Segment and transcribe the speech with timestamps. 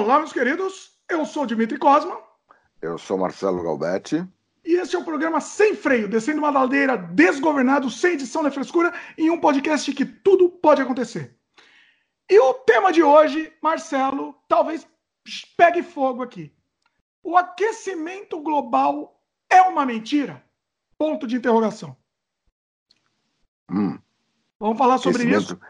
[0.00, 0.92] Olá, meus queridos.
[1.10, 2.18] Eu sou Dimitri Cosma.
[2.80, 4.26] Eu sou Marcelo Galbetti.
[4.64, 8.94] E esse é o programa Sem Freio, descendo uma ladeira desgovernado, sem edição nem frescura,
[9.18, 11.36] em um podcast que tudo pode acontecer.
[12.30, 14.88] E o tema de hoje, Marcelo, talvez
[15.54, 16.50] pegue fogo aqui.
[17.22, 19.20] O aquecimento global
[19.50, 20.42] é uma mentira?
[20.96, 21.94] Ponto de interrogação.
[23.70, 23.98] Hum.
[24.58, 25.60] Vamos falar sobre isso.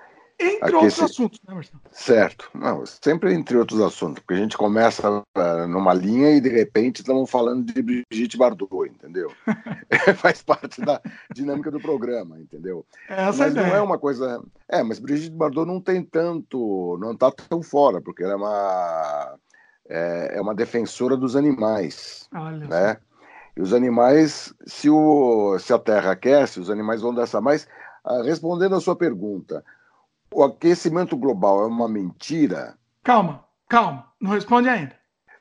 [0.41, 1.81] Entre outros assuntos, né, Marcelo?
[1.93, 2.51] Certo.
[2.55, 7.01] Não, sempre entre outros assuntos, porque a gente começa uh, numa linha e de repente
[7.01, 9.31] estamos falando de Brigitte Bardot, entendeu?
[10.17, 11.01] Faz parte da
[11.35, 12.87] dinâmica do programa, entendeu?
[13.09, 13.67] Essa mas ideia.
[13.67, 14.43] não é uma coisa.
[14.67, 16.97] É, mas Brigitte Bardot não tem tanto.
[16.99, 19.39] não está tão fora, porque ela é uma.
[19.89, 22.29] É, é uma defensora dos animais.
[22.33, 22.97] Olha né?
[23.57, 27.67] E os animais, se, o, se a Terra aquece, os animais vão dessa mais.
[28.03, 29.63] Ah, respondendo a sua pergunta,
[30.33, 32.77] o aquecimento global é uma mentira?
[33.03, 34.07] Calma, calma.
[34.21, 34.95] Não responde ainda.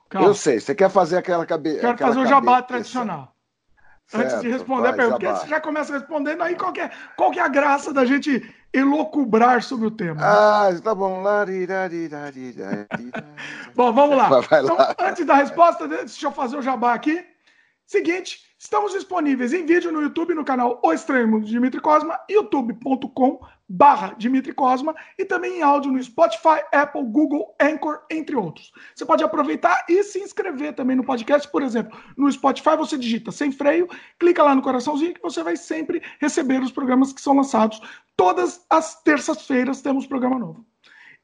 [0.09, 0.27] Calma.
[0.27, 1.81] Eu sei, você quer fazer aquela cabeça.
[1.81, 3.35] Quero fazer o jabá tradicional.
[4.07, 5.39] Certo, Antes de responder a pergunta, porque jabá.
[5.39, 9.61] você já começa respondendo aí qual que, é, qual é a graça da gente elocubrar
[9.61, 10.19] sobre o tema.
[10.23, 11.23] Ah, tá bom.
[13.75, 14.29] Bom, vamos lá.
[14.63, 14.95] Então, lá.
[14.99, 17.23] antes da resposta, deixa eu fazer o jabá aqui.
[17.85, 23.39] Seguinte, estamos disponíveis em vídeo no YouTube, no canal O Mundo de Dimitri Cosma, youtube.com
[23.69, 28.73] barra Dimitri Cosma e também em áudio no Spotify, Apple, Google, Anchor, entre outros.
[28.93, 33.31] Você pode aproveitar e se inscrever também no podcast, por exemplo, no Spotify você digita
[33.31, 33.87] sem freio,
[34.19, 37.79] clica lá no coraçãozinho que você vai sempre receber os programas que são lançados.
[38.17, 40.65] Todas as terças-feiras temos programa novo.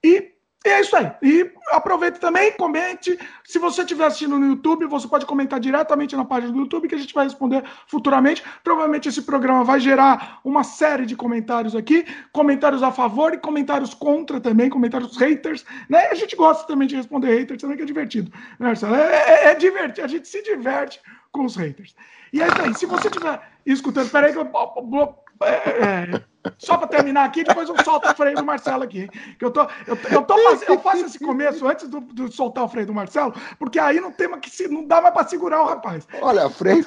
[0.03, 0.34] E
[0.69, 1.11] é isso aí.
[1.21, 3.17] E aproveite também, comente.
[3.43, 6.95] Se você estiver assistindo no YouTube, você pode comentar diretamente na página do YouTube que
[6.95, 8.43] a gente vai responder futuramente.
[8.63, 13.93] Provavelmente esse programa vai gerar uma série de comentários aqui, comentários a favor e comentários
[13.93, 16.07] contra também, comentários haters, né?
[16.07, 18.31] A gente gosta também de responder haters também, que é divertido.
[18.59, 18.95] Né, Marcelo?
[18.95, 21.95] É, é, é divertido, a gente se diverte com os haters.
[22.31, 25.24] E aí, daí, se você estiver escutando, peraí que eu.
[25.41, 26.23] É, é,
[26.57, 29.07] só para terminar aqui, depois eu solto o freio do Marcelo aqui.
[29.37, 30.35] Que eu, tô, eu, eu, tô
[30.67, 34.11] eu faço esse começo antes do, do soltar o freio do Marcelo, porque aí não
[34.11, 36.07] tem que se, não dá mais para segurar o rapaz.
[36.21, 36.85] Olha, freio.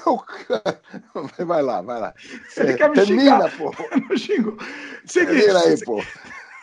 [1.46, 2.14] Vai lá, vai lá.
[2.56, 3.56] Ele quer me Termina, xingar.
[3.56, 3.72] pô.
[4.16, 4.56] Xingo.
[5.04, 6.02] Seguinte, Termina aí, pô.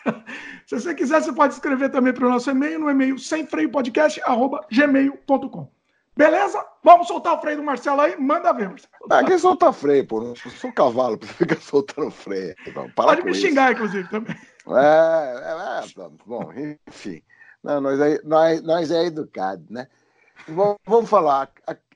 [0.66, 5.70] se você quiser, você pode escrever também para o nosso e-mail, no e-mail semfreiopodcast.gmail.com.
[6.16, 6.64] Beleza?
[6.82, 8.16] Vamos soltar o freio do Marcelo aí?
[8.16, 8.92] Manda ver, Marcelo.
[9.10, 10.22] Ah, quem solta freio, pô?
[10.22, 12.54] Não sou cavalo pra ficar soltando freio.
[12.94, 13.42] Pode me isso.
[13.42, 14.34] xingar, inclusive, também.
[14.68, 16.50] É, é, é, tá bom,
[16.88, 17.22] enfim.
[17.62, 19.88] Não, nós, é, nós, nós é educado, né?
[20.48, 21.50] Vamos, vamos falar,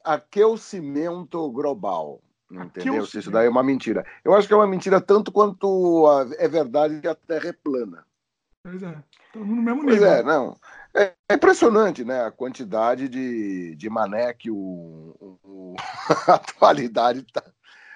[0.04, 2.20] aquecimento global.
[2.50, 3.06] Entendeu?
[3.06, 4.04] Se isso daí é uma mentira.
[4.24, 6.06] Eu acho que é uma mentira tanto quanto
[6.36, 8.04] é verdade que a Terra é plana.
[8.62, 9.02] Pois é.
[9.26, 10.12] Estamos no mesmo Pois nível.
[10.12, 10.56] é, não.
[10.94, 12.22] É é impressionante, né?
[12.24, 15.74] A quantidade de, de mané que o, o-
[16.26, 17.42] a atualidade está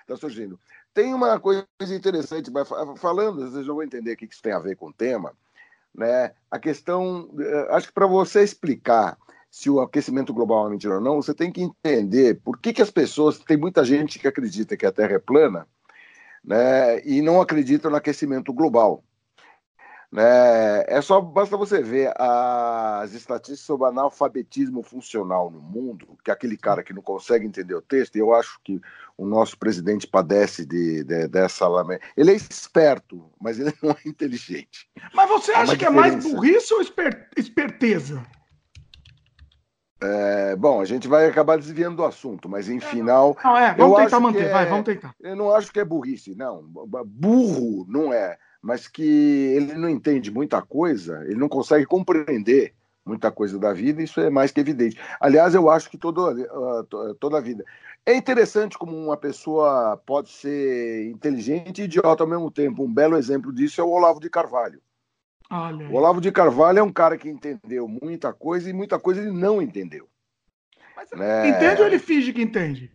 [0.06, 0.59] tá surgindo.
[0.94, 4.53] Tem uma coisa interessante, mas fa- falando, vocês já vão entender o que isso tem
[4.53, 5.32] a ver com o tema,
[5.94, 6.32] né?
[6.50, 9.19] A questão, eh, acho que para você explicar
[9.50, 12.82] se o aquecimento global é mentira ou não, você tem que entender por que, que
[12.82, 15.66] as pessoas, tem muita gente que acredita que a Terra é plana,
[16.44, 17.00] né?
[17.06, 19.05] E não acredita no aquecimento global.
[20.14, 20.84] Né?
[20.86, 26.56] É só basta você ver as estatísticas sobre analfabetismo funcional no mundo, que é aquele
[26.56, 28.80] cara que não consegue entender o texto, e eu acho que
[29.19, 31.66] o nosso presidente padece de, de- dessa
[32.16, 34.88] Ele é esperto, mas ele não é inteligente.
[35.12, 36.36] Mas você acha que é mais diferença.
[36.36, 38.25] burrice ou esper- esperteza?
[40.00, 43.96] É, bom, a gente vai acabar desviando do assunto, mas em final, Não, é, vamos
[43.96, 45.12] tentar acho manter, vai, é- vamos tentar.
[45.19, 46.62] eu não acho que é burrice, não.
[47.04, 52.72] Burro não é, mas que ele não entende muita coisa, ele não consegue compreender
[53.04, 54.98] muita coisa da vida, isso é mais que evidente.
[55.20, 57.62] Aliás, eu acho que todo, ah, to- toda a vida.
[58.06, 62.82] É interessante como uma pessoa pode ser inteligente e idiota ao mesmo tempo.
[62.82, 64.81] Um belo exemplo disso é o Olavo de Carvalho.
[65.50, 65.86] Olha.
[65.91, 69.31] O Olavo de Carvalho é um cara que entendeu muita coisa e muita coisa ele
[69.31, 70.08] não entendeu.
[70.96, 71.50] Mas né?
[71.50, 72.90] Entende ou ele finge que entende?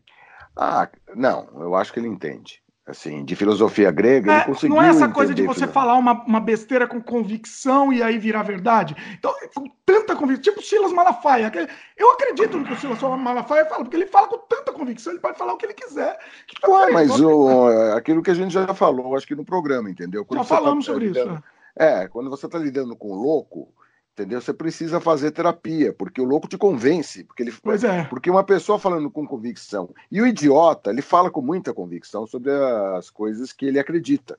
[0.55, 2.63] Ah, não, eu acho que ele entende.
[2.89, 6.23] Assim, de filosofia grega, ele É, conseguiu não é essa coisa de você falar uma,
[6.23, 8.95] uma besteira com convicção e aí virar verdade.
[9.17, 11.51] Então, com tanta convicção, tipo o Silas Malafaia.
[11.95, 15.21] Eu acredito no que o Silas Malafaia fala, porque ele fala com tanta convicção, ele
[15.21, 16.17] pode falar o que ele quiser.
[16.47, 19.89] Que tá Ué, mas o, aquilo que a gente já falou, acho que no programa,
[19.89, 20.23] entendeu?
[20.23, 21.13] Já você tá falamos sobre isso.
[21.19, 21.43] lidando- né?
[21.75, 23.71] É, quando você está lidando com o louco,
[24.19, 24.41] entendeu?
[24.41, 28.03] Você precisa fazer terapia, porque o louco te convence, porque ele Pois é.
[28.05, 32.51] porque uma pessoa falando com convicção e o idiota, ele fala com muita convicção sobre
[32.97, 34.37] as coisas que ele acredita.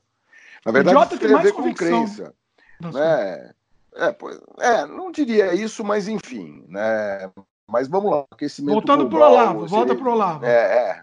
[0.65, 2.35] Na verdade, idiota isso tem tem a mais ver com crença,
[2.79, 2.99] Nossa.
[2.99, 3.50] né?
[3.94, 7.31] É, pois, é, não diria isso, mas enfim, né?
[7.67, 10.44] Mas vamos lá, aquecimento Voltando para o Olavo, volta para o Olavo.
[10.44, 11.03] É, é.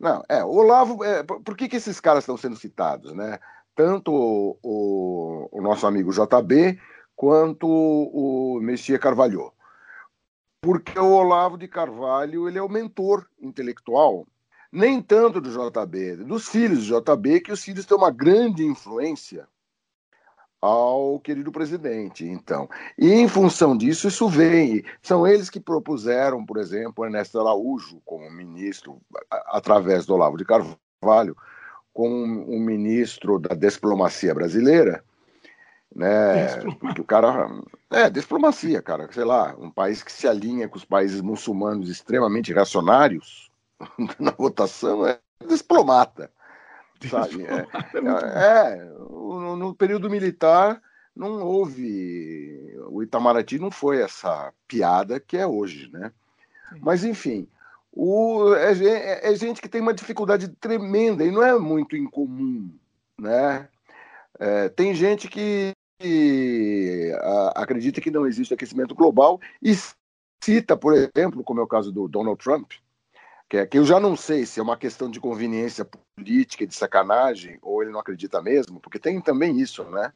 [0.00, 3.38] Não, é, o Olavo, é, por que, que esses caras estão sendo citados, né?
[3.76, 6.78] Tanto o, o, o nosso amigo JB
[7.16, 9.52] quanto o, Messias Carvalho.
[10.60, 14.26] Porque o Olavo de Carvalho ele é o mentor intelectual,
[14.72, 19.46] nem tanto do JB, dos filhos do JB, que os filhos têm uma grande influência
[20.64, 22.24] ao querido presidente.
[22.24, 22.66] Então,
[22.98, 24.82] e em função disso, isso vem.
[25.02, 28.98] São eles que propuseram, por exemplo, Ernesto Araújo como ministro,
[29.30, 31.36] através do Olavo de Carvalho,
[31.92, 35.04] como um ministro da diplomacia brasileira,
[35.94, 36.56] né?
[36.80, 37.48] Porque o cara
[37.90, 42.52] é diplomacia, cara, sei lá, um país que se alinha com os países muçulmanos extremamente
[42.52, 43.50] reacionários
[44.18, 46.30] na votação é diplomata.
[47.08, 47.44] Sabe?
[47.44, 50.80] É, é, é no, no, período militar
[51.14, 52.74] não houve.
[52.88, 56.10] O Itamaraty não foi essa piada que é hoje, né?
[56.80, 57.46] Mas, enfim,
[57.92, 62.70] o, é, é, é, gente que tem uma dificuldade tremenda e não é muito incomum,
[63.20, 63.68] né?
[64.38, 65.72] É, tem gente que
[67.20, 69.74] a, acredita que não existe aquecimento global e
[70.42, 72.72] cita, por exemplo, como é o caso do Donald Trump,
[73.48, 75.86] que, é, que eu já não sei se é uma questão de conveniência
[76.16, 80.12] política, de sacanagem, ou ele não acredita mesmo, porque tem também isso, né?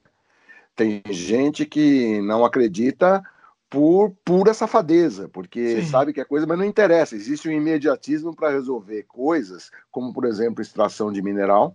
[0.74, 3.22] Tem gente que não acredita
[3.68, 5.88] por pura safadeza, porque Sim.
[5.88, 7.16] sabe que é coisa, mas não interessa.
[7.16, 11.74] Existe um imediatismo para resolver coisas, como, por exemplo, extração de mineral.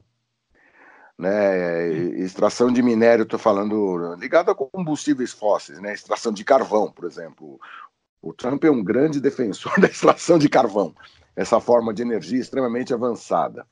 [1.18, 1.88] Né?
[2.19, 5.94] Extração de minério, estou falando ligado a combustíveis fósseis, né?
[5.94, 7.60] extração de carvão, por exemplo.
[8.21, 10.95] O Trump é um grande defensor da extração de carvão
[11.36, 13.65] essa forma de energia extremamente avançada.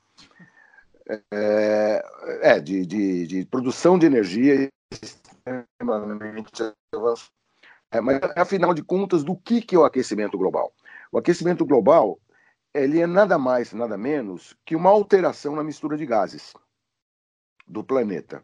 [1.32, 2.04] É,
[2.42, 7.32] é de, de, de, produção de energia extremamente avançada.
[7.92, 10.74] É, mas, afinal de contas, do que, que é o aquecimento global?
[11.12, 12.18] O aquecimento global
[12.74, 16.54] ele é nada mais, nada menos que uma alteração na mistura de gases
[17.68, 18.44] do planeta.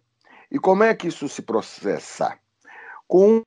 [0.52, 2.38] E como é que isso se processa?
[3.08, 3.42] Com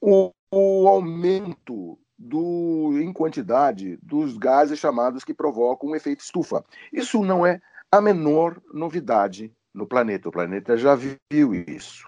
[0.00, 6.64] o, o aumento do, em quantidade dos gases chamados que provocam um efeito estufa.
[6.92, 10.28] Isso não é a menor novidade no planeta.
[10.28, 12.06] O planeta já viu isso.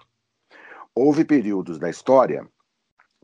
[0.95, 2.47] Houve períodos da história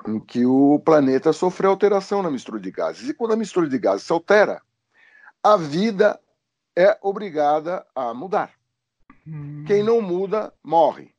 [0.08, 3.10] em que o planeta sofreu alteração na mistura de gases.
[3.10, 4.62] E quando a mistura de gases se altera,
[5.42, 6.20] a vida
[6.76, 8.52] é obrigada a mudar.
[9.28, 9.64] Hum.
[9.66, 11.14] Quem não muda, morre.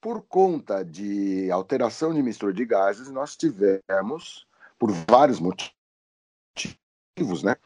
[0.00, 4.46] Por conta de alteração de mistura de gases, nós tivemos
[4.78, 5.72] por vários motivos,
[7.42, 7.56] né?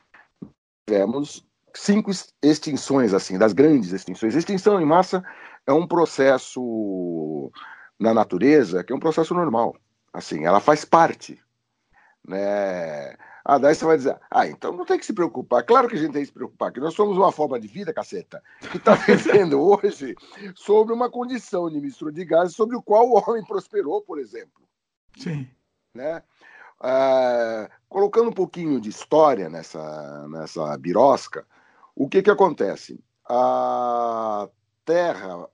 [0.86, 1.44] Tivemos
[1.74, 2.10] cinco
[2.42, 4.34] extinções, assim, das grandes extinções.
[4.34, 5.24] Extinção em massa
[5.66, 7.50] é um processo
[7.98, 9.76] na natureza que é um processo normal.
[10.12, 11.42] Assim, ela faz parte,
[12.26, 13.16] né?
[13.48, 15.64] Ah, daí você vai dizer, ah, então não tem que se preocupar.
[15.64, 17.94] Claro que a gente tem que se preocupar, que nós somos uma forma de vida,
[17.94, 20.14] caceta, que está vivendo hoje
[20.54, 24.68] sobre uma condição de mistura de gases sobre o qual o homem prosperou, por exemplo.
[25.16, 25.48] Sim.
[25.94, 26.22] Né?
[26.78, 31.46] Uh, colocando um pouquinho de história nessa, nessa birosca,
[31.96, 33.02] o que, que acontece?
[33.26, 34.46] A
[34.84, 35.48] Terra,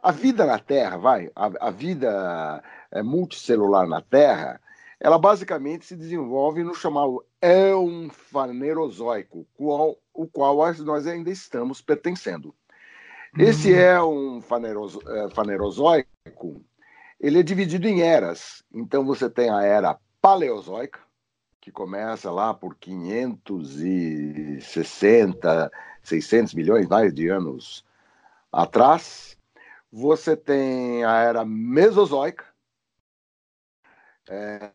[0.00, 2.62] a vida na Terra, vai, a, a vida
[2.92, 4.60] é, multicelular na Terra,
[5.00, 12.52] ela basicamente se desenvolve no chamado éon fanerozoico, qual, o qual nós ainda estamos pertencendo.
[13.38, 13.78] Esse uhum.
[13.78, 16.60] éon fanerozo, é, fanerozoico,
[17.20, 18.64] ele é dividido em eras.
[18.72, 20.98] Então você tem a era paleozoica,
[21.60, 25.70] que começa lá por 560,
[26.02, 27.84] 600 milhões mais de anos
[28.50, 29.36] atrás.
[29.92, 32.47] Você tem a era mesozoica.
[34.30, 34.72] É,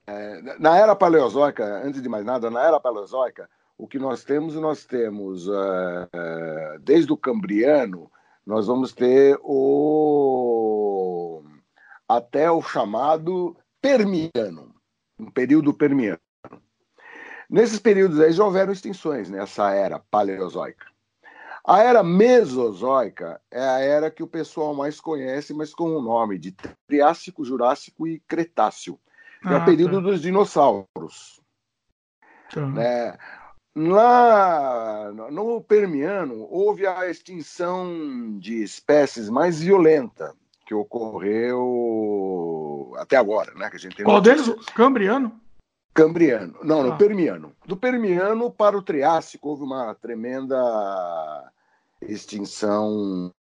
[0.60, 4.86] na era paleozoica, antes de mais nada, na era paleozoica, o que nós temos, nós
[4.86, 8.12] temos, uh, desde o Cambriano,
[8.46, 11.44] nós vamos ter o
[12.08, 14.74] até o chamado Permiano
[15.20, 16.20] um período permiano.
[17.50, 20.88] Nesses períodos aí já houveram extinções nessa era paleozoica.
[21.66, 26.38] A era mesozoica é a era que o pessoal mais conhece, mas com o nome
[26.38, 26.54] de
[26.88, 29.00] Triássico, Jurássico e Cretáceo,
[29.44, 30.02] que ah, é o ah, período tá.
[30.02, 31.40] dos dinossauros.
[32.52, 32.66] Tá.
[32.66, 33.16] Né?
[33.76, 40.34] Lá no Permiano houve a extinção de espécies mais violenta
[40.66, 42.14] que ocorreu
[42.98, 43.70] até agora, né?
[43.70, 44.48] Que a gente Qual deles?
[44.76, 45.40] Cambriano?
[45.94, 46.56] Cambriano.
[46.64, 46.84] Não, ah.
[46.84, 47.52] no Permiano.
[47.66, 51.52] Do Permiano para o Triássico houve uma tremenda
[52.02, 53.32] extinção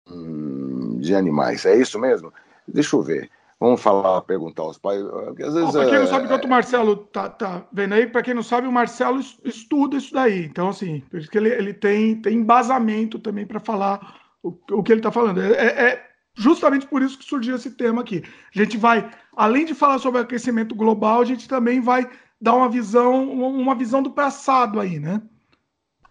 [0.99, 1.65] de animais.
[1.65, 2.33] É isso mesmo?
[2.67, 3.29] Deixa eu ver.
[3.63, 5.01] Vamos falar, perguntar aos pais.
[5.01, 8.67] Para quem não sabe, enquanto o Marcelo tá, tá vendo aí, para quem não sabe,
[8.67, 10.43] o Marcelo estuda isso daí.
[10.43, 14.83] Então, assim, por isso que ele, ele tem, tem embasamento também para falar o, o
[14.83, 15.41] que ele está falando.
[15.41, 16.05] É, é, é,
[16.35, 18.21] justamente por isso que surgiu esse tema aqui.
[18.53, 22.05] A gente vai, além de falar sobre aquecimento global, a gente também vai
[22.41, 25.21] dar uma visão, uma visão do passado aí, né?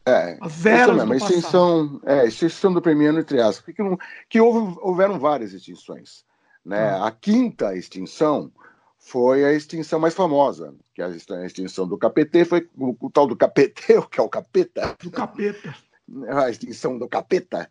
[0.06, 3.82] É, As eras mesmo, a extinção, é, extinção do Premiano e Triássico, que, que,
[4.30, 6.24] que houve, houveram várias extinções.
[6.64, 6.78] Né?
[6.78, 7.06] Ah.
[7.06, 8.52] A quinta extinção
[8.98, 11.08] foi a extinção mais famosa, que a
[11.44, 14.96] extinção do capetê foi o, o tal do capetê, que é o capeta.
[15.02, 15.74] Do capeta.
[16.28, 17.70] A extinção do capeta.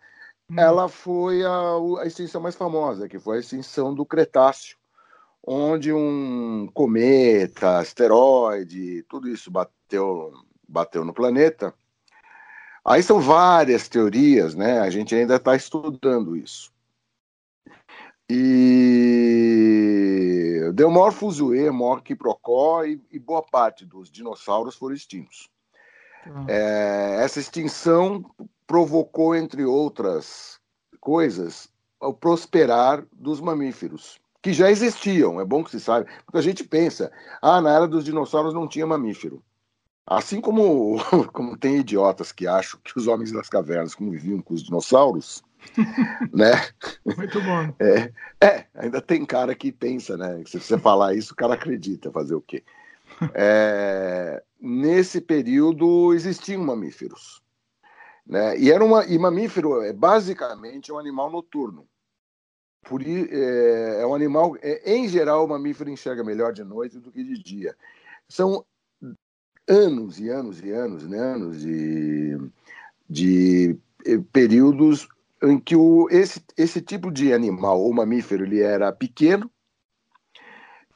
[0.50, 0.56] Hum.
[0.58, 4.78] Ela foi a, a extinção mais famosa, que foi a extinção do Cretáceo,
[5.46, 10.34] onde um cometa, asteroide, tudo isso bateu,
[10.68, 11.74] bateu no planeta.
[12.84, 14.80] Aí são várias teorias, né?
[14.80, 16.72] A gente ainda está estudando isso.
[18.34, 19.52] E
[20.74, 25.50] deu maior fuzuê, maior quiprocó e, e boa parte dos dinossauros foram extintos.
[26.26, 26.46] Uhum.
[26.48, 28.24] É, essa extinção
[28.66, 30.62] provocou, entre outras
[31.02, 31.70] coisas,
[32.00, 36.64] o prosperar dos mamíferos, que já existiam, é bom que se saiba, porque a gente
[36.64, 37.12] pensa,
[37.42, 39.44] ah, na era dos dinossauros não tinha mamífero.
[40.08, 40.98] Assim como,
[41.34, 45.44] como tem idiotas que acham que os homens das cavernas conviviam com os dinossauros,
[46.34, 46.51] né?
[47.06, 47.74] Muito bom.
[47.80, 48.12] É,
[48.46, 50.44] é, ainda tem cara que pensa, né?
[50.46, 52.63] Se você falar isso, o cara acredita, fazer o quê?
[53.34, 57.41] É, nesse período existiam mamíferos.
[58.25, 58.58] Né?
[58.58, 61.88] E, era uma, e mamífero é basicamente um animal noturno.
[62.84, 67.12] Por, é, é um animal, é, em geral, o mamífero enxerga melhor de noite do
[67.12, 67.75] que de dia.
[68.27, 68.65] São
[69.68, 71.20] anos e anos e anos, né?
[71.20, 72.38] anos de,
[73.10, 75.08] de eh, períodos
[75.44, 79.50] em que o, esse, esse tipo de animal ou mamífero ele era pequeno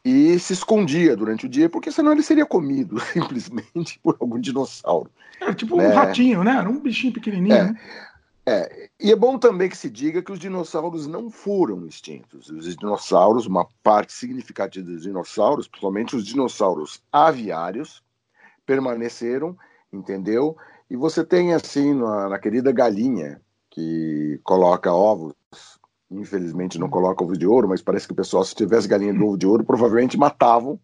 [0.03, 5.09] e se escondia durante o dia, porque senão ele seria comido simplesmente por algum dinossauro.
[5.41, 5.87] Era tipo né?
[5.87, 6.57] um ratinho, né?
[6.57, 7.55] Era um bichinho pequenininho.
[7.55, 7.79] É, né?
[8.45, 8.89] é.
[8.99, 12.49] E é bom também que se diga que os dinossauros não foram extintos.
[12.49, 18.03] Os dinossauros, uma parte significativa dos dinossauros, principalmente os dinossauros aviários,
[18.63, 19.57] permaneceram,
[19.91, 20.55] entendeu?
[20.87, 23.41] E você tem assim na, na querida galinha,
[23.75, 25.33] que coloca ovos.
[26.09, 29.21] Infelizmente não coloca ovo de ouro, mas parece que o pessoal, se tivesse galinha de
[29.21, 30.79] ovo de ouro, provavelmente matavam.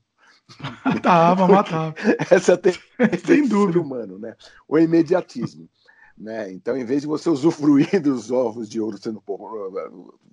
[0.83, 1.95] Matava, matava.
[2.29, 3.79] Essa é Sem dúvida.
[3.79, 4.35] humano, né?
[4.67, 5.69] O imediatismo.
[6.17, 6.51] Né?
[6.51, 9.23] Então, em vez de você usufruir dos ovos de ouro sendo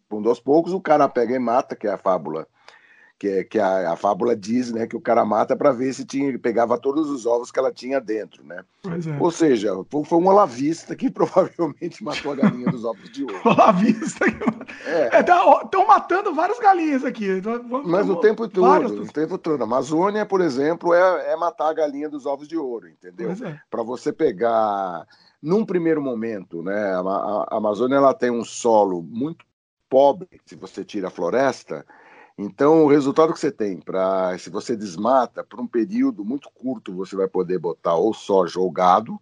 [0.09, 2.49] pondo aos poucos, o cara pega e mata, que é a fábula
[3.19, 6.39] que, que a, a, fábula diz, né, que o cara mata para ver se tinha,
[6.39, 8.65] pegava todos os ovos que ela tinha dentro, né?
[8.85, 9.21] É.
[9.21, 13.41] Ou seja, foi um olavista que provavelmente matou a galinha dos ovos de ouro.
[13.45, 14.25] olavista.
[14.87, 15.19] É.
[15.19, 17.29] Estão é, tá, matando várias galinhas aqui.
[17.29, 19.63] Então, Mas o tempo todo, o tempo todo.
[19.63, 23.33] A Amazônia, por exemplo, é, é matar a galinha dos ovos de ouro, entendeu?
[23.33, 23.61] É.
[23.69, 25.05] Para você pegar,
[25.43, 29.45] num primeiro momento, né, a, a, a Amazônia ela tem um solo muito
[29.89, 31.85] pobre, se você tira a floresta,
[32.39, 36.95] então, o resultado que você tem para, se você desmata por um período muito curto,
[36.95, 39.21] você vai poder botar ou soja ou gado,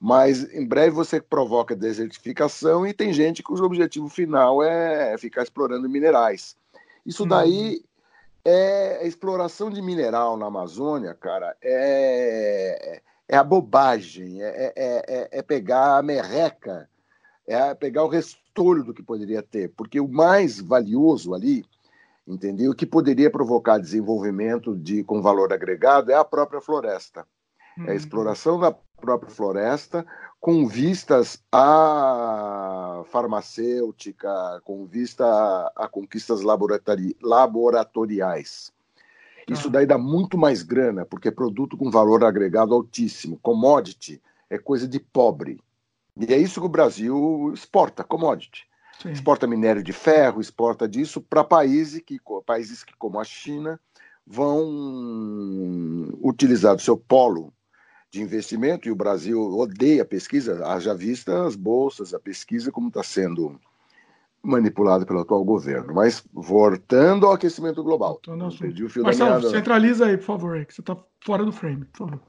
[0.00, 5.88] mas em breve você provoca desertificação e tem gente cujo objetivo final é ficar explorando
[5.88, 6.56] minerais.
[7.06, 7.82] Isso daí uhum.
[8.44, 15.28] é a exploração de mineral na Amazônia, cara, é, é a bobagem, é, é, é,
[15.30, 16.88] é pegar a merreca,
[17.46, 21.64] é pegar o restolho do que poderia ter, porque o mais valioso ali
[22.26, 22.70] entendeu?
[22.72, 27.26] O que poderia provocar desenvolvimento de com valor agregado é a própria floresta.
[27.76, 27.84] Uhum.
[27.84, 27.96] É a uhum.
[27.96, 30.06] exploração da própria floresta
[30.40, 38.72] com vistas à farmacêutica, com vista a, a conquistas laboratori laboratoriais.
[39.48, 43.38] Isso daí dá muito mais grana, porque é produto com valor agregado altíssimo.
[43.42, 45.60] Commodity é coisa de pobre.
[46.16, 48.66] E é isso que o Brasil exporta, commodity.
[49.02, 49.10] Sim.
[49.10, 53.80] exporta minério de ferro, exporta disso para países que, países que, como a China,
[54.24, 57.52] vão utilizar o seu polo
[58.10, 62.88] de investimento, e o Brasil odeia a pesquisa, haja vista as bolsas, a pesquisa, como
[62.88, 63.58] está sendo
[64.42, 65.94] manipulada pelo atual governo.
[65.94, 68.20] Mas voltando ao aquecimento global.
[68.60, 71.86] Perdi o fio Marcelo, da centraliza aí, por favor, que você está fora do frame,
[71.86, 72.20] por favor.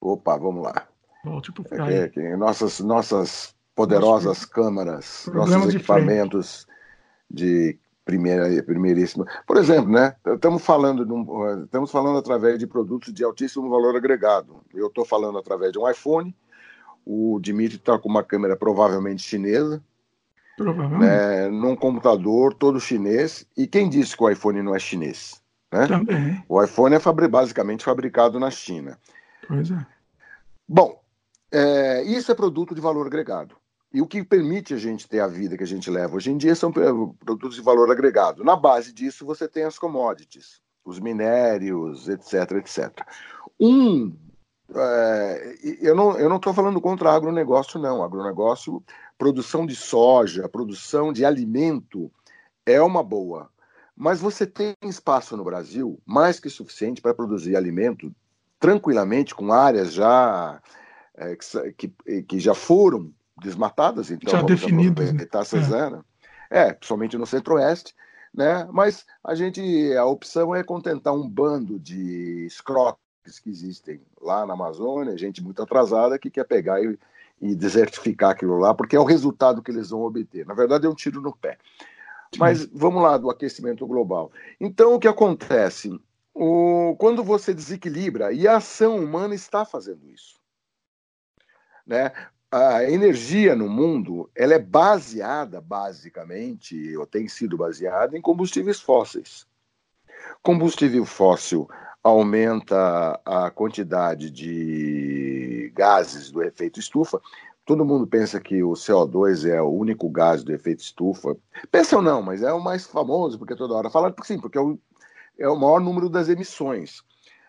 [0.00, 0.86] Opa, vamos lá.
[1.24, 6.66] Volte pro é, aqui, nossas, nossas poderosas câmaras, nossos equipamentos
[7.30, 9.26] de, de primeira, primeiríssima.
[9.46, 10.14] Por exemplo, né?
[10.26, 14.62] Estamos falando, um, estamos falando através de produtos de altíssimo valor agregado.
[14.72, 16.34] Eu estou falando através de um iPhone.
[17.04, 19.82] O Dimitri está com uma câmera provavelmente chinesa,
[20.98, 23.46] né, num computador todo chinês.
[23.56, 25.42] E quem disse que o iPhone não é chinês?
[25.72, 25.86] Né?
[25.86, 26.44] Também.
[26.48, 28.98] O iPhone é fabri basicamente fabricado na China.
[29.46, 29.86] Pois é.
[30.66, 30.98] Bom,
[31.52, 33.56] é, isso é produto de valor agregado.
[33.94, 36.36] E o que permite a gente ter a vida que a gente leva hoje em
[36.36, 38.42] dia são produtos de valor agregado.
[38.42, 43.06] Na base disso, você tem as commodities, os minérios, etc, etc.
[43.60, 44.12] Um,
[44.74, 48.02] é, eu não eu não estou falando contra agronegócio, não.
[48.02, 48.82] Agronegócio,
[49.16, 52.10] produção de soja, produção de alimento
[52.66, 53.48] é uma boa.
[53.96, 58.12] Mas você tem espaço no Brasil mais que suficiente para produzir alimento
[58.58, 60.60] tranquilamente com áreas já
[61.16, 61.36] é,
[61.76, 61.94] que,
[62.26, 65.12] que já foram desmatadas, então já definidas.
[65.12, 65.26] Né?
[65.62, 66.04] Zero.
[66.50, 66.68] É.
[66.68, 67.94] é, principalmente no centro-oeste,
[68.32, 68.66] né?
[68.72, 72.98] Mas a gente, a opção é contentar um bando de escroques
[73.42, 76.98] que existem lá na Amazônia, gente muito atrasada que quer pegar e,
[77.40, 80.46] e desertificar aquilo lá, porque é o resultado que eles vão obter.
[80.46, 81.58] Na verdade, é um tiro no pé.
[82.36, 84.32] Mas vamos lá do aquecimento global.
[84.60, 85.96] Então, o que acontece?
[86.34, 90.34] O, quando você desequilibra, e a ação humana está fazendo isso.
[91.86, 92.10] Né?
[92.54, 99.44] A energia no mundo ela é baseada, basicamente, ou tem sido baseada em combustíveis fósseis.
[100.40, 101.68] Combustível fóssil
[102.00, 107.20] aumenta a quantidade de gases do efeito estufa.
[107.66, 111.36] Todo mundo pensa que o CO2 é o único gás do efeito estufa.
[111.72, 114.78] Pensam não, mas é o mais famoso, porque toda hora fala sim, porque é o,
[115.36, 117.02] é o maior número das emissões.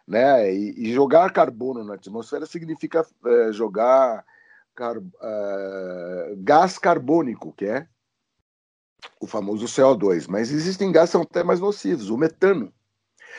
[0.07, 0.51] Né?
[0.51, 4.25] E, e jogar carbono na atmosfera significa é, jogar
[4.75, 7.87] car, uh, gás carbônico, que é
[9.19, 10.27] o famoso CO2.
[10.27, 12.73] Mas existem gases que são até mais nocivos, o metano,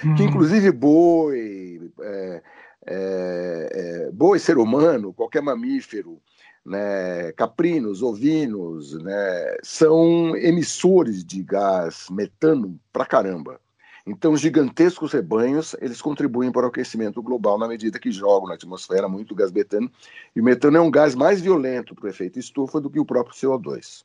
[0.00, 0.28] que uhum.
[0.28, 2.42] inclusive boi, é,
[2.86, 6.20] é, é, boi, ser humano, qualquer mamífero,
[6.64, 13.60] né, caprinos, ovinos, né, são emissores de gás metano pra caramba.
[14.06, 19.08] Então, gigantescos rebanhos, eles contribuem para o aquecimento global na medida que jogam na atmosfera
[19.08, 19.90] muito gás metano,
[20.34, 23.04] e o metano é um gás mais violento para o efeito estufa do que o
[23.04, 24.04] próprio CO2.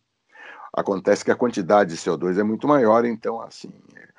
[0.74, 3.72] Acontece que a quantidade de CO2 é muito maior, então, assim...
[3.96, 4.12] É,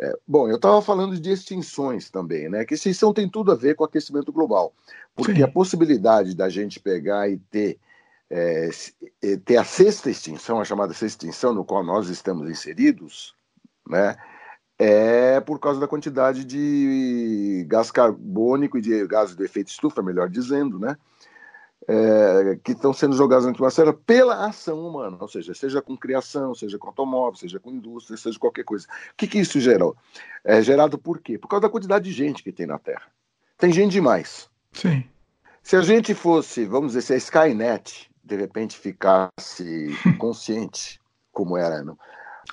[0.00, 2.64] é, bom, eu estava falando de extinções também, né?
[2.64, 4.72] Que extinção tem tudo a ver com aquecimento global,
[5.14, 5.42] porque Sim.
[5.42, 7.78] a possibilidade da gente pegar e ter
[8.30, 8.68] é,
[9.44, 13.34] ter a sexta extinção, a chamada sexta extinção, no qual nós estamos inseridos,
[13.88, 14.16] né?
[14.78, 20.28] É por causa da quantidade de gás carbônico e de gases do efeito estufa, melhor
[20.28, 20.96] dizendo, né?
[21.90, 26.54] É, que estão sendo jogados na atmosfera pela ação humana, ou seja, seja com criação,
[26.54, 28.86] seja com automóvel, seja com indústria, seja qualquer coisa.
[28.86, 29.96] O que, que isso gerou?
[30.44, 31.38] É gerado por quê?
[31.38, 33.06] Por causa da quantidade de gente que tem na Terra.
[33.56, 34.50] Tem gente demais.
[34.72, 35.02] Sim.
[35.62, 41.00] Se a gente fosse, vamos dizer, se a Skynet de repente ficasse consciente,
[41.32, 41.96] como era, não,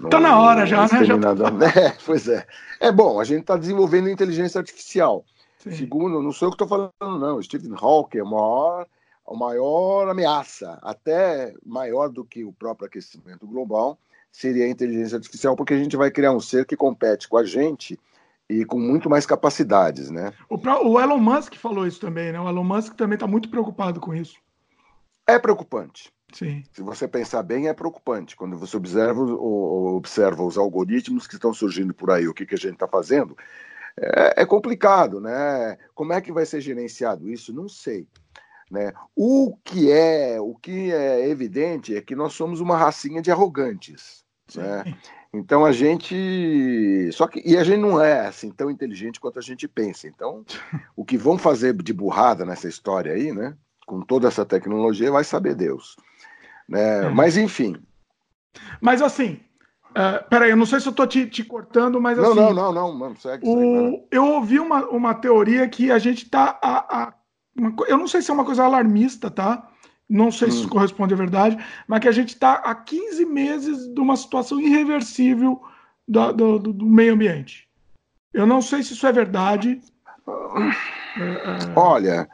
[0.04, 1.06] Está na hora já, né?
[1.06, 1.16] Já
[1.80, 2.46] É, pois é.
[2.80, 5.24] É bom, a gente está desenvolvendo inteligência artificial.
[5.60, 5.72] Sim.
[5.72, 7.42] Segundo, não sou eu que estou falando, não.
[7.42, 8.88] Stephen Hawking é a maior,
[9.28, 13.98] a maior ameaça, até maior do que o próprio aquecimento global,
[14.32, 17.46] seria a inteligência artificial, porque a gente vai criar um ser que compete com a
[17.46, 17.98] gente
[18.50, 20.34] e com muito mais capacidades, né?
[20.50, 22.40] O, o Elon Musk falou isso também, né?
[22.40, 24.38] O Elon Musk também está muito preocupado com isso.
[25.26, 26.14] É preocupante.
[26.36, 26.64] Sim.
[26.74, 28.36] Se você pensar bem, é preocupante.
[28.36, 32.58] Quando você observa, observa os algoritmos que estão surgindo por aí, o que, que a
[32.58, 33.38] gente está fazendo,
[33.98, 35.78] é, é, complicado, né?
[35.94, 37.54] Como é que vai ser gerenciado isso?
[37.54, 38.06] Não sei.
[38.70, 38.92] Né?
[39.16, 44.26] O que é o que é evidente é que nós somos uma racinha de arrogantes.
[44.54, 44.84] Né?
[45.34, 47.10] Então a gente.
[47.14, 47.42] Só que.
[47.46, 50.06] E a gente não é assim tão inteligente quanto a gente pensa.
[50.06, 50.44] Então,
[50.98, 53.56] o que vão fazer de burrada nessa história aí, né?
[53.86, 55.96] Com toda essa tecnologia, vai saber Deus.
[56.68, 57.06] Né?
[57.06, 57.10] É.
[57.10, 57.76] Mas enfim.
[58.82, 59.40] Mas assim,
[59.92, 62.40] uh, peraí, eu não sei se eu estou te, te, cortando, mas não, assim.
[62.40, 64.08] Não, não, não, não, segue, o...
[64.12, 66.58] Eu ouvi uma, uma teoria que a gente está.
[66.62, 67.14] A, a,
[67.56, 67.74] uma...
[67.88, 69.70] eu não sei se é uma coisa alarmista, tá?
[70.10, 70.52] Não sei hum.
[70.52, 74.16] se isso corresponde à verdade, mas que a gente está há 15 meses de uma
[74.16, 75.62] situação irreversível
[76.08, 77.68] do, do, do meio ambiente.
[78.34, 79.82] Eu não sei se isso é verdade.
[81.76, 82.28] Olha,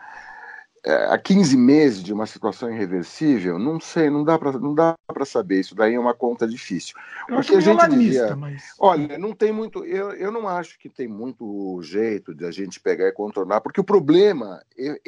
[0.84, 5.26] há 15 meses de uma situação irreversível, não sei, não dá para não dá para
[5.26, 5.60] saber.
[5.60, 6.96] Isso daí é uma conta difícil.
[7.30, 8.64] Eu o que a gente dizia, mas...
[8.80, 12.80] olha, não tem muito, eu, eu não acho que tem muito jeito de a gente
[12.80, 14.62] pegar e contornar, porque o problema,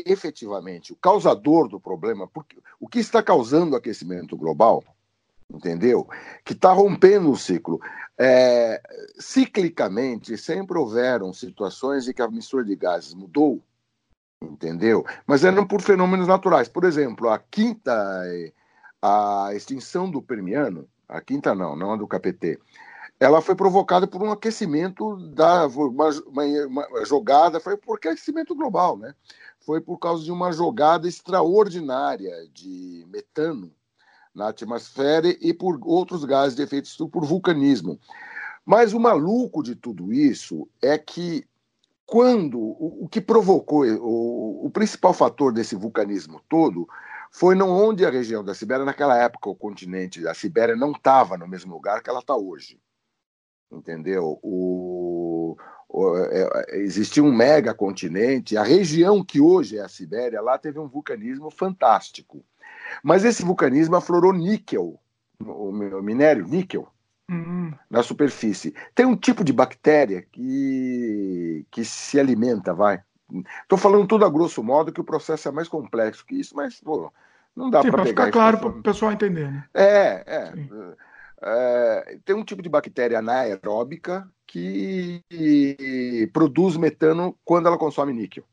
[0.05, 4.83] efetivamente, o causador do problema, porque o que está causando o aquecimento global,
[5.51, 6.07] entendeu?
[6.45, 7.79] Que está rompendo o ciclo.
[8.15, 8.79] É,
[9.17, 13.59] ciclicamente, sempre houveram situações em que a mistura de gases mudou
[14.51, 15.05] entendeu?
[15.25, 16.67] Mas eram por fenômenos naturais.
[16.67, 17.93] Por exemplo, a quinta,
[19.01, 22.59] a extinção do Permiano, a quinta não, não a do KPT,
[23.19, 29.13] ela foi provocada por um aquecimento da uma, uma, jogada, foi por aquecimento global, né?
[29.59, 33.71] Foi por causa de uma jogada extraordinária de metano
[34.35, 37.99] na atmosfera e por outros gases de efeito estufa, por vulcanismo.
[38.65, 41.45] Mas o maluco de tudo isso é que
[42.05, 46.87] quando o, o que provocou o, o, principal fator desse vulcanismo todo
[47.31, 51.37] foi não onde a região da Sibéria naquela época o continente da Sibéria não estava
[51.37, 52.79] no mesmo lugar que ela está hoje
[53.77, 54.39] entendeu?
[54.41, 55.57] O,
[55.89, 60.79] o é, existia um mega continente a região que hoje é a Sibéria lá teve
[60.79, 62.43] um vulcanismo fantástico.
[63.01, 64.99] Mas esse vulcanismo aflorou níquel,
[65.39, 66.87] o minério níquel,
[67.29, 67.73] uhum.
[67.89, 68.73] na superfície.
[68.93, 73.01] Tem um tipo de bactéria que, que se alimenta, vai.
[73.61, 76.79] Estou falando tudo a grosso modo que o processo é mais complexo que isso, mas
[76.79, 77.11] pô,
[77.55, 79.49] não dá para ficar claro para o pessoal entender.
[79.49, 79.65] Né?
[79.73, 80.53] É, é,
[81.41, 85.23] é, Tem um tipo de bactéria anaeróbica que
[86.31, 88.43] produz metano quando ela consome níquel.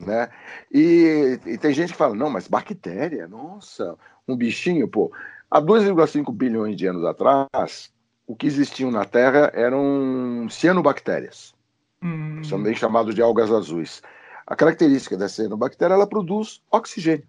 [0.00, 0.30] Né?
[0.72, 5.12] E, e, tem gente que fala, não, mas bactéria, nossa, um bichinho, pô.
[5.50, 7.92] Há 2,5 bilhões de anos atrás,
[8.26, 11.54] o que existiam na Terra eram cianobactérias,
[12.02, 12.40] hum.
[12.48, 14.02] também chamados de algas azuis.
[14.46, 17.26] A característica da cianobactéria, ela produz oxigênio.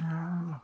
[0.00, 0.60] Ah.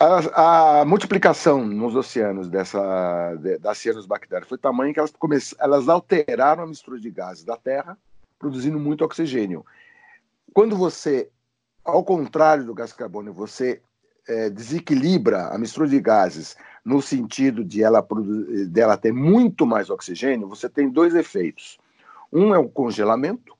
[0.00, 5.12] A, a, multiplicação nos oceanos dessa, de, das cianobactérias foi tamanho que elas,
[5.58, 7.98] elas alteraram a mistura de gases da Terra,
[8.38, 9.64] produzindo muito oxigênio
[10.52, 11.30] quando você,
[11.84, 13.80] ao contrário do gás carbônico, você
[14.28, 20.68] é, desequilibra a mistura de gases no sentido de ela ter muito mais oxigênio, você
[20.68, 21.78] tem dois efeitos.
[22.32, 23.56] Um é o congelamento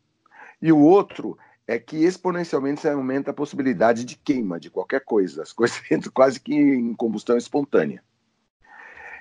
[0.60, 5.42] e o outro é que exponencialmente você aumenta a possibilidade de queima de qualquer coisa.
[5.42, 8.02] As coisas entram quase que em combustão espontânea.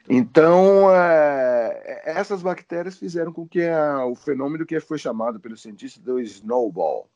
[0.09, 6.01] Então, é, essas bactérias fizeram com que a, o fenômeno que foi chamado pelos cientistas
[6.01, 7.09] do snowball,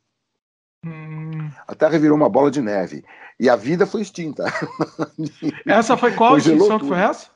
[0.85, 1.49] Hum.
[1.67, 3.03] A Terra virou uma bola de neve.
[3.39, 4.45] E a vida foi extinta.
[5.65, 7.29] Essa foi qual extinção que foi essa?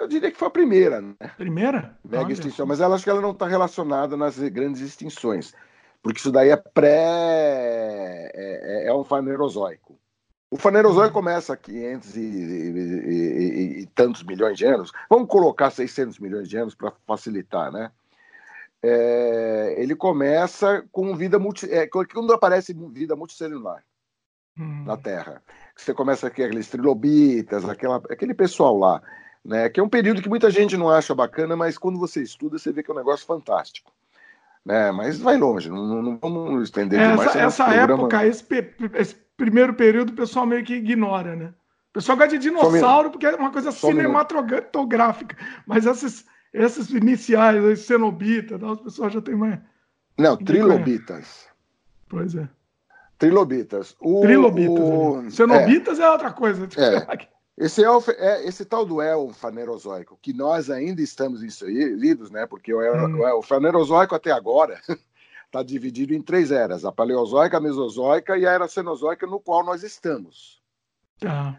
[0.00, 1.00] Eu diria que foi a primeira.
[1.00, 1.14] Né?
[1.36, 1.98] Primeira?
[2.02, 2.32] Mega Olha.
[2.32, 2.66] extinção.
[2.66, 5.54] Mas ela acho que ela não está relacionada nas grandes extinções.
[6.02, 8.30] Porque isso daí é pré.
[8.34, 9.98] É, é, é um fanerozoico.
[10.50, 11.22] O fanerozoico hum.
[11.22, 14.90] começa a 500 e, e, e, e, tantos milhões de anos.
[15.08, 17.92] Vamos colocar 600 milhões de anos para facilitar, né?
[18.82, 23.82] É, ele começa com vida multi, é, quando aparece vida multicelular
[24.58, 24.84] hum.
[24.84, 25.42] na Terra.
[25.76, 29.02] Você começa aqui aqueles trilobitas, aquela, aquele pessoal lá,
[29.44, 29.68] né?
[29.68, 32.72] Que é um período que muita gente não acha bacana, mas quando você estuda, você
[32.72, 33.92] vê que é um negócio fantástico.
[34.64, 34.92] Né?
[34.92, 37.36] Mas vai longe, não, não vamos estender essa, demais.
[37.36, 37.94] Essa programa...
[37.94, 38.44] época, esse,
[38.94, 41.54] esse, primeiro período, o pessoal meio que ignora, né?
[41.88, 47.80] O pessoal gosta de dinossauro porque é uma coisa cinematográfica, mas essas esses iniciais, os
[47.80, 49.58] cenobitas, as pessoas já têm mais.
[50.18, 51.48] Não, trilobitas.
[52.08, 52.48] Pois é.
[53.18, 53.96] Trilobitas.
[54.00, 54.78] O, trilobitas.
[54.78, 55.22] O...
[55.22, 55.30] Né?
[55.30, 56.02] Cenobitas é.
[56.02, 56.10] é.
[56.10, 56.68] outra coisa.
[56.76, 57.28] É.
[57.58, 62.46] Esse, elfo, é, esse tal do elfo fanerozoico, que nós ainda estamos inseridos, né?
[62.46, 63.20] Porque o, hum.
[63.36, 64.80] o fanerozoico até agora
[65.44, 69.62] está dividido em três eras: a paleozoica, a mesozoica e a era cenozoica, no qual
[69.62, 70.62] nós estamos.
[71.22, 71.54] Ah.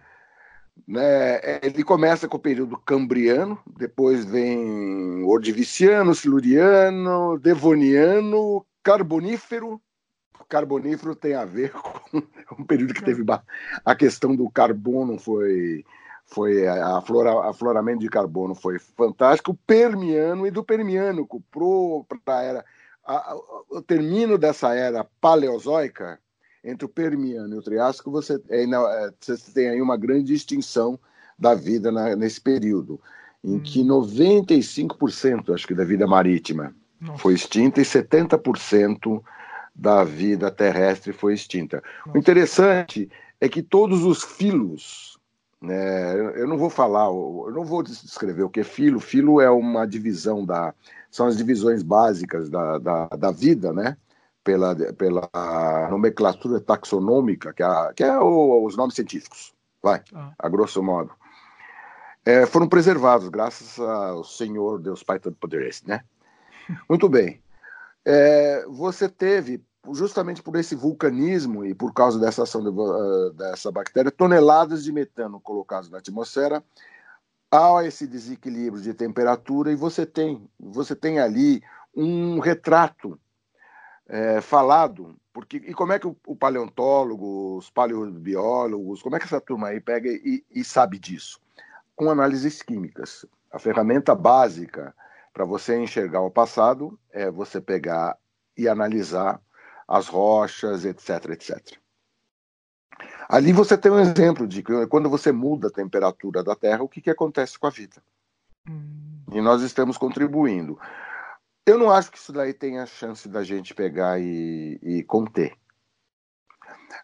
[0.88, 1.40] Né?
[1.64, 9.82] Ele começa com o período cambriano, depois vem ordiviciano, siluriano, devoniano, carbonífero.
[10.50, 13.24] Carbonífero tem a ver com um período que teve
[13.86, 15.86] a questão do carbono foi
[16.26, 19.58] foi a flora, afloramento de carbono foi fantástico.
[19.68, 21.28] Permiano e do permiano
[22.26, 22.66] para era
[23.06, 23.36] a, a,
[23.70, 26.20] o termino dessa era paleozoica
[26.64, 28.66] entre o Permiano e o Triássico, você, é,
[29.20, 31.00] você tem aí uma grande extinção
[31.38, 33.00] da vida na, nesse período,
[33.44, 33.60] em hum.
[33.60, 37.18] que 95% acho que da vida marítima Nossa.
[37.18, 39.24] foi extinta e 70%
[39.74, 41.82] da vida terrestre foi extinta.
[42.06, 42.18] Nossa.
[42.18, 45.18] O interessante é que todos os filos,
[45.60, 49.00] né, eu não vou falar, eu não vou descrever o que é filo.
[49.00, 50.76] Filo é uma divisão da,
[51.10, 53.98] são as divisões básicas da, da, da vida, né?
[54.44, 55.30] Pela, pela
[55.90, 60.32] nomenclatura taxonômica, que é, que é o, os nomes científicos, vai, ah.
[60.38, 61.12] a grosso modo,
[62.26, 66.04] é, foram preservados, graças ao Senhor Deus Pai Todo-Poderoso, né?
[66.88, 67.42] Muito bem.
[68.06, 73.72] É, você teve, justamente por esse vulcanismo e por causa dessa ação de, uh, dessa
[73.72, 76.64] bactéria, toneladas de metano colocadas na atmosfera,
[77.52, 81.62] há esse desequilíbrio de temperatura e você tem, você tem ali
[81.96, 83.20] um retrato
[84.12, 89.26] é, falado, porque e como é que o, o, paleontólogo, os paleobiólogos, como é que
[89.26, 91.40] essa turma aí pega e, e sabe disso?
[92.02, 93.28] com análises químicas.
[93.52, 94.92] A ferramenta básica
[95.32, 98.18] para você enxergar o passado é você pegar
[98.58, 99.40] e analisar
[99.88, 101.78] as rochas, etc, etc.
[103.30, 106.90] Ali você tem um exemplo de que quando você muda a temperatura da Terra, o
[106.90, 108.02] que, que acontece com a vida.
[108.68, 109.22] Hum.
[109.32, 110.80] E nós estamos contribuindo.
[111.66, 115.54] Eu não acho que isso daí tenha chance da gente pegar e, e conter.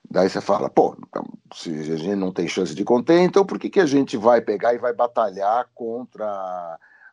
[0.10, 3.60] Daí você fala, pô, então, se a gente não tem chance de conter, então por
[3.60, 6.26] que, que a gente vai pegar e vai batalhar contra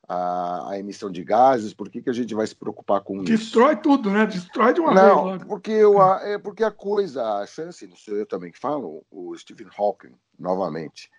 [0.09, 3.35] a, a, emissão de gases, por que, que a gente vai se preocupar com Destrói
[3.35, 3.45] isso?
[3.45, 4.27] Destrói tudo, né?
[4.27, 5.41] Destrói de uma Não, vez.
[5.41, 9.05] Não, porque, eu, é porque a coisa, a chance, não sou eu também que falo,
[9.11, 11.11] o Stephen Hawking, novamente,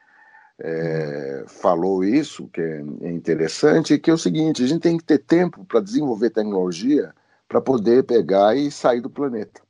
[0.59, 5.03] é, falou isso, que é, é interessante, que é o seguinte, a gente tem que
[5.03, 7.13] ter tempo para desenvolver tecnologia
[7.47, 9.61] para poder pegar e sair do planeta.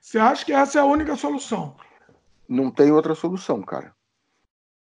[0.00, 1.76] Você acha que essa é a única solução?
[2.48, 3.92] Não tem outra solução, cara.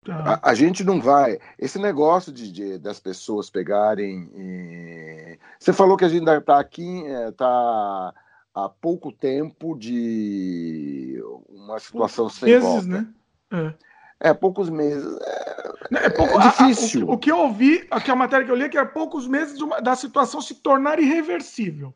[0.03, 0.39] Tá.
[0.43, 1.39] A, a, gente não vai.
[1.57, 4.29] Esse negócio de, de das pessoas pegarem.
[4.35, 5.39] E...
[5.57, 8.19] Você falou que a gente está aqui, está é,
[8.53, 12.87] há pouco tempo de uma situação poucos sem meses, volta.
[12.87, 13.07] né?
[13.51, 13.92] É.
[14.23, 15.05] é poucos meses.
[15.21, 17.07] É, é, pouco, é difícil.
[17.07, 18.85] A, a, o, que eu ouvi, aqui a matéria que eu li, é que é
[18.85, 21.93] poucos meses uma, da situação se tornar irreversível.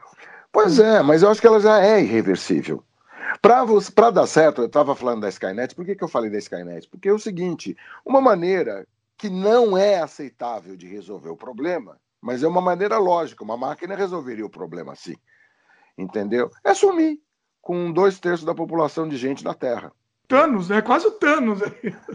[0.51, 2.83] Pois é, mas eu acho que ela já é irreversível.
[3.41, 6.87] Para dar certo, eu estava falando da Skynet, por que, que eu falei da Skynet?
[6.89, 8.85] Porque é o seguinte: uma maneira
[9.17, 13.95] que não é aceitável de resolver o problema, mas é uma maneira lógica, uma máquina
[13.95, 15.15] resolveria o problema assim.
[15.97, 16.51] Entendeu?
[16.63, 17.19] É sumir
[17.61, 19.91] com dois terços da população de gente na Terra.
[20.27, 20.81] Thanos, né?
[20.81, 21.61] Quase o Thanos.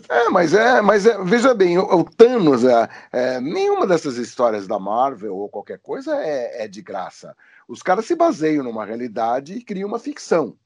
[0.08, 4.66] É, mas é, mas é, veja bem, o, o Thanos, é, é, nenhuma dessas histórias
[4.66, 7.34] da Marvel ou qualquer coisa é, é de graça.
[7.66, 10.56] Os caras se baseiam numa realidade e criam uma ficção.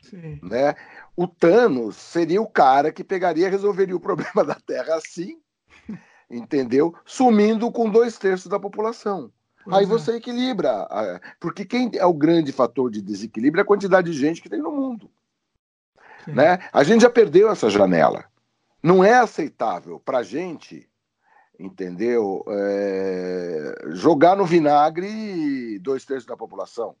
[0.00, 0.38] Sim.
[0.42, 0.76] Né?
[1.16, 5.38] O Thanos seria o cara que pegaria e resolveria o problema da Terra assim,
[6.30, 6.94] entendeu?
[7.04, 9.32] Sumindo com dois terços da população.
[9.64, 9.88] Pois Aí é.
[9.88, 10.86] você equilibra,
[11.40, 14.62] porque quem é o grande fator de desequilíbrio é a quantidade de gente que tem
[14.62, 15.10] no mundo.
[16.26, 16.58] Né?
[16.72, 18.24] A gente já perdeu essa janela.
[18.82, 20.88] Não é aceitável para a gente,
[21.58, 22.44] entendeu?
[22.48, 23.74] É...
[23.88, 26.94] jogar no vinagre dois terços da população.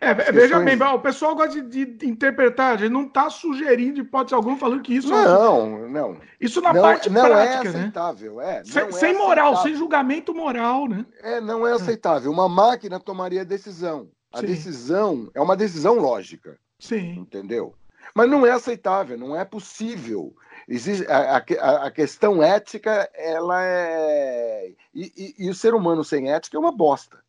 [0.00, 4.34] É, veja bem, o pessoal gosta de, de interpretar, a gente não está sugerindo, hipótese
[4.34, 6.16] alguma, falando que isso não, é não.
[6.40, 8.58] Isso na não, parte não é prática, é aceitável, né?
[8.58, 11.04] É, sem, é sem moral, sem julgamento moral, né?
[11.22, 12.30] É, não é aceitável.
[12.30, 14.08] Uma máquina tomaria decisão.
[14.32, 14.46] A Sim.
[14.46, 16.58] decisão é uma decisão lógica.
[16.78, 17.18] Sim.
[17.18, 17.74] Entendeu?
[18.18, 20.34] Mas não é aceitável, não é possível.
[20.66, 24.72] Existe, a, a, a questão ética, ela é.
[24.92, 27.20] E, e, e o ser humano sem ética é uma bosta.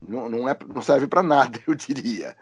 [0.00, 2.34] Não, não, é, não serve para nada, eu diria.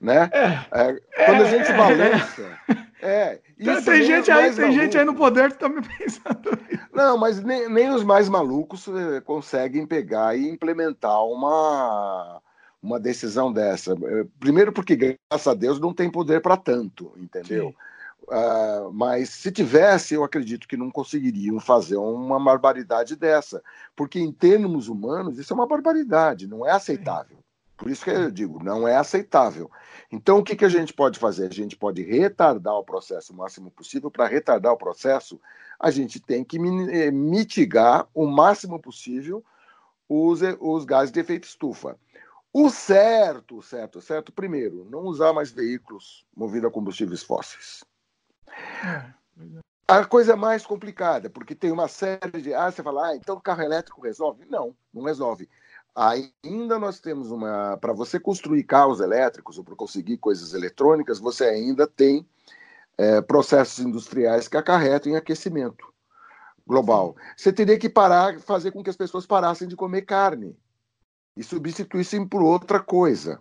[0.00, 0.28] Né?
[0.32, 1.76] É, é, quando a gente é.
[1.76, 2.58] balança.
[3.00, 6.50] É, tem, tem gente aí, tem gente aí no poder que tá me pensando.
[6.92, 12.42] Não, mas nem, nem os mais malucos eh, conseguem pegar e implementar uma,
[12.86, 13.92] uma decisão dessa.
[13.92, 17.74] Eh, primeiro, porque, graças a Deus, não tem poder para tanto, entendeu?
[18.28, 23.62] Uh, mas se tivesse, eu acredito que não conseguiriam fazer uma barbaridade dessa,
[23.94, 27.38] porque em termos humanos isso é uma barbaridade, não é aceitável.
[27.76, 29.70] Por isso que eu digo, não é aceitável.
[30.10, 31.46] Então, o que, que a gente pode fazer?
[31.46, 34.10] A gente pode retardar o processo o máximo possível.
[34.10, 35.38] Para retardar o processo,
[35.78, 39.44] a gente tem que eh, mitigar o máximo possível
[40.08, 41.98] os, os gases de efeito estufa.
[42.58, 47.84] O certo, certo, certo, primeiro, não usar mais veículos movidos a combustíveis fósseis.
[49.86, 52.54] A coisa é mais complicada, porque tem uma série de.
[52.54, 54.46] Ah, você fala, ah, então carro elétrico resolve?
[54.48, 55.50] Não, não resolve.
[55.94, 57.76] Ainda nós temos uma.
[57.76, 62.26] Para você construir carros elétricos ou para conseguir coisas eletrônicas, você ainda tem
[62.96, 65.92] é, processos industriais que acarretam em aquecimento
[66.66, 67.16] global.
[67.36, 70.56] Você teria que parar, fazer com que as pessoas parassem de comer carne
[71.36, 73.40] e substituíssem por outra coisa.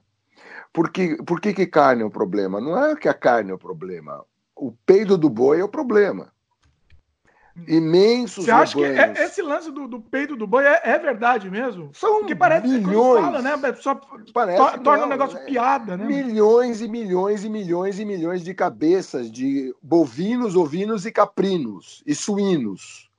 [0.73, 2.59] Porque, por que, que carne é o problema?
[2.59, 6.33] Não é que a carne é o problema o peido do boi é o problema.
[7.67, 9.17] Imensos Você acha rebanhos.
[9.17, 11.89] que é, esse lance do, do peido do boi é, é, verdade mesmo?
[11.93, 13.23] São Porque parece milhões.
[13.23, 13.51] Fala, né?
[13.77, 13.99] Só
[14.33, 16.05] parece torna o um negócio é, piada, né?
[16.05, 22.13] Milhões e milhões e milhões e milhões de cabeças de bovinos, ovinos e caprinos e
[22.13, 23.09] suínos.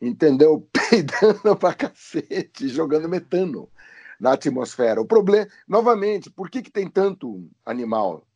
[0.00, 0.64] Entendeu?
[0.72, 3.68] Peidando pra cacete, jogando metano
[4.18, 5.00] na atmosfera.
[5.00, 8.26] O problema, novamente, por que, que tem tanto animal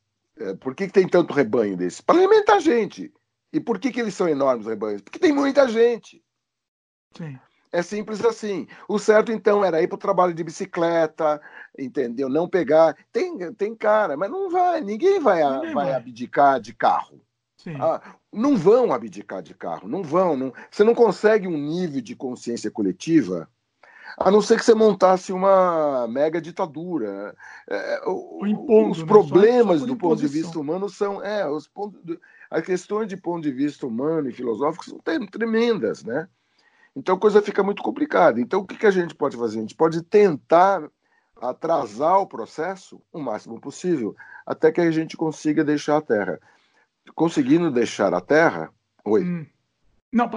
[0.41, 2.03] é, por que, que tem tanto rebanho desse?
[2.03, 3.13] Para alimentar gente.
[3.53, 5.03] E por que, que eles são enormes rebanhos?
[5.03, 6.23] Porque tem muita gente.
[7.17, 7.39] Sim.
[7.73, 8.67] É simples assim.
[8.89, 11.41] O certo, então, era ir para o trabalho de bicicleta,
[11.79, 12.29] entendeu?
[12.29, 12.97] Não pegar.
[13.13, 14.81] Tem, tem cara, mas não vai.
[14.81, 17.21] Ninguém vai, ninguém vai, vai abdicar de carro.
[17.81, 20.37] Ah, não vão abdicar de carro, não vão.
[20.37, 23.49] Não, você não consegue um nível de consciência coletiva
[24.21, 27.35] a não ser que você montasse uma mega ditadura.
[27.69, 28.01] É,
[28.45, 29.07] impondo, os né?
[29.07, 31.23] problemas só, só do ponto de vista humano são.
[31.23, 32.01] É, os pontos,
[32.51, 34.99] as questões de ponto de vista humano e filosófico são
[35.31, 36.29] tremendas, né?
[36.97, 38.41] Então a coisa fica muito complicada.
[38.41, 39.59] Então o que, que a gente pode fazer?
[39.59, 40.91] A gente pode tentar
[41.41, 46.41] atrasar o processo o máximo possível, até que a gente consiga deixar a Terra.
[47.15, 48.71] Conseguindo deixar a Terra.
[49.05, 49.23] Oi.
[49.23, 49.47] Hum.
[50.13, 50.29] Não,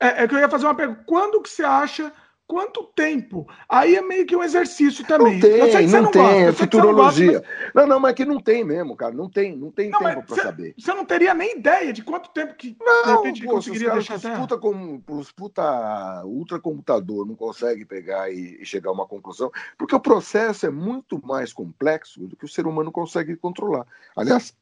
[0.00, 1.02] é, é, que eu ia fazer uma pergunta.
[1.04, 2.12] Quando que você acha
[2.46, 3.46] quanto tempo?
[3.68, 5.34] Aí é meio que um exercício também.
[5.34, 7.32] Não tem, não, não, tem, gosta, é futurologia.
[7.32, 7.74] Não, mas...
[7.74, 9.12] não, não, mas que não tem mesmo, cara.
[9.12, 10.74] Não tem, não tem não, tempo para saber.
[10.78, 14.16] Você não teria nem ideia de quanto tempo que não, de repente pô, conseguiria deixar
[14.16, 19.50] os puta, com, os puta ultracomputador não consegue pegar e, e chegar a uma conclusão,
[19.76, 23.86] porque o processo é muito mais complexo do que o ser humano consegue controlar.
[24.16, 24.56] Aliás,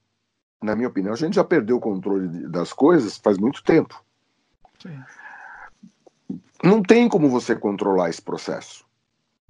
[0.62, 4.02] na minha opinião, a gente já perdeu o controle das coisas faz muito tempo.
[4.80, 4.98] Sim
[6.62, 8.84] não tem como você controlar esse processo.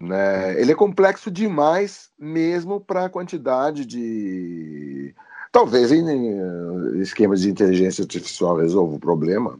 [0.01, 0.61] Né?
[0.61, 5.14] Ele é complexo demais, mesmo para a quantidade de.
[5.53, 9.59] Talvez em esquemas de inteligência artificial resolva o problema.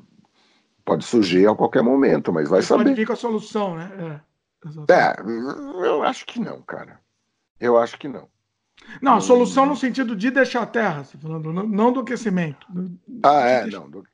[0.85, 2.85] Pode surgir a qualquer momento, mas vai saber.
[2.85, 4.21] Pode vir a solução, né?
[4.89, 5.17] É, é,
[5.87, 7.01] eu acho que não, cara.
[7.61, 8.29] Eu acho que não.
[9.01, 12.67] Não, a solução no sentido de deixar a terra, você falando, não do aquecimento.
[13.23, 13.89] Ah, é, não.
[13.89, 14.05] Do...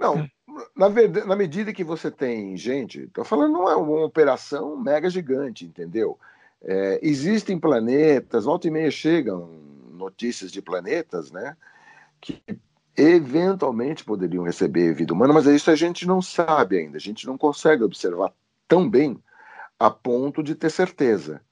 [0.00, 0.30] Não, é
[0.74, 5.08] na, verdade, na medida que você tem gente, estou falando não é uma operação mega
[5.08, 6.18] gigante, entendeu?
[6.62, 9.48] É, existem planetas, volta e meia chegam
[9.92, 11.56] notícias de planetas, né?
[12.20, 12.42] Que
[12.96, 17.36] eventualmente poderiam receber vida humana, mas isso a gente não sabe ainda, a gente não
[17.36, 18.32] consegue observar
[18.66, 19.22] tão bem
[19.78, 21.42] a ponto de ter certeza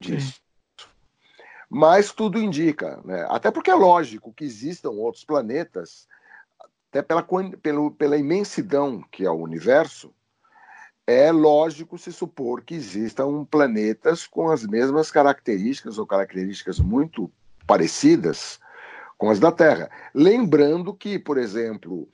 [0.00, 0.34] disso.
[0.34, 0.40] Sim.
[1.68, 3.26] Mas tudo indica, né?
[3.28, 6.08] até porque é lógico que existam outros planetas
[6.90, 7.24] até pela,
[7.62, 10.12] pelo, pela imensidão que é o universo,
[11.06, 17.30] é lógico se supor que existam planetas com as mesmas características ou características muito
[17.66, 18.60] parecidas
[19.16, 19.90] com as da Terra.
[20.14, 22.08] Lembrando que, por exemplo,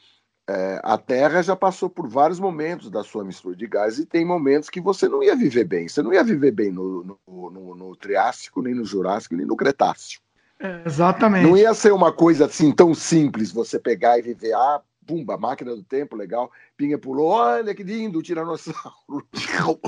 [0.48, 4.24] é, a Terra já passou por vários momentos da sua mistura de gás e tem
[4.24, 5.88] momentos que você não ia viver bem.
[5.88, 9.56] Você não ia viver bem no, no, no, no Triássico, nem no Jurássico, nem no
[9.56, 10.20] Cretáceo.
[10.58, 11.46] É, exatamente.
[11.46, 15.74] Não ia ser uma coisa assim tão simples você pegar e viver, ah, pumba, máquina
[15.74, 16.50] do tempo, legal.
[16.76, 19.26] Pinga pulou, olha que lindo, o tiranossauro.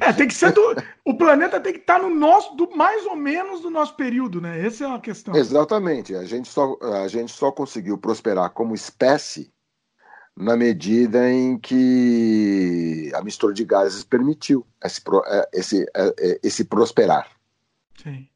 [0.00, 0.60] É, tem que ser do.
[1.04, 4.64] O planeta tem que estar no nosso, do, mais ou menos do nosso período, né?
[4.64, 5.34] Essa é a questão.
[5.34, 6.14] Exatamente.
[6.14, 9.52] A gente só, a gente só conseguiu prosperar como espécie
[10.36, 17.28] na medida em que a mistura de gases permitiu esse, é, esse, é, esse prosperar.
[18.02, 18.29] Sim.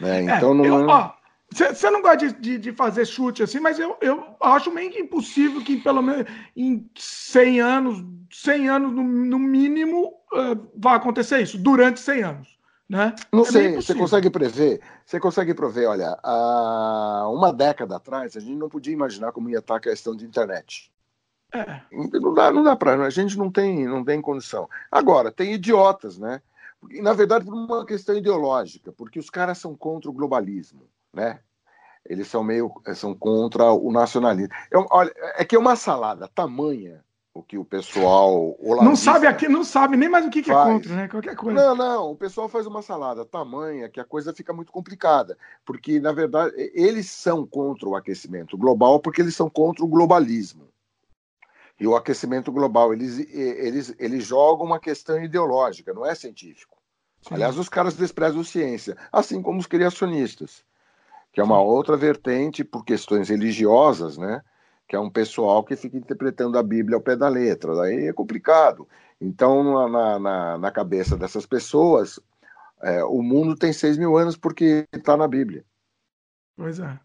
[0.00, 0.22] Né?
[0.22, 1.14] Então é, não.
[1.50, 4.98] Você não gosta de, de, de, fazer chute assim, mas eu, eu acho meio que
[4.98, 6.26] impossível que pelo menos
[6.56, 12.58] em 100 anos, 100 anos no, no mínimo, uh, vá acontecer isso, durante 100 anos.
[12.88, 13.14] Né?
[13.32, 14.80] Não é sei, você consegue prever?
[15.06, 19.58] Você consegue prever, olha, há uma década atrás a gente não podia imaginar como ia
[19.58, 20.92] estar a questão de internet.
[21.52, 21.80] É.
[21.92, 24.68] Não dá, não dá para, a gente não tem, não tem condição.
[24.90, 26.42] Agora, tem idiotas, né?
[27.00, 31.40] Na verdade, por uma questão ideológica, porque os caras são contra o globalismo, né?
[32.04, 34.52] Eles são meio são contra o nacionalismo.
[34.70, 37.02] É, olha, é que é uma salada tamanha
[37.34, 40.54] o que o pessoal não sabe aqui, não sabe nem mais o que, que é
[40.54, 41.08] contra, né?
[41.08, 41.60] Qualquer coisa.
[41.60, 45.98] Não, não, o pessoal faz uma salada tamanha que a coisa fica muito complicada, porque
[45.98, 50.68] na verdade eles são contra o aquecimento global porque eles são contra o globalismo
[51.78, 52.92] e o aquecimento global.
[52.92, 56.76] Eles, eles, eles jogam uma questão ideológica, não é científico.
[57.22, 57.34] Sim.
[57.34, 60.64] Aliás, os caras desprezam ciência, assim como os criacionistas,
[61.32, 64.42] que é uma outra vertente por questões religiosas, né?
[64.86, 67.74] Que é um pessoal que fica interpretando a Bíblia ao pé da letra.
[67.74, 68.86] Daí é complicado.
[69.18, 72.20] Então, na, na, na cabeça dessas pessoas,
[72.82, 75.64] é, o mundo tem seis mil anos porque está na Bíblia.
[76.54, 77.00] Pois é.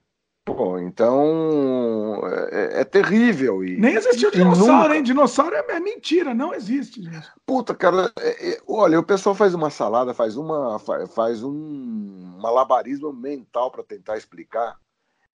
[0.56, 3.64] Pô, então é, é, terrível.
[3.64, 4.95] E, Nem existiu dinossauro, nunca...
[4.95, 5.04] hein?
[5.04, 7.04] Dinossauro é, é, mentira, não existe.
[7.04, 7.28] Gente.
[7.45, 10.80] Puta, cara, é, é, olha, o pessoal faz uma salada, faz uma
[11.14, 14.78] faz um malabarismo mental para tentar explicar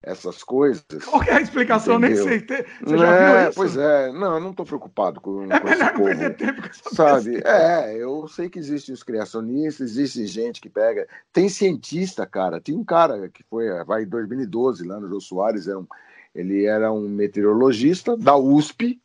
[0.06, 0.84] essas coisas.
[1.04, 1.98] Qual é a explicação?
[1.98, 2.26] Entendeu?
[2.26, 2.66] Nem sei.
[2.82, 3.56] Você já é, viu isso?
[3.56, 6.04] Pois é, não, eu não estou preocupado com, é com esse povo.
[6.04, 7.42] Perder tempo com essa sabe?
[7.44, 11.08] É, eu sei que existem os criacionistas, existe gente que pega.
[11.32, 12.60] Tem cientista, cara.
[12.60, 15.86] Tem um cara que foi, vai em 2012, lá no Jô Soares, é um,
[16.34, 19.00] ele era um meteorologista da USP,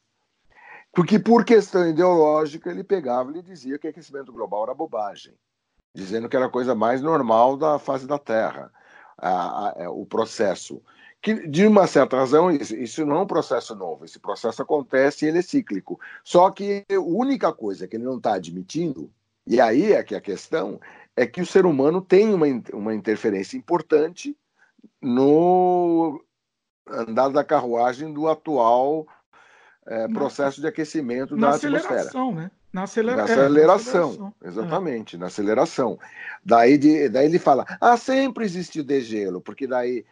[0.92, 5.34] porque por questão ideológica ele pegava e dizia que aquecimento global era bobagem,
[5.96, 8.72] dizendo que era a coisa mais normal da fase da Terra
[9.22, 10.82] a, a, é, o processo,
[11.22, 14.06] que de uma certa razão isso, isso não é um processo novo.
[14.06, 16.00] Esse processo acontece e ele é cíclico.
[16.24, 19.12] Só que a única coisa que ele não está admitindo,
[19.46, 20.80] e aí é que a questão,
[21.16, 24.36] é que o ser humano tem uma, uma interferência importante
[25.02, 26.24] no
[26.88, 29.06] andar da carruagem do atual
[29.86, 32.04] é, processo de aquecimento da atmosfera.
[32.34, 32.52] Né?
[32.72, 33.18] Na, acelera...
[33.18, 33.42] na aceleração.
[33.42, 34.34] É, na aceleração.
[34.44, 35.20] Exatamente, é.
[35.20, 36.00] na aceleração.
[36.46, 40.06] Daí, de, daí ele fala: ah, sempre existiu degelo, porque daí.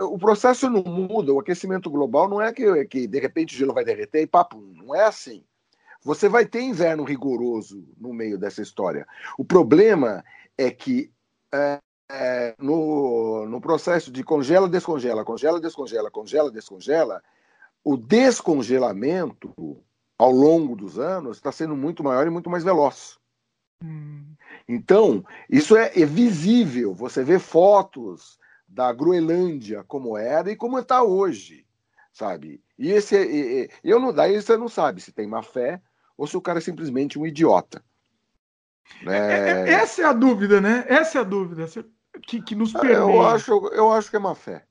[0.00, 3.72] O processo não muda, o aquecimento global não é que, que de repente o gelo
[3.72, 5.42] vai derreter e papo, não é assim.
[6.04, 9.06] Você vai ter inverno rigoroso no meio dessa história.
[9.38, 10.22] O problema
[10.58, 11.10] é que
[11.50, 11.78] é,
[12.10, 17.22] é, no, no processo de congela, descongela, congela, descongela, congela, descongela,
[17.82, 19.82] o descongelamento
[20.20, 23.18] ao longo dos anos está sendo muito maior e muito mais veloz.
[23.82, 24.34] Hum.
[24.68, 26.92] Então, isso é, é, visível.
[26.92, 31.66] Você vê fotos da Groenlândia como era e como está hoje,
[32.12, 32.62] sabe?
[32.78, 35.80] E esse, e, e, eu não, daí você não sabe se tem má fé
[36.18, 37.82] ou se o cara é simplesmente um idiota.
[39.06, 40.84] É, é, é essa é a dúvida, né?
[40.86, 41.64] Essa é a dúvida
[42.26, 42.94] que, que nos permite.
[42.94, 44.66] Eu acho, eu acho que é má fé.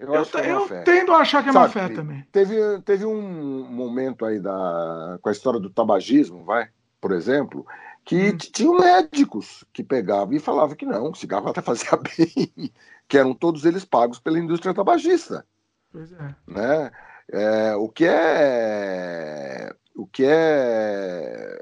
[0.00, 2.26] Eu, eu, é eu tendo a achar que é Sabe, má fé também.
[2.32, 7.66] Teve, teve um momento aí da, com a história do tabagismo, vai, por exemplo,
[8.02, 8.36] que hum.
[8.38, 12.72] tinham médicos que pegavam e falavam que não, o cigarro até fazia bem,
[13.06, 15.44] que eram todos eles pagos pela indústria tabagista.
[15.92, 16.34] Pois é.
[16.46, 16.90] Né?
[17.30, 21.60] É, o que é o que é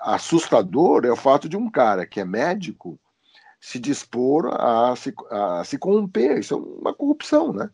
[0.00, 2.98] assustador é o fato de um cara que é médico
[3.60, 6.38] se dispor a se, a se corromper.
[6.38, 7.70] Isso é uma corrupção, né?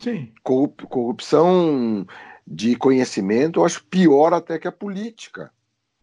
[0.00, 0.32] Sim.
[0.42, 2.06] Corrupção
[2.46, 5.52] de conhecimento, eu acho pior até que a política.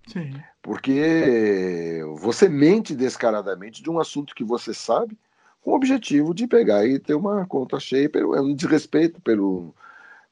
[0.07, 0.33] Sim.
[0.61, 5.17] Porque você mente descaradamente de um assunto que você sabe,
[5.61, 9.73] com o objetivo de pegar e ter uma conta cheia, pelo, é um desrespeito pelo,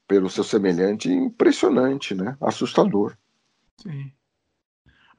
[0.08, 2.38] pelo seu semelhante impressionante, né?
[2.40, 3.18] Assustador.
[3.78, 4.12] Sim.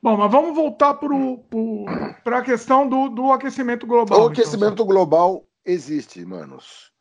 [0.05, 0.99] Bom, mas vamos voltar
[2.23, 4.19] para a questão do, do, aquecimento global.
[4.19, 4.87] O então, aquecimento então.
[4.87, 6.93] global existe, manos.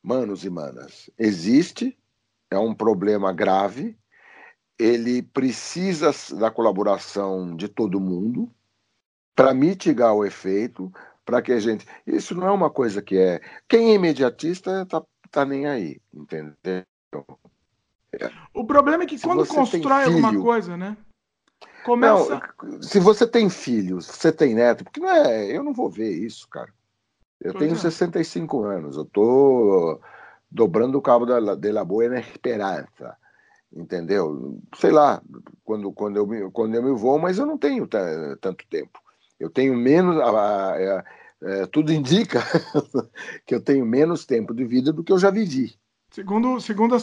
[0.00, 1.10] Manos e manas.
[1.18, 1.98] Existe,
[2.48, 3.98] é um problema grave.
[4.78, 8.48] Ele precisa da colaboração de todo mundo
[9.34, 10.92] para mitigar o efeito,
[11.24, 11.84] para que a gente.
[12.06, 13.40] Isso não é uma coisa que é.
[13.68, 16.84] Quem é imediatista tá, tá nem aí, entendeu?
[18.54, 20.96] O problema é que Se quando constrói filho, alguma coisa, né?
[21.84, 22.40] Começa...
[22.62, 26.10] Não, se você tem filhos, você tem neto, porque não é, eu não vou ver
[26.10, 26.72] isso, cara.
[27.40, 27.78] Eu pois tenho é.
[27.78, 30.00] 65 anos, eu tô
[30.50, 33.16] dobrando o cabo da, de la buena esperança,
[33.74, 34.60] entendeu?
[34.76, 35.20] Sei lá,
[35.64, 37.88] quando, quando, eu, me, quando eu me vou, mas eu não tenho
[38.40, 39.00] tanto tempo.
[39.40, 41.04] Eu tenho menos, a, a, a, é,
[41.42, 42.40] é, tudo indica
[43.44, 45.74] que eu tenho menos tempo de vida do que eu já vivi.
[46.10, 46.94] Segundo, segundo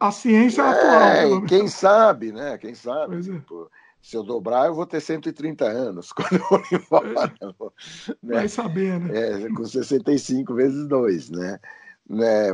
[0.00, 1.42] a, ciência é, atual.
[1.42, 2.56] Quem sabe, né?
[2.56, 3.14] Quem sabe.
[3.14, 3.42] Pois é.
[4.06, 7.34] Se eu dobrar, eu vou ter 130 anos quando eu for embora.
[8.22, 8.36] Né?
[8.36, 9.42] Vai saber, né?
[9.42, 11.58] É, com 65 vezes 2, né?
[12.08, 12.50] né?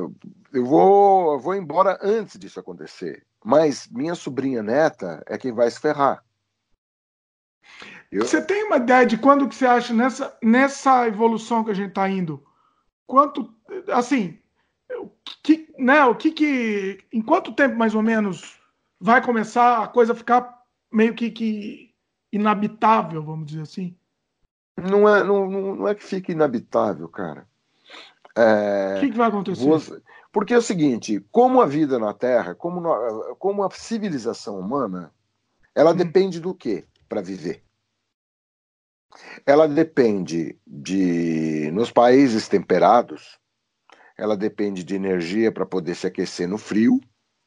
[0.51, 3.27] Eu vou, eu vou embora antes disso acontecer.
[3.45, 6.25] Mas minha sobrinha neta é quem vai se ferrar.
[8.11, 8.23] Eu...
[8.23, 11.91] Você tem uma ideia de quando que você acha nessa, nessa evolução que a gente
[11.91, 12.43] está indo?
[13.07, 13.55] Quanto,
[13.89, 14.39] assim,
[14.91, 15.11] o
[15.43, 18.59] que, né, o que que, em quanto tempo mais ou menos
[18.99, 20.62] vai começar a coisa a ficar
[20.93, 21.95] meio que, que
[22.33, 23.97] inabitável, vamos dizer assim?
[24.77, 27.47] Não é, não, não é que fique inabitável, cara.
[28.37, 29.65] É, o que, que, vai acontecer?
[29.65, 34.59] Você, porque é o seguinte, como a vida na Terra, como, no, como a civilização
[34.59, 35.13] humana,
[35.75, 35.97] ela hum.
[35.97, 37.63] depende do quê para viver?
[39.45, 43.39] Ela depende de, nos países temperados,
[44.17, 46.99] ela depende de energia para poder se aquecer no frio,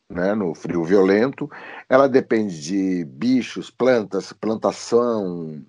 [0.10, 1.50] né, no frio violento,
[1.90, 5.66] ela depende de bichos, plantas, plantação.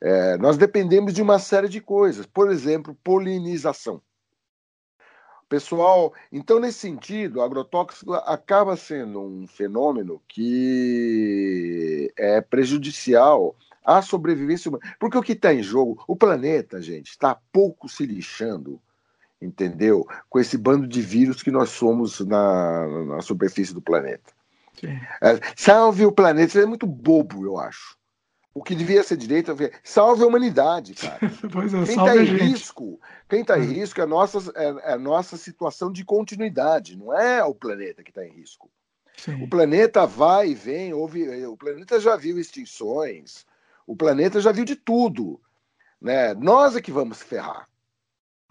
[0.00, 4.00] É, nós dependemos de uma série de coisas, por exemplo, polinização.
[5.48, 13.54] Pessoal, então nesse sentido, agrotóxico acaba sendo um fenômeno que é prejudicial
[13.84, 14.96] à sobrevivência humana.
[14.98, 18.80] Porque o que está em jogo, o planeta, gente, está pouco se lixando
[19.44, 20.06] entendeu?
[20.28, 24.32] Com esse bando de vírus que nós somos na, na superfície do planeta.
[25.22, 27.96] É, salve o planeta, isso é muito bobo, eu acho.
[28.52, 31.18] O que devia ser direito é salve a humanidade, cara.
[31.26, 33.72] é, quem está em risco, quem está em hum.
[33.72, 38.02] risco é a, nossa, é, é, a nossa situação de continuidade, não é o planeta
[38.02, 38.70] que está em risco.
[39.16, 39.42] Sim.
[39.42, 43.44] O planeta vai e vem, houve, o planeta já viu extinções,
[43.86, 45.40] o planeta já viu de tudo.
[46.00, 46.34] Né?
[46.34, 47.68] Nós é que vamos se ferrar.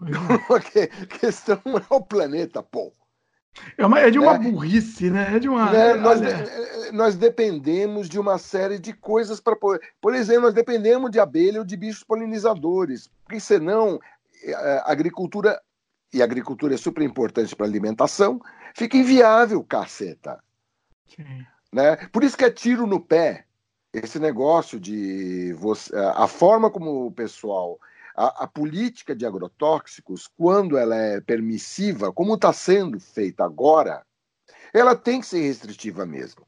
[0.46, 2.92] Porque a questão é o planeta, pô.
[3.78, 5.36] É, uma, é de uma é, burrice, né?
[5.36, 5.70] É de uma.
[5.70, 5.94] Né?
[5.94, 9.56] Nós, de, nós, dependemos de uma série de coisas para.
[10.00, 13.08] Por exemplo, nós dependemos de abelha ou de bichos polinizadores.
[13.24, 14.00] Porque senão
[14.52, 15.60] a agricultura,
[16.12, 18.40] e a agricultura é super importante para alimentação,
[18.74, 20.42] fica inviável, caceta.
[21.06, 21.46] Sim.
[21.72, 21.96] Né?
[22.12, 23.46] Por isso que é tiro no pé
[23.92, 27.78] esse negócio de você, a forma como o pessoal
[28.14, 34.04] a, a, política de agrotóxicos, quando ela é permissiva, como está sendo feita agora,
[34.72, 36.46] ela tem que ser restritiva mesmo,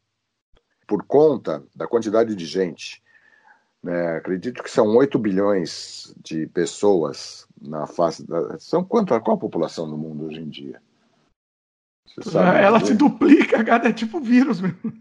[0.87, 3.03] por conta da quantidade de gente.
[3.83, 4.17] Né?
[4.17, 8.59] Acredito que são 8 bilhões de pessoas na face da.
[8.59, 10.81] São quanto, qual a população do mundo hoje em dia?
[12.59, 14.93] ela se duplica, cara, é tipo vírus mesmo.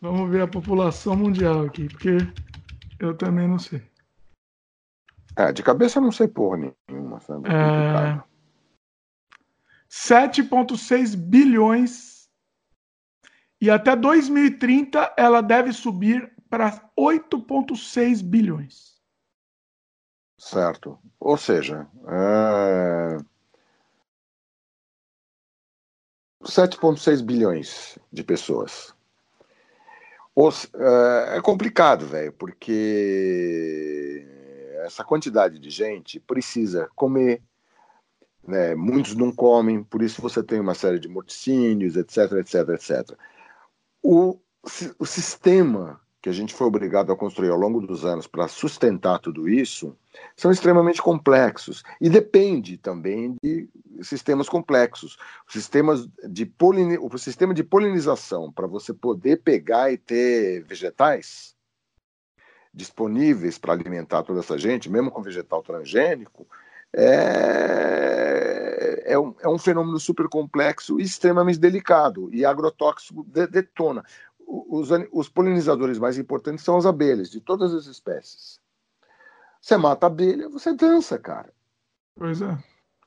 [0.00, 2.18] Vamos ver a população mundial aqui, porque
[3.00, 3.82] eu também não sei.
[5.38, 7.48] É, de cabeça eu não sei porra nenhuma, sabe?
[7.48, 8.20] É...
[9.88, 12.28] 7,6 bilhões.
[13.60, 18.98] E até 2030 ela deve subir para 8,6 bilhões.
[20.36, 20.98] Certo.
[21.20, 23.18] Ou seja, é...
[26.42, 28.92] 7,6 bilhões de pessoas.
[30.74, 34.37] É, é complicado, velho, porque
[34.84, 37.42] essa quantidade de gente precisa comer,
[38.46, 38.74] né?
[38.74, 43.18] muitos não comem, por isso você tem uma série de morticínios, etc, etc, etc.
[44.02, 44.38] O,
[44.98, 49.20] o sistema que a gente foi obrigado a construir ao longo dos anos para sustentar
[49.20, 49.96] tudo isso
[50.36, 53.68] são extremamente complexos e depende também de
[54.02, 55.16] sistemas complexos.
[55.48, 56.98] Sistemas de polin...
[57.00, 61.54] O sistema de polinização para você poder pegar e ter vegetais
[62.72, 66.46] disponíveis para alimentar toda essa gente, mesmo com vegetal transgênico,
[66.92, 68.28] é,
[69.06, 74.04] é, um, é um fenômeno super complexo e extremamente delicado, e agrotóxico de, detona.
[74.46, 78.58] Os, os polinizadores mais importantes são as abelhas, de todas as espécies.
[79.60, 81.52] Você mata a abelha, você dança, cara.
[82.16, 82.56] Pois é.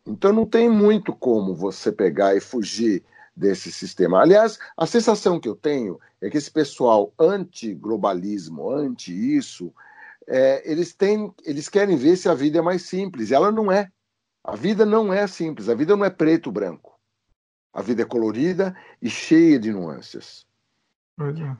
[0.05, 3.03] Então não tem muito como você pegar e fugir
[3.35, 4.21] desse sistema.
[4.21, 9.73] Aliás, a sensação que eu tenho é que esse pessoal anti-globalismo, anti-isso,
[10.27, 13.31] é, eles, têm, eles querem ver se a vida é mais simples.
[13.31, 13.91] Ela não é.
[14.43, 15.69] A vida não é simples.
[15.69, 16.99] A vida não é preto branco.
[17.73, 20.45] A vida é colorida e cheia de nuances.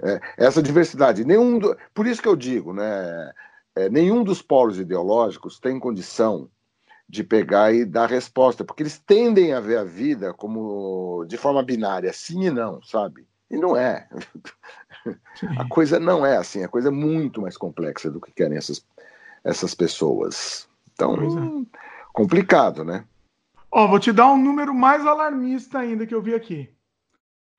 [0.01, 0.13] É.
[0.13, 1.23] É, essa diversidade.
[1.23, 3.31] Nenhum do, por isso que eu digo, né?
[3.75, 6.49] É, nenhum dos polos ideológicos tem condição
[7.11, 11.61] de pegar e dar resposta, porque eles tendem a ver a vida como de forma
[11.61, 13.27] binária, sim e não, sabe?
[13.49, 14.07] E não é.
[15.57, 18.85] A coisa não é assim, a coisa é muito mais complexa do que querem essas,
[19.43, 20.69] essas pessoas.
[20.93, 21.77] Então, é.
[22.13, 23.03] complicado, né?
[23.69, 26.69] Ó, vou te dar um número mais alarmista ainda que eu vi aqui.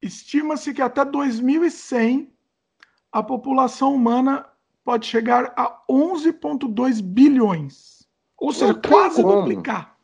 [0.01, 2.33] Estima-se que até 2100
[3.11, 4.47] a população humana
[4.83, 8.02] pode chegar a 11,2 bilhões.
[8.43, 9.43] Ou seja, quase como.
[9.43, 9.97] duplicar.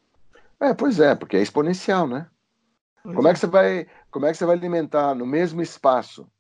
[0.60, 2.28] É, pois é, porque é exponencial, né?
[3.02, 3.30] Pois como é.
[3.32, 6.30] é que você vai, como é que você vai alimentar no mesmo espaço?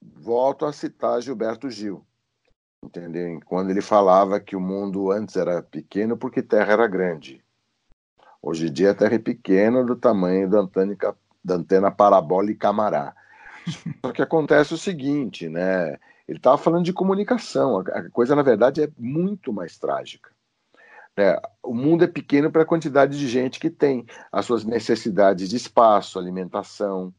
[0.00, 2.06] Volto a citar Gilberto Gil,
[2.84, 3.40] entendeu?
[3.46, 7.42] Quando ele falava que o mundo antes era pequeno porque terra era grande.
[8.40, 10.96] Hoje em dia a terra é pequena do tamanho da antena,
[11.44, 13.12] da antena parabólica Camará.
[14.04, 15.98] Só que acontece o seguinte, né?
[16.28, 17.78] Ele estava falando de comunicação.
[17.78, 20.33] A coisa, na verdade, é muito mais trágica.
[21.16, 25.48] É, o mundo é pequeno para a quantidade de gente que tem, as suas necessidades
[25.48, 27.14] de espaço, alimentação.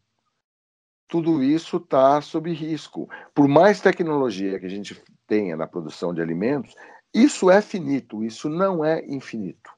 [1.08, 3.10] Tudo isso está sob risco.
[3.34, 6.76] Por mais tecnologia que a gente tenha na produção de alimentos,
[7.14, 9.72] isso é finito, isso não é infinito.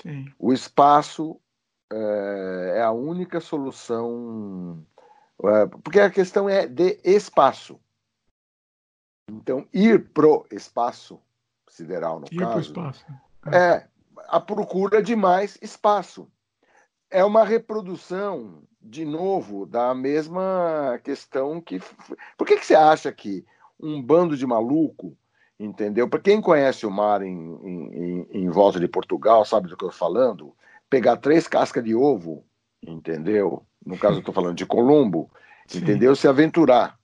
[0.00, 0.32] Sim.
[0.38, 1.38] O espaço
[1.92, 4.84] é, é, a única solução,
[5.44, 7.78] é, porque a questão é de espaço.
[9.30, 11.20] Então, ir pro espaço
[11.72, 12.60] sideral, no caso.
[12.60, 13.04] Espaço.
[13.50, 13.56] É.
[13.56, 13.88] é
[14.28, 16.28] a procura de mais espaço.
[17.10, 21.80] É uma reprodução, de novo, da mesma questão que.
[22.36, 23.44] Por que, que você acha que
[23.80, 25.16] um bando de maluco,
[25.58, 26.08] entendeu?
[26.08, 29.90] Para quem conhece o mar em, em, em, volta de Portugal, sabe do que eu
[29.90, 30.54] estou falando?
[30.88, 32.44] Pegar três cascas de ovo,
[32.86, 33.66] entendeu?
[33.84, 35.30] No caso, eu estou falando de Colombo,
[35.66, 35.78] Sim.
[35.78, 36.14] entendeu?
[36.14, 36.98] Se aventurar.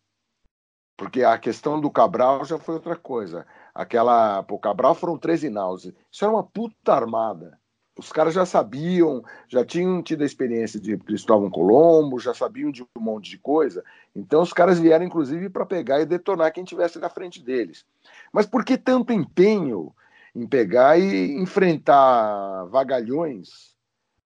[0.97, 3.47] Porque a questão do Cabral já foi outra coisa.
[3.79, 4.43] Aquela.
[4.43, 5.85] Pô, Cabral foram 13 naus.
[5.85, 7.57] Isso era uma puta armada.
[7.97, 12.83] Os caras já sabiam, já tinham tido a experiência de Cristóvão Colombo, já sabiam de
[12.83, 13.85] um monte de coisa.
[14.17, 17.87] Então os caras vieram, inclusive, para pegar e detonar quem tivesse na frente deles.
[18.33, 19.95] Mas por que tanto empenho
[20.35, 23.77] em pegar e enfrentar vagalhões,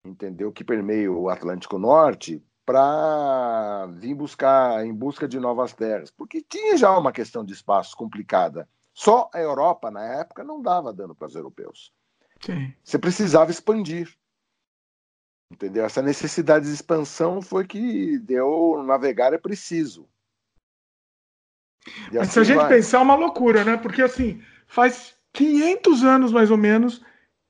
[0.05, 6.45] entendeu, que permeiam o Atlântico Norte para vir buscar em busca de novas terras, porque
[6.49, 8.69] tinha já uma questão de espaço complicada.
[8.95, 11.93] Só a Europa na época não dava dano para os europeus.
[12.41, 12.73] Sim.
[12.83, 14.15] Você precisava expandir.
[15.51, 15.85] Entendeu?
[15.85, 20.09] Essa necessidade de expansão foi que deu navegar é preciso.
[22.11, 22.69] E Mas assim se a gente vai.
[22.69, 23.77] pensar, é uma loucura, né?
[23.77, 27.03] Porque assim, faz 500 anos mais ou menos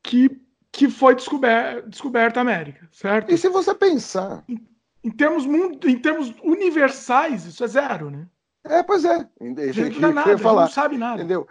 [0.02, 0.40] que,
[0.70, 3.32] que foi descober, descoberta a América, certo?
[3.32, 4.42] E se você pensar.
[4.48, 4.66] Em,
[5.04, 8.26] em, termos, em termos universais, isso é zero, né?
[8.64, 9.28] É, pois é.
[9.40, 11.16] A gente não, nada, falar, não sabe nada.
[11.16, 11.48] Entendeu?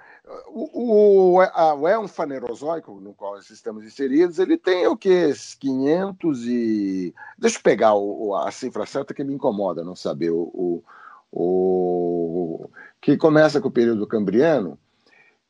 [0.48, 5.34] O, o, a, o elmo fanerozoico, no qual estamos inseridos, ele tem o que?
[5.60, 7.14] 500 e.
[7.38, 10.30] Deixa eu pegar o, a cifra certa que me incomoda não saber.
[10.30, 10.84] O,
[11.32, 12.70] o,
[13.02, 14.80] que começa com o período cambriano,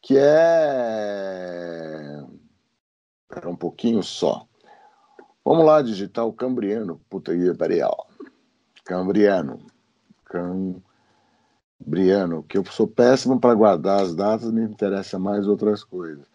[0.01, 2.23] que é.
[3.29, 4.47] Espera um pouquinho só.
[5.45, 6.99] Vamos lá digitar o cambriano.
[7.07, 7.95] Puta, peraí, ó.
[8.83, 9.59] Cambriano.
[10.25, 10.90] Cambriano.
[11.85, 16.25] Briano, que eu sou péssimo para guardar as datas, me interessa mais outras coisas.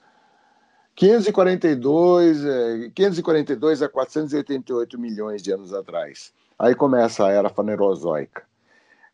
[0.94, 6.32] 542, é, 542 a 488 milhões de anos atrás.
[6.58, 8.44] Aí começa a era fanerozoica.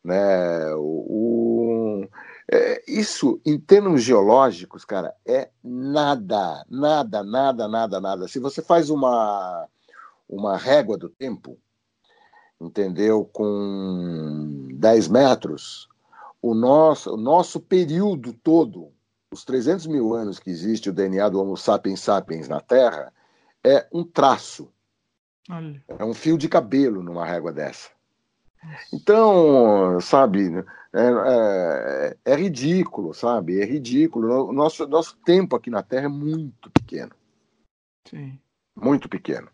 [0.04, 0.74] Né?
[0.74, 2.08] O, o
[2.50, 8.28] é, isso, em termos geológicos, cara, é nada, nada, nada, nada, nada.
[8.28, 9.66] Se você faz uma,
[10.28, 11.58] uma régua do tempo,
[12.60, 13.24] entendeu?
[13.32, 15.88] Com 10 metros,
[16.42, 18.92] o nosso, o nosso período todo,
[19.32, 23.12] os 300 mil anos que existe o DNA do Homo sapiens sapiens na Terra,
[23.64, 24.68] é um traço.
[25.48, 25.82] Olha.
[25.86, 27.90] É um fio de cabelo numa régua dessa.
[28.92, 30.52] Então, sabe,
[30.92, 33.60] é, é, é, ridículo, sabe?
[33.60, 34.48] É ridículo.
[34.48, 37.12] O nosso, nosso tempo aqui na Terra é muito pequeno.
[38.08, 38.38] Sim.
[38.74, 39.48] Muito pequeno.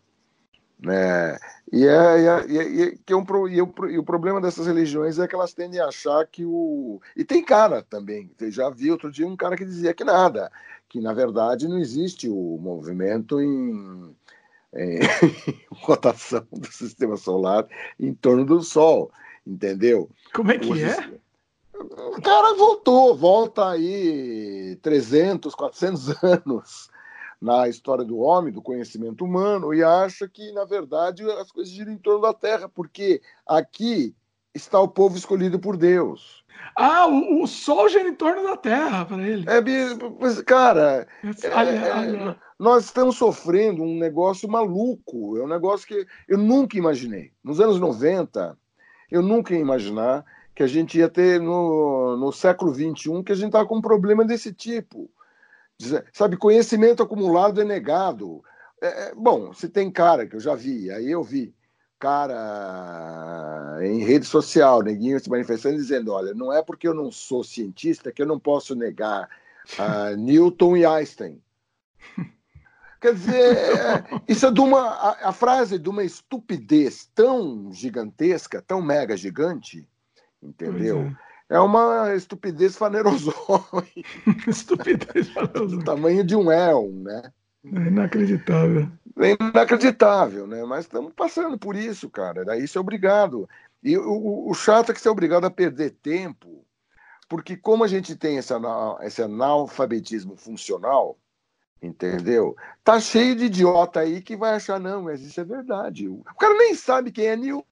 [0.80, 1.38] Né?
[1.72, 5.18] E, é, e, é, e, que é um, e, o, e o problema dessas religiões
[5.18, 7.00] é que elas tendem a achar que o.
[7.16, 8.30] E tem cara também.
[8.40, 10.50] Eu já vi outro dia um cara que dizia que nada,
[10.88, 14.14] que na verdade não existe o movimento em,
[14.72, 15.00] em
[15.82, 17.66] rotação do sistema solar
[17.98, 19.10] em torno do Sol,
[19.46, 20.08] entendeu?
[20.32, 21.12] Como é que o, é?
[21.74, 26.88] O cara voltou, volta aí 300, 400 anos
[27.40, 31.92] na história do homem, do conhecimento humano, e acha que, na verdade, as coisas giram
[31.92, 34.14] em torno da Terra, porque aqui
[34.54, 36.44] está o povo escolhido por Deus.
[36.76, 39.44] Ah, o, o Sol gira em torno da Terra para ele.
[39.48, 39.60] É,
[40.20, 45.36] mas, cara, é, é, nós estamos sofrendo um negócio maluco.
[45.38, 47.32] É um negócio que eu nunca imaginei.
[47.42, 48.56] Nos anos 90,
[49.10, 50.24] eu nunca ia imaginar
[50.54, 53.82] que a gente ia ter no, no século XXI que a gente estava com um
[53.82, 55.08] problema desse tipo.
[56.12, 58.42] Sabe, conhecimento acumulado é negado.
[58.80, 61.54] É, é, bom, se tem cara que eu já vi, aí eu vi
[61.98, 67.42] cara em rede social, neguinho se manifestando dizendo, olha, não é porque eu não sou
[67.42, 69.28] cientista que eu não posso negar
[69.78, 71.42] uh, Newton e Einstein.
[73.00, 78.60] Quer dizer, é, isso é de uma a, a, frase de uma estupidez tão gigantesca,
[78.60, 79.88] tão mega gigante,
[80.42, 81.02] entendeu?
[81.02, 84.04] É uma estupidez fanerosóide.
[84.46, 85.76] estupidez fanerosóide.
[85.76, 87.32] Do tamanho de um elm, né?
[87.64, 88.88] É inacreditável.
[89.18, 90.62] É inacreditável, né?
[90.64, 92.44] Mas estamos passando por isso, cara.
[92.44, 93.48] Daí você é obrigado.
[93.82, 96.64] E o, o, chato é que você é obrigado a perder tempo,
[97.28, 98.52] porque como a gente tem esse,
[99.02, 101.16] esse analfabetismo funcional,
[101.80, 102.56] entendeu?
[102.82, 106.08] Tá cheio de idiota aí que vai achar, não, mas isso é verdade.
[106.08, 107.64] O cara nem sabe quem é Newton.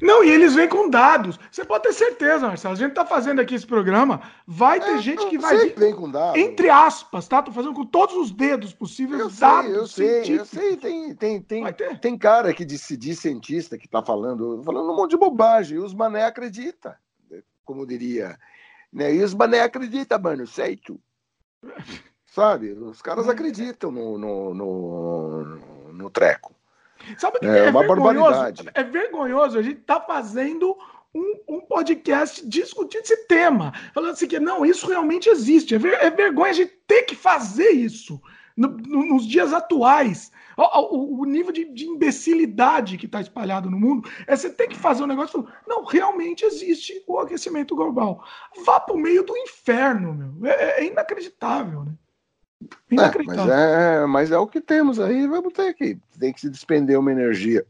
[0.00, 1.38] Não, e eles vêm com dados.
[1.50, 2.74] Você pode ter certeza, Marcelo.
[2.74, 4.20] A gente está fazendo aqui esse programa.
[4.46, 5.56] Vai ter é, gente que vai.
[5.56, 6.40] Vir, vem com dados.
[6.40, 7.40] Entre aspas, tá?
[7.42, 9.92] Tô fazendo com todos os dedos possíveis eu dados.
[9.92, 10.76] Sei, eu sei, eu sei.
[10.76, 11.64] Tem, tem, tem,
[12.00, 15.78] tem cara que se diz cientista que está falando, falando um monte de bobagem.
[15.78, 16.98] E os mané acredita,
[17.64, 18.38] como diria.
[18.92, 19.14] Né?
[19.14, 21.00] E os mané acredita, mano, sei tu.
[22.26, 22.72] Sabe?
[22.72, 23.30] Os caras é.
[23.30, 25.44] acreditam no, no, no,
[25.92, 26.52] no treco.
[27.18, 28.64] Sabe o que é, é, uma barbaridade.
[28.74, 30.76] É vergonhoso a gente tá fazendo
[31.14, 33.72] um, um, podcast discutindo esse tema.
[33.94, 35.74] Falando assim que não, isso realmente existe.
[35.74, 38.20] É, ver, é vergonha a gente ter que fazer isso
[38.56, 40.32] no, no, nos dias atuais.
[40.56, 44.68] O, o, o nível de, de, imbecilidade que está espalhado no mundo é você ter
[44.68, 45.46] que fazer um negócio.
[45.66, 48.24] Não, realmente existe o aquecimento global.
[48.64, 50.50] Vá para o meio do inferno, meu.
[50.50, 51.92] É, é inacreditável, né?
[52.90, 55.98] É, mas, é, mas é o que temos aí, vamos ter que.
[56.18, 57.66] Tem que se despender uma energia.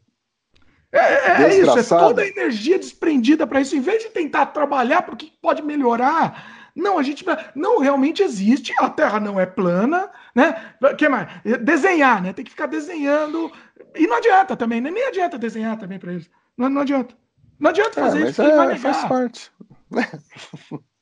[0.92, 3.74] É, é, é isso, é toda a energia desprendida para isso.
[3.74, 7.24] Em vez de tentar trabalhar para o que pode melhorar, Não, a gente
[7.54, 10.72] não realmente existe, a Terra não é plana, né?
[10.96, 11.28] Que mais?
[11.62, 12.32] Desenhar, né?
[12.32, 13.50] Tem que ficar desenhando.
[13.94, 14.90] E não adianta também, né?
[14.90, 16.30] nem adianta desenhar também para eles.
[16.56, 17.14] Não, não adianta.
[17.58, 18.76] Não adianta fazer é, isso, é.
[18.76, 19.52] Faz parte.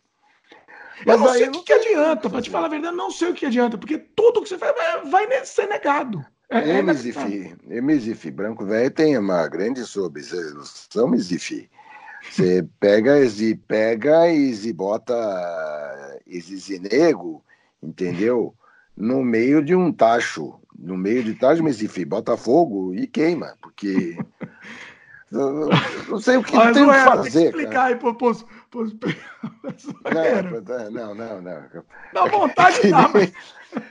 [1.07, 3.35] eu não sei o que, que adianta, para te falar a verdade, não sei o
[3.35, 4.75] que adianta, porque tudo que você faz
[5.11, 6.25] vai ser negado.
[6.51, 11.71] É, é Mesifi, é Mesifi, branco velho tem uma grande subsão Mesifi.
[12.31, 15.15] Você pega e pega e bota
[16.27, 17.43] esse nego,
[17.83, 18.55] entendeu?
[18.97, 24.19] No meio de um tacho, no meio de tacho Mesifi, bota fogo e queima, porque
[25.33, 27.31] não sei o que Mas, tem que fazer.
[27.31, 27.87] Tem que explicar cara.
[27.87, 28.45] aí pro, pros,
[30.91, 31.85] Não, não, não, não.
[32.13, 33.33] Dá vontade, dá, mas...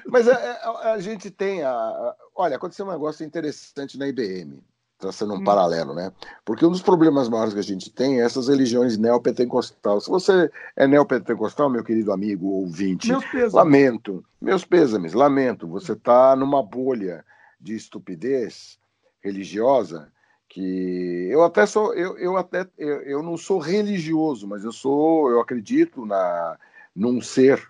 [0.07, 4.63] mas a, a, a, gente tem a, Olha, aconteceu um negócio interessante na IBM,
[4.97, 5.43] traçando um hum.
[5.43, 6.11] paralelo, né?
[6.43, 10.01] Porque um dos problemas maiores que a gente tem é essas religiões neopentecostal.
[10.01, 16.35] Se você é neopentecostal, meu querido amigo ouvinte, meus lamento, meus pêsames, lamento, você está
[16.35, 17.23] numa bolha
[17.59, 18.79] de estupidez
[19.21, 20.11] religiosa
[20.53, 25.29] que eu até sou eu, eu até eu, eu não sou religioso mas eu sou
[25.29, 26.57] eu acredito na
[26.95, 27.65] num ser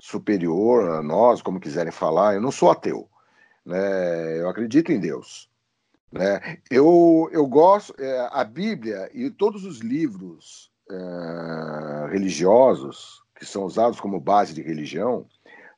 [0.00, 3.10] superior a nós como quiserem falar eu não sou ateu
[3.64, 4.40] né?
[4.40, 5.48] Eu acredito em Deus.
[6.10, 6.58] Né?
[6.70, 14.00] Eu, eu gosto, é, a Bíblia e todos os livros é, religiosos que são usados
[14.00, 15.26] como base de religião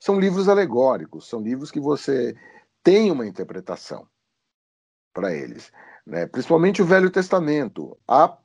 [0.01, 2.35] são livros alegóricos, são livros que você
[2.83, 4.09] tem uma interpretação
[5.13, 5.71] para eles.
[6.07, 6.27] Né?
[6.27, 7.97] Principalmente o Velho Testamento.
[8.07, 8.37] Há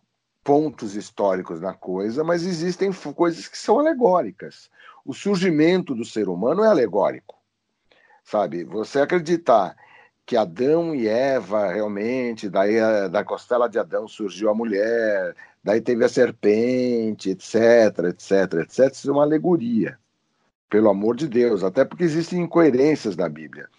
[0.43, 4.69] pontos históricos na coisa, mas existem coisas que são alegóricas.
[5.05, 7.37] O surgimento do ser humano é alegórico
[8.27, 8.65] sabe?
[8.65, 9.75] Você acreditar
[10.25, 12.75] que Adão e Eva realmente, daí
[13.09, 15.33] da costela de Adão surgiu a mulher,
[15.63, 17.55] daí teve a serpente, etc,
[18.09, 19.97] etc, etc, isso é uma alegoria,
[20.69, 23.69] pelo amor de Deus, até porque existem incoerências na Bíblia,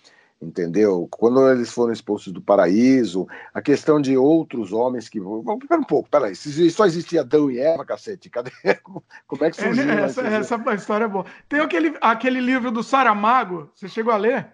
[0.41, 1.09] entendeu?
[1.11, 5.20] Quando eles foram expulsos do paraíso, a questão de outros homens que.
[5.20, 8.51] Vamos um pouco, peraí, só existia Adão e Eva, cacete, cadê?
[9.26, 9.91] Como é que surgiu?
[9.91, 11.26] É, essa, essa história é boa.
[11.49, 14.47] Tem aquele, aquele livro do Saramago, você chegou a ler?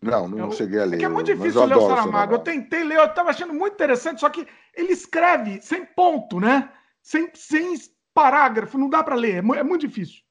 [0.00, 0.96] Não, não eu, cheguei a ler.
[0.96, 2.10] É que é muito difícil ler o Saramago.
[2.10, 2.34] Saramago.
[2.34, 6.70] Eu tentei ler, eu estava achando muito interessante, só que ele escreve sem ponto, né?
[7.02, 7.74] Sem, sem
[8.12, 10.22] parágrafo, não dá para ler, é, é muito difícil.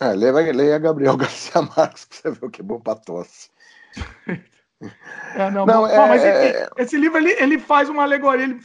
[0.00, 3.50] É, leia, leia Gabriel Garcia Marques para você ver o que é bom para tosse.
[5.34, 8.60] É, não, não, bom, é, mas é, esse livro ele, ele faz uma alegoria, ele,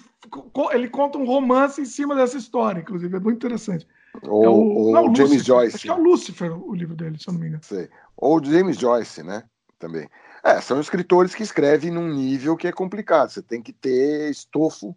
[0.71, 3.85] ele conta um romance em cima dessa história, inclusive, é muito interessante.
[4.23, 5.75] Ou, é o, não, James Lucifer, Joyce.
[5.75, 7.63] Acho que é o Lucifer o livro dele, se eu não me engano.
[7.63, 7.89] Sei.
[8.15, 9.43] Ou James Joyce, né?
[9.77, 10.09] Também.
[10.43, 13.29] É, são escritores que escrevem num nível que é complicado.
[13.29, 14.95] Você tem que ter estofo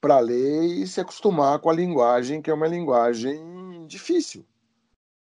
[0.00, 4.44] para ler e se acostumar com a linguagem, que é uma linguagem difícil.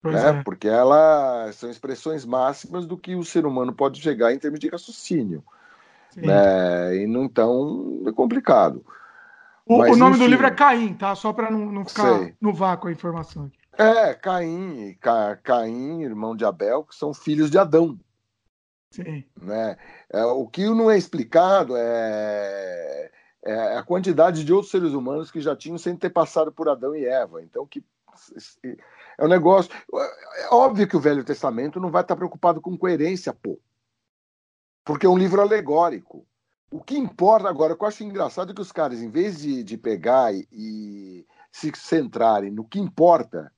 [0.02, 0.28] Né?
[0.28, 0.42] É.
[0.42, 4.68] Porque ela são expressões máximas do que o ser humano pode chegar em termos de
[4.68, 5.42] raciocínio.
[6.16, 6.96] Né?
[6.96, 8.84] E não tão é complicado.
[9.66, 11.14] O, Mas, o nome enfim, do livro é Caim, tá?
[11.14, 12.34] Só para não, não ficar sei.
[12.40, 13.58] no vácuo a informação aqui.
[13.76, 17.98] É, Caim, Ca, Caim, irmão de Abel, que são filhos de Adão.
[18.90, 19.24] Sim.
[19.40, 19.76] Né?
[20.10, 23.10] É, o que não é explicado é,
[23.44, 26.96] é, a quantidade de outros seres humanos que já tinham sem ter passado por Adão
[26.96, 27.42] e Eva.
[27.42, 27.84] Então, que
[29.18, 29.70] é um negócio.
[30.36, 33.58] É óbvio que o Velho Testamento não vai estar preocupado com coerência, pô.
[34.84, 36.26] Porque é um livro alegórico.
[36.70, 39.40] O que importa agora, o que eu acho engraçado é que os caras, em vez
[39.40, 43.52] de, de pegar e, e se centrarem no que importa,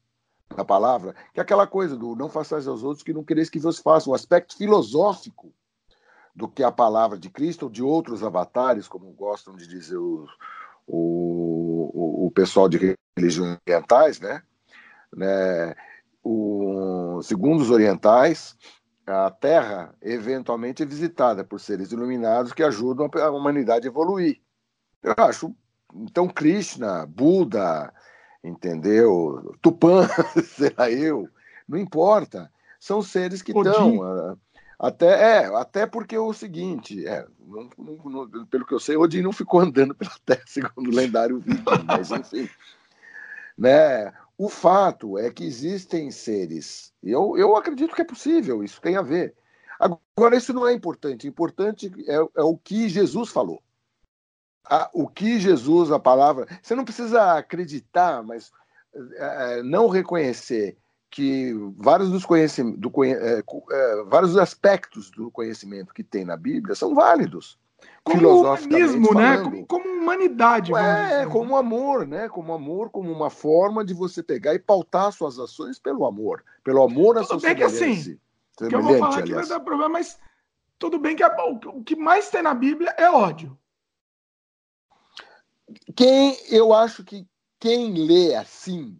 [0.57, 3.59] da palavra, que é aquela coisa do não façais aos outros que não quereis que
[3.59, 5.53] vos façam, o aspecto filosófico
[6.35, 10.27] do que a palavra de Cristo ou de outros avatares, como gostam de dizer o,
[10.87, 14.43] o, o pessoal de religiões orientais, né?
[15.15, 15.75] Né?
[16.23, 18.57] O, segundo os orientais,
[19.07, 24.41] a Terra eventualmente é visitada por seres iluminados que ajudam a humanidade a evoluir.
[25.03, 25.55] Eu acho,
[25.95, 27.93] então, Krishna, Buda,
[28.45, 29.57] entendeu?
[29.61, 30.07] Tupã,
[30.45, 31.29] será eu,
[31.69, 32.51] não importa.
[32.79, 34.03] São seres que estão.
[34.03, 34.37] Ah,
[34.79, 39.21] até, é, até porque é o seguinte, é, não, não, pelo que eu sei, Odin
[39.21, 42.49] não ficou andando pela Terra, segundo o lendário viking, mas enfim.
[43.59, 44.11] Né?
[44.41, 49.03] O fato é que existem seres, eu, eu acredito que é possível, isso tem a
[49.03, 49.35] ver.
[49.79, 53.63] Agora, isso não é importante, importante é, é o que Jesus falou
[54.71, 56.47] a, o que Jesus, a palavra.
[56.63, 58.53] Você não precisa acreditar, mas
[58.95, 60.79] é, é não reconhecer
[61.11, 62.25] que vários dos
[62.77, 67.59] do, é, é, vários aspectos do conhecimento que tem na Bíblia são válidos.
[68.03, 69.39] Como humanismo, né?
[69.39, 70.73] Como, como humanidade.
[70.75, 72.29] É, como amor, né?
[72.29, 76.45] Como amor, como uma forma de você pegar e pautar suas ações pelo amor.
[76.65, 78.19] Pelo amor à Tudo bem que assim,
[78.57, 80.19] que eu vou falar que vai dar problema, mas
[80.79, 83.57] tudo bem que o que mais tem na Bíblia é ódio.
[85.95, 87.27] Quem, eu acho que
[87.59, 88.99] quem lê assim,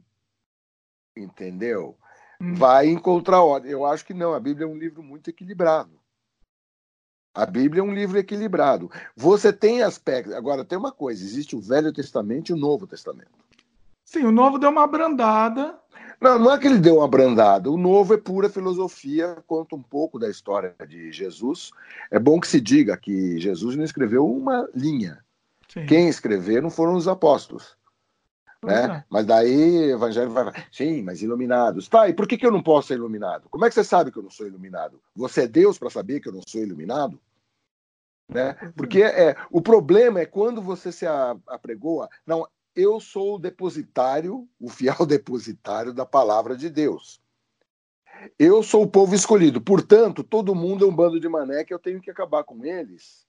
[1.17, 1.97] entendeu?
[2.41, 2.55] Hum.
[2.55, 3.71] Vai encontrar ódio.
[3.71, 6.00] Eu acho que não, a Bíblia é um livro muito equilibrado.
[7.35, 8.91] A Bíblia é um livro equilibrado.
[9.17, 10.35] Você tem aspectos.
[10.35, 13.31] Agora, tem uma coisa: existe o Velho Testamento e o Novo Testamento.
[14.05, 15.79] Sim, o Novo deu uma abrandada.
[16.21, 17.71] Não, não é que ele deu uma abrandada.
[17.71, 21.71] O Novo é pura filosofia, conta um pouco da história de Jesus.
[22.11, 25.25] É bom que se diga que Jesus não escreveu uma linha.
[25.73, 25.87] Sim.
[25.87, 27.77] Quem escreveram foram os apóstolos.
[28.63, 28.85] Né?
[28.85, 29.05] É.
[29.09, 30.53] Mas daí o evangelho vai.
[30.71, 31.89] Sim, mas iluminados.
[31.89, 33.49] Tá, e por que, que eu não posso ser iluminado?
[33.49, 35.01] Como é que você sabe que eu não sou iluminado?
[35.17, 37.19] Você é Deus para saber que eu não sou iluminado?
[38.29, 38.55] Né?
[38.77, 41.07] Porque é, o problema é quando você se
[41.47, 42.09] apregoa.
[42.27, 42.47] Não,
[42.77, 47.21] eu sou o depositário, o fiel depositário da palavra de Deus.
[48.39, 49.61] Eu sou o povo escolhido.
[49.61, 53.27] Portanto, todo mundo é um bando de mané que eu tenho que acabar com eles.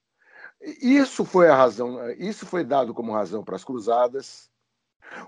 [0.81, 4.50] Isso foi a razão, isso foi dado como razão para as cruzadas,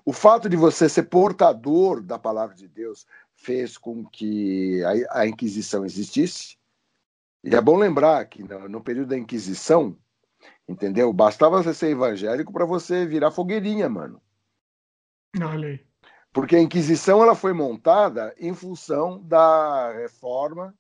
[0.05, 3.05] o fato de você ser portador da palavra de Deus
[3.36, 6.57] fez com que a, a Inquisição existisse.
[7.43, 9.97] E é bom lembrar que no, no período da Inquisição,
[10.67, 11.11] entendeu?
[11.11, 14.21] Bastava você ser evangélico para você virar fogueirinha, mano.
[15.41, 15.86] Olha aí.
[16.31, 20.73] Porque a Inquisição ela foi montada em função da reforma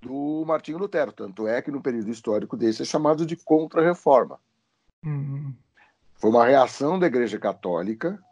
[0.00, 1.12] do Martinho Lutero.
[1.12, 4.38] Tanto é que no período histórico desse é chamado de contra-reforma.
[5.04, 5.54] Uhum.
[6.16, 8.22] Foi uma reação da Igreja Católica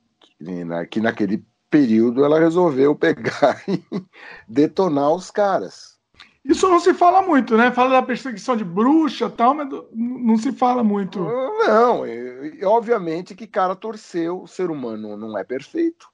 [0.91, 3.83] que naquele período ela resolveu pegar e
[4.49, 5.99] detonar os caras.
[6.45, 7.71] Isso não se fala muito, né?
[7.71, 11.21] Fala da perseguição de bruxa e tal, mas não se fala muito.
[11.21, 16.09] Não, e, obviamente que cara torceu, o ser humano não é perfeito,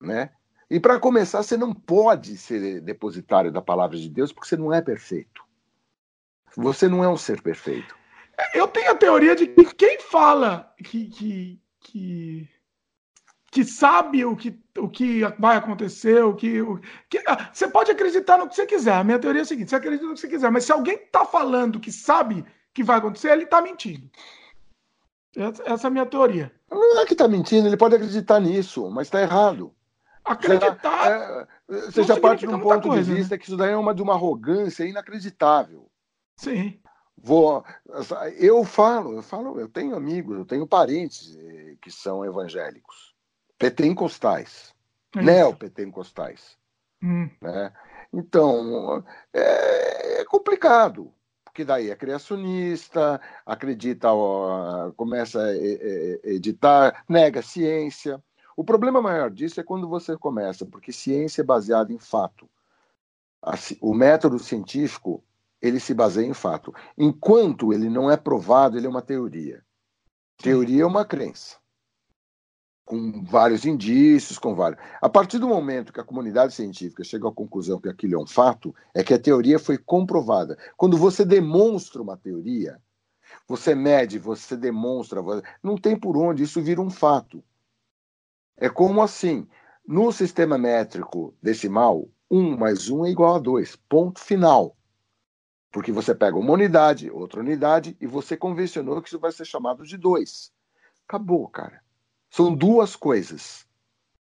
[0.00, 0.30] né?
[0.68, 4.74] E para começar, você não pode ser depositário da palavra de Deus porque você não
[4.74, 5.42] é perfeito.
[6.56, 7.96] Você não é um ser perfeito.
[8.52, 12.48] Eu tenho a teoria de que quem fala que, que, que
[13.56, 16.78] que sabe o que, o que vai acontecer, o que, o
[17.08, 17.24] que.
[17.26, 18.92] Ah, você pode acreditar no que você quiser.
[18.92, 20.96] A minha teoria é a seguinte: você acredita no que você quiser, mas se alguém
[20.96, 22.44] está falando que sabe
[22.74, 24.10] que vai acontecer, ele está mentindo.
[25.34, 26.52] Essa, essa, é a minha teoria.
[26.70, 29.72] Não é que está mentindo, ele pode acreditar nisso, mas está errado.
[30.22, 31.10] Acreditar.
[31.10, 31.46] É,
[31.90, 33.38] você já parte de um ponto coisa, de vista né?
[33.38, 35.88] que isso daí é uma de uma arrogância inacreditável.
[36.36, 36.78] Sim.
[37.16, 37.64] Vou,
[38.38, 43.15] eu falo, eu falo, eu tenho amigos, eu tenho parentes eh, que são evangélicos
[43.58, 44.74] pentecostais,
[45.16, 46.56] é neopentecostais.
[47.02, 47.28] Hum.
[47.40, 47.72] Né?
[48.12, 51.12] Então, é, é, complicado,
[51.44, 55.56] porque daí é criacionista, acredita, ó, começa a
[56.24, 58.22] editar, nega ciência.
[58.56, 62.48] O problema maior disso é quando você começa, porque ciência é baseada em fato.
[63.80, 65.22] O método científico,
[65.60, 66.74] ele se baseia em fato.
[66.96, 69.62] Enquanto ele não é provado, ele é uma teoria.
[70.38, 71.56] Teoria é uma crença
[72.86, 74.80] com vários indícios, com vários.
[75.02, 78.26] A partir do momento que a comunidade científica chega à conclusão que aquilo é um
[78.26, 80.56] fato, é que a teoria foi comprovada.
[80.76, 82.80] Quando você demonstra uma teoria,
[83.48, 85.20] você mede, você demonstra,
[85.60, 87.42] não tem por onde, isso vira um fato.
[88.56, 89.48] É como assim,
[89.86, 94.76] no sistema métrico decimal, 1 mais 1 é igual a 2, ponto final.
[95.72, 99.84] Porque você pega uma unidade, outra unidade, e você convencionou que isso vai ser chamado
[99.84, 100.52] de 2.
[101.06, 101.84] Acabou, cara.
[102.36, 103.66] São duas coisas.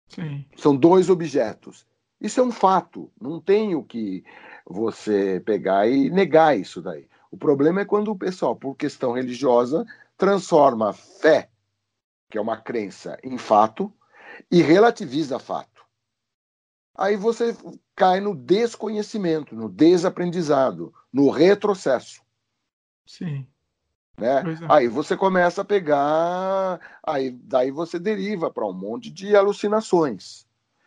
[0.07, 0.45] Sim.
[0.55, 1.85] São dois objetos.
[2.21, 3.11] Isso é um fato.
[3.19, 4.23] Não tem o que
[4.65, 7.09] você pegar e negar isso daí.
[7.29, 9.85] O problema é quando o pessoal, por questão religiosa,
[10.17, 11.49] transforma a fé,
[12.31, 13.93] que é uma crença, em fato
[14.49, 15.85] e relativiza fato.
[16.97, 17.53] Aí você
[17.93, 22.23] cai no desconhecimento, no desaprendizado, no retrocesso.
[23.05, 23.45] Sim.
[24.17, 24.39] Né?
[24.39, 24.43] É.
[24.69, 30.45] Aí você começa a pegar, aí daí você deriva para um monte de alucinações,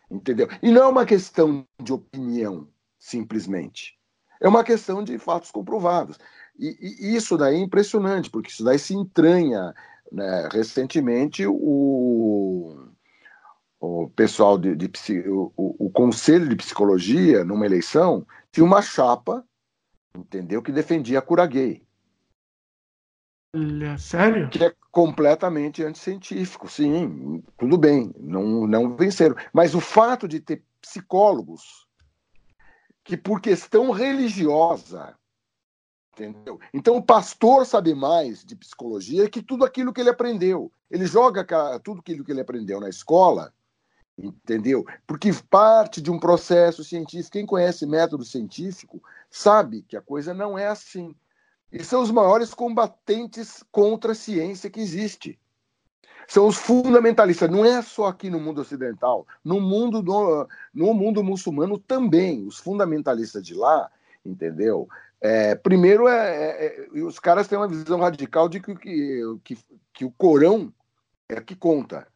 [0.09, 0.47] entendeu?
[0.61, 2.67] E não é uma questão de opinião,
[2.97, 3.97] simplesmente.
[4.41, 6.17] É uma questão de fatos comprovados.
[6.57, 9.73] E, e isso daí é impressionante, porque isso daí se entranha.
[10.11, 10.49] Né?
[10.51, 12.89] Recentemente, o,
[13.79, 14.89] o pessoal de, de
[15.27, 19.45] o, o Conselho de Psicologia, numa eleição, tinha uma chapa,
[20.15, 21.85] entendeu, que defendia a cura gay.
[23.53, 24.49] Olha, sério?
[24.49, 29.35] Que é completamente anticientífico, sim, tudo bem, não, não venceram.
[29.51, 31.87] Mas o fato de ter psicólogos
[33.03, 35.17] que, por questão religiosa,
[36.19, 36.59] Entendeu?
[36.73, 40.69] Então o pastor sabe mais de psicologia que tudo aquilo que ele aprendeu.
[40.91, 41.45] Ele joga
[41.79, 43.53] tudo aquilo que ele aprendeu na escola,
[44.17, 44.85] entendeu?
[45.07, 47.31] Porque parte de um processo científico.
[47.31, 51.15] Quem conhece método científico sabe que a coisa não é assim.
[51.71, 55.39] E são os maiores combatentes contra a ciência que existe.
[56.27, 57.49] São os fundamentalistas.
[57.49, 62.45] Não é só aqui no mundo ocidental, no mundo do, no mundo muçulmano também.
[62.45, 63.89] Os fundamentalistas de lá,
[64.25, 64.87] entendeu?
[65.21, 69.57] É, primeiro, é, é, é os caras têm uma visão radical de que, que, que,
[69.93, 70.73] que o Corão
[71.27, 72.07] é que conta.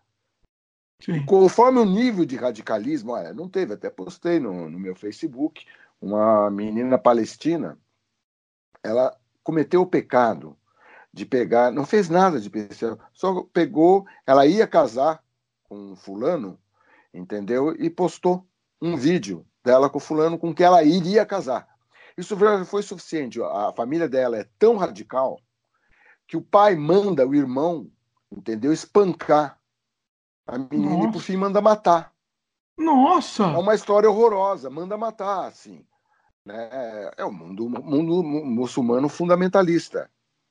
[1.00, 1.26] Sim.
[1.26, 5.66] Conforme o nível de radicalismo, olha, não teve, até postei no, no meu Facebook,
[6.02, 7.78] uma menina palestina,
[8.82, 10.58] ela cometeu o pecado
[11.14, 15.24] de pegar, não fez nada de especial, só pegou, ela ia casar
[15.64, 16.58] com um fulano,
[17.14, 17.76] entendeu?
[17.76, 18.48] E postou
[18.82, 21.68] um vídeo dela com o fulano com que ela iria casar.
[22.18, 22.36] Isso
[22.66, 23.42] foi suficiente.
[23.42, 25.40] A família dela é tão radical
[26.28, 27.90] que o pai manda o irmão,
[28.32, 29.60] entendeu, espancar
[30.48, 31.08] a menina Nossa.
[31.08, 32.12] e por fim manda matar.
[32.78, 33.44] Nossa!
[33.44, 35.86] É uma história horrorosa, manda matar, assim.
[36.46, 37.12] Né?
[37.18, 40.10] É o mundo, mundo muçulmano fundamentalista.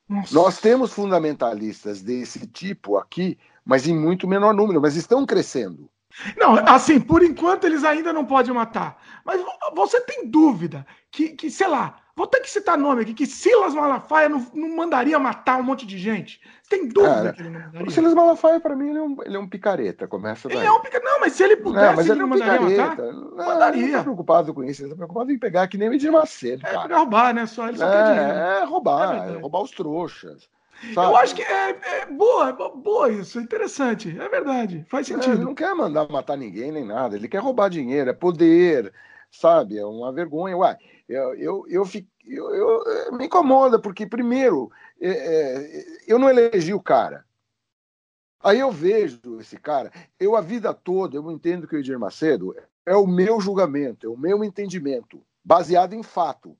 [0.08, 0.34] Nossa.
[0.34, 5.88] Nós temos fundamentalistas desse tipo aqui, mas em muito menor número, mas estão crescendo.
[6.36, 9.02] Não, assim, por enquanto eles ainda não podem matar.
[9.24, 9.40] Mas
[9.74, 13.74] você tem dúvida que, que sei lá, vou ter que citar nome aqui, que Silas
[13.74, 16.40] Malafaia não, não mandaria matar um monte de gente?
[16.68, 17.86] Tem dúvida que ele não mandaria?
[17.86, 20.58] O Silas Malafaia, para mim, ele é, um, ele é um picareta, começa daí.
[20.58, 21.10] Ele é um picareta.
[21.10, 23.02] Não, mas se ele pudesse, não, mas ele, ele é não mandaria picareta.
[23.02, 23.12] matar?
[23.12, 23.82] Não, mandaria.
[23.82, 26.12] Ele não tá preocupado com isso, ele tá preocupado em pegar que nem o Edir
[26.12, 27.46] Macedo, É, pra roubar, né?
[27.46, 28.38] Só, ele só é, quer dinheiro.
[28.38, 30.48] É, roubar, é roubar os trouxas.
[30.94, 31.06] Sabe?
[31.06, 35.30] Eu acho que é, é, boa, é boa isso, é interessante, é verdade, faz sentido.
[35.30, 38.92] É, ele não quer mandar matar ninguém nem nada, ele quer roubar dinheiro, é poder,
[39.30, 39.78] sabe?
[39.78, 40.56] É uma vergonha.
[40.56, 40.76] Uai,
[41.12, 46.30] eu, eu, eu, fico, eu, eu eh, me incomoda, porque, primeiro, é, é, eu não
[46.30, 47.24] elegi o cara.
[48.40, 52.56] Aí eu vejo esse cara, eu a vida toda, eu entendo que o Edir Macedo
[52.84, 56.56] é o meu julgamento, é o meu entendimento, baseado em fato.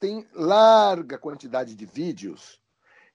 [0.00, 2.60] Tem larga quantidade de vídeos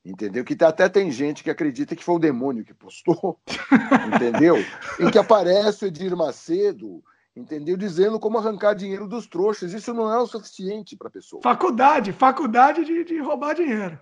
[0.05, 0.43] entendeu?
[0.43, 3.39] Que até tem gente que acredita que foi o demônio que postou,
[4.13, 4.57] entendeu?
[4.99, 7.03] Em que aparece o Edir Macedo,
[7.35, 7.75] entendeu?
[7.77, 9.73] Dizendo como arrancar dinheiro dos trouxas.
[9.73, 11.41] Isso não é o suficiente para a pessoa.
[11.41, 13.99] Faculdade, faculdade de, de roubar dinheiro.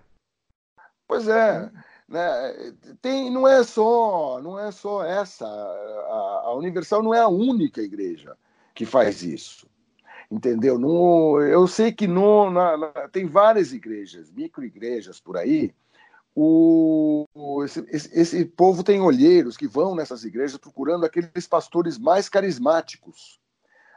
[1.07, 1.69] Pois é.
[2.07, 2.73] Né?
[3.01, 5.45] Tem, não é só, não é só essa.
[5.45, 8.37] A, a Universal não é a única igreja
[8.73, 9.69] que faz isso
[10.31, 10.79] entendeu?
[10.79, 15.75] No, eu sei que no, na, na, tem várias igrejas, micro-igrejas por aí,
[16.35, 17.25] o,
[17.63, 23.39] esse, esse, povo tem olheiros que vão nessas igrejas procurando aqueles pastores mais carismáticos,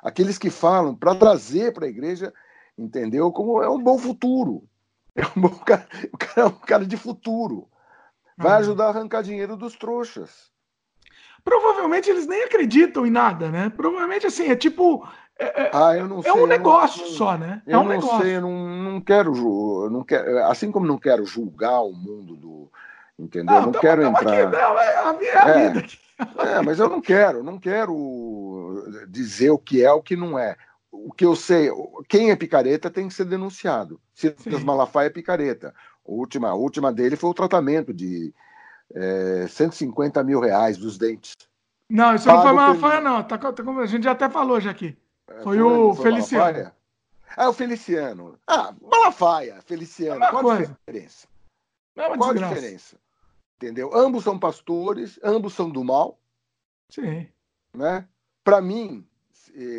[0.02, 2.32] aqueles que falam para trazer para a igreja,
[2.76, 3.30] entendeu?
[3.30, 4.68] Como é um bom futuro.
[5.16, 7.68] É um bom cara, o cara é um cara de futuro.
[8.36, 8.58] Vai uhum.
[8.58, 10.50] ajudar a arrancar dinheiro dos trouxas.
[11.44, 13.70] Provavelmente eles nem acreditam em nada, né?
[13.70, 15.06] Provavelmente assim, é tipo
[15.38, 17.60] é, é, ah, eu não é um negócio não, só, né?
[17.66, 18.22] É um não negócio.
[18.22, 22.70] sei, eu não, não quero, não quero, assim como não quero julgar o mundo do,
[23.18, 23.54] entendeu?
[23.54, 24.48] Não, não quero entrar.
[24.48, 25.86] Aqui, é a, é a é, vida.
[26.38, 30.56] É, mas eu não quero, não quero dizer o que é o que não é.
[30.92, 31.68] O que eu sei,
[32.08, 34.00] quem é picareta tem que ser denunciado.
[34.14, 35.74] Silas Malafaia é picareta.
[36.06, 38.32] A última, a última dele foi o tratamento de
[38.94, 41.32] é, 150 mil reais dos dentes.
[41.90, 43.22] Não, isso não foi Malafaia, não.
[43.24, 44.96] Tá, tá, a gente já até falou já aqui.
[45.28, 46.44] É, foi, o Feliciano.
[46.44, 46.76] Malafaia?
[47.36, 48.38] Ah, o Feliciano.
[48.46, 50.20] Ah, Malafaia, Feliciano.
[50.30, 50.62] Qual coisa.
[50.62, 51.28] a diferença?
[51.96, 52.96] É Qual a diferença?
[53.56, 53.94] Entendeu?
[53.94, 56.18] Ambos são pastores, ambos são do mal.
[56.90, 57.28] Sim.
[57.74, 58.06] Né?
[58.42, 59.06] Para mim,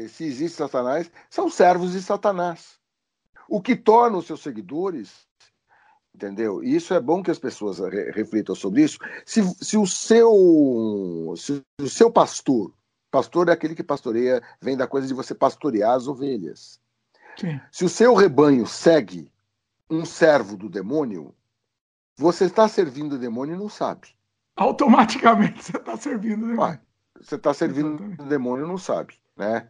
[0.10, 2.80] se existe Satanás, são servos de Satanás.
[3.48, 5.28] O que torna os seus seguidores,
[6.14, 6.64] entendeu?
[6.64, 7.80] E isso é bom que as pessoas
[8.14, 8.98] reflitam sobre isso.
[9.26, 12.74] Se, se o seu se o seu pastor
[13.16, 16.82] Pastor é aquele que pastoreia, vem da coisa de você pastorear as ovelhas.
[17.40, 17.62] Sim.
[17.72, 19.32] Se o seu rebanho segue
[19.90, 21.34] um servo do demônio,
[22.18, 24.10] você está servindo o demônio e não sabe.
[24.58, 26.80] Automaticamente você está servindo o demônio.
[27.22, 28.22] você está servindo Exatamente.
[28.22, 29.70] o demônio e não sabe, né?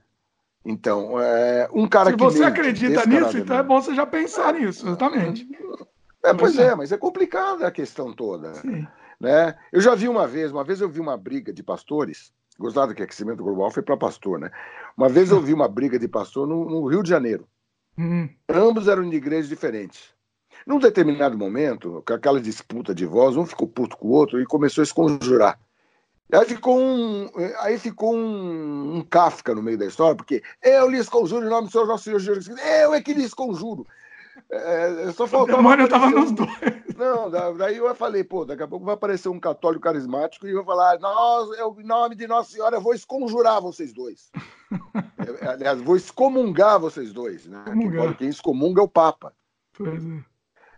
[0.66, 2.32] Então, é, um cara Se que.
[2.32, 5.48] Se você acredita nisso, então é bom você já pensar nisso, exatamente.
[6.24, 8.56] É, pois é, mas é complicada a questão toda.
[8.56, 8.88] Sim.
[9.20, 9.56] Né?
[9.72, 13.04] Eu já vi uma vez, uma vez eu vi uma briga de pastores Gostado que
[13.04, 14.50] aquecimento global foi para pastor, né?
[14.98, 17.48] Uma vez eu vi uma briga de pastor no, no Rio de Janeiro.
[17.98, 18.30] Uhum.
[18.50, 20.14] Ambos eram de igrejas diferentes.
[20.66, 24.46] Num determinado momento, com aquela disputa de voz, um ficou puto com o outro e
[24.46, 25.60] começou a se conjurar.
[26.32, 27.30] Aí ficou um,
[27.60, 31.68] aí ficou um, um Kafka no meio da história, porque eu lhes conjuro em nome
[31.68, 33.86] do Senhor nosso Senhor Jesus Cristo, eu é que lhes conjuro.
[34.50, 35.60] É, só faltava.
[35.60, 36.50] O demônio estava nos dois.
[36.98, 40.58] Não, daí eu falei, pô, daqui a pouco vai aparecer um católico carismático e eu
[40.58, 44.32] vou falar, nós, em nome de Nossa Senhora, eu vou exconjurar vocês dois.
[45.50, 47.64] Aliás, vou excomungar vocês dois, né?
[47.66, 49.34] Quem, quem excomunga é o Papa.
[49.78, 50.36] Pois é.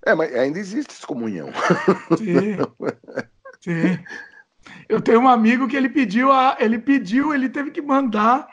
[0.07, 1.49] É, mas ainda existe excomunhão.
[2.17, 2.57] Sim.
[3.59, 3.99] Sim.
[4.87, 8.47] Eu tenho um amigo que ele pediu, a, ele pediu, ele teve que mandar.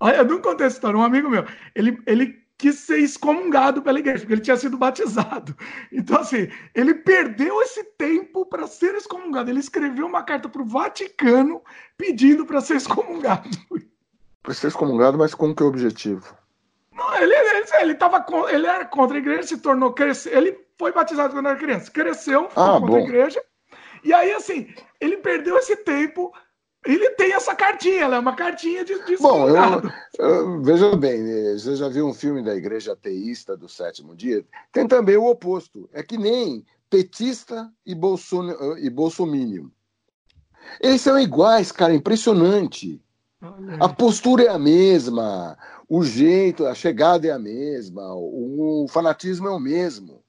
[0.00, 1.44] Olha, eu não contei essa história, um amigo meu.
[1.74, 5.54] Ele, ele quis ser excomungado pela igreja, porque ele tinha sido batizado.
[5.92, 9.50] Então, assim, ele perdeu esse tempo para ser excomungado.
[9.50, 11.62] Ele escreveu uma carta para o Vaticano
[11.96, 13.48] pedindo para ser excomungado.
[14.42, 16.36] Para ser excomungado, mas com que objetivo?
[16.92, 19.92] Não, ele, ele, ele, tava, ele era contra a igreja, se tornou.
[19.92, 22.96] Cresce, ele foi batizado quando era criança, cresceu, foi ah, contra bom.
[22.96, 23.42] a igreja.
[24.02, 26.32] E aí, assim, ele perdeu esse tempo
[26.84, 29.82] ele tem essa cartinha, ela é uma cartinha de, de Bom, eu,
[30.18, 31.22] eu, veja bem,
[31.52, 34.44] você já viu um filme da igreja ateísta do sétimo dia?
[34.72, 35.88] Tem também o oposto.
[35.92, 39.68] É que nem petista e, bolson, e bolsominion.
[40.80, 43.00] Eles são iguais, cara, impressionante.
[43.80, 45.56] A postura é a mesma,
[45.88, 50.22] o jeito, a chegada é a mesma, o fanatismo é o mesmo.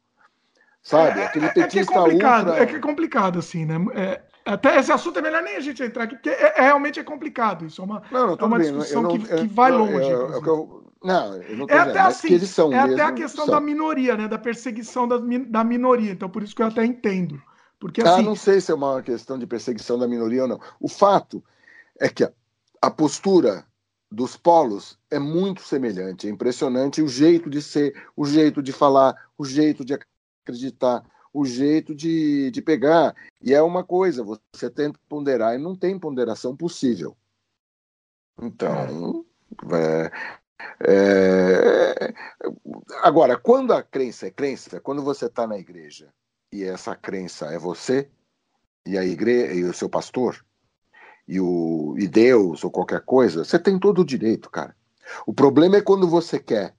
[0.83, 1.19] Sabe?
[1.19, 2.63] É, Aquele petista é que é complicado, ultra...
[2.63, 3.75] É que é complicado, assim, né?
[3.93, 6.99] É, até esse assunto é melhor nem a gente entrar aqui, porque é, é realmente
[6.99, 7.65] é complicado.
[7.65, 10.09] Isso é uma, não, não, é uma discussão não, que, que, vai longe.
[10.09, 13.45] Eu, eu, não, eu não tô é até assim, eles são é até a questão
[13.45, 13.53] são.
[13.53, 14.27] da minoria, né?
[14.27, 16.11] Da perseguição da, da minoria.
[16.11, 17.41] Então, por isso que eu até entendo.
[17.79, 20.59] Porque, ah, assim, não sei se é uma questão de perseguição da minoria ou não.
[20.79, 21.43] O fato
[21.99, 22.31] é que a,
[22.81, 23.65] a postura
[24.09, 29.15] dos polos é muito semelhante, é impressionante o jeito de ser, o jeito de falar,
[29.37, 29.93] o jeito de
[30.45, 31.03] acreditar,
[31.37, 33.15] o jeito de, de pegar.
[33.41, 37.15] E é uma coisa, você tenta ponderar e não tem ponderação possível.
[38.41, 39.23] Então,
[39.71, 40.11] é,
[40.79, 42.13] é,
[43.03, 46.11] agora, quando a crença é crença, quando você está na igreja
[46.51, 48.09] e essa crença é você
[48.85, 50.43] e a igreja e o seu pastor
[51.27, 54.75] e o e Deus ou qualquer coisa, você tem todo o direito, cara.
[55.25, 56.75] O problema é quando você quer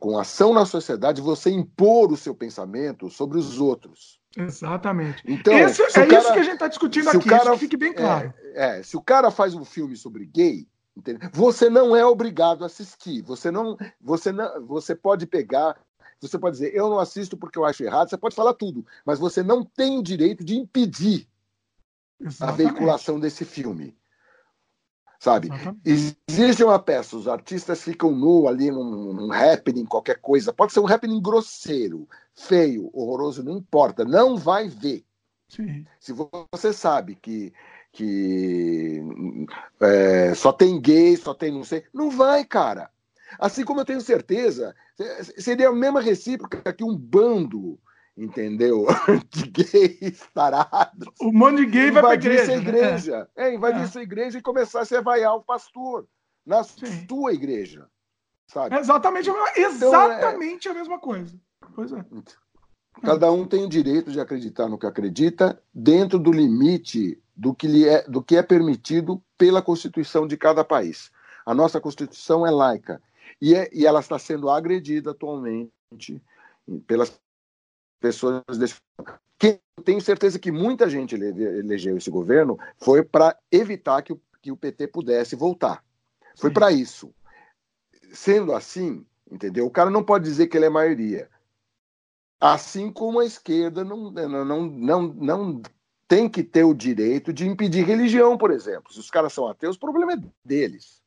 [0.00, 4.20] com ação na sociedade, você impor o seu pensamento sobre os outros.
[4.36, 5.22] Exatamente.
[5.26, 8.32] Então, Esse, é cara, isso que a gente está discutindo aqui, cara, fique bem claro.
[8.54, 10.66] É, é, se o cara faz um filme sobre gay,
[10.96, 11.28] entendeu?
[11.32, 13.22] você não é obrigado a assistir.
[13.22, 15.78] Você não, você não, você pode pegar,
[16.20, 18.08] você pode dizer, eu não assisto porque eu acho errado.
[18.08, 21.28] Você pode falar tudo, mas você não tem o direito de impedir
[22.20, 22.62] Exatamente.
[22.62, 23.94] a veiculação desse filme
[25.22, 25.46] sabe?
[25.46, 26.18] Exatamente.
[26.28, 30.52] Existe uma peça, os artistas ficam nu ali num, num happening, qualquer coisa.
[30.52, 34.04] Pode ser um happening grosseiro, feio, horroroso, não importa.
[34.04, 35.04] Não vai ver.
[35.48, 35.86] Sim.
[36.00, 37.52] Se você sabe que,
[37.92, 39.00] que
[39.80, 42.90] é, só tem gay, só tem não sei, não vai, cara.
[43.38, 44.74] Assim como eu tenho certeza,
[45.38, 47.78] seria a mesma recíproca que um bando
[48.16, 48.86] entendeu?
[49.30, 51.08] De gays tarados.
[51.20, 52.54] Um monte de gay vai para igreja.
[52.54, 53.18] igreja.
[53.36, 53.48] Né?
[53.48, 53.86] É, invadir é.
[53.86, 56.06] sua igreja e começar a se vaiar o pastor
[56.44, 57.06] na Sim.
[57.08, 57.86] sua igreja.
[58.46, 58.74] Sabe?
[58.74, 60.74] É exatamente a mesma, exatamente então, é...
[60.74, 61.40] a mesma coisa.
[61.74, 62.04] Pois é.
[63.00, 67.66] Cada um tem o direito de acreditar no que acredita dentro do limite do que,
[67.66, 71.10] lhe é, do que é permitido pela Constituição de cada país.
[71.46, 73.00] A nossa Constituição é laica
[73.40, 76.22] e, é, e ela está sendo agredida atualmente
[76.86, 77.18] pelas
[78.02, 78.74] pessoas desse.
[79.38, 84.52] Que tenho certeza que muita gente elegeu esse governo foi para evitar que o, que
[84.52, 85.82] o PT pudesse voltar.
[86.36, 87.14] Foi para isso.
[88.12, 89.64] Sendo assim, entendeu?
[89.66, 91.30] O cara não pode dizer que ele é maioria.
[92.40, 95.62] Assim como a esquerda não, não, não, não, não
[96.08, 98.92] tem que ter o direito de impedir religião, por exemplo.
[98.92, 101.00] Se os caras são ateus, o problema é deles.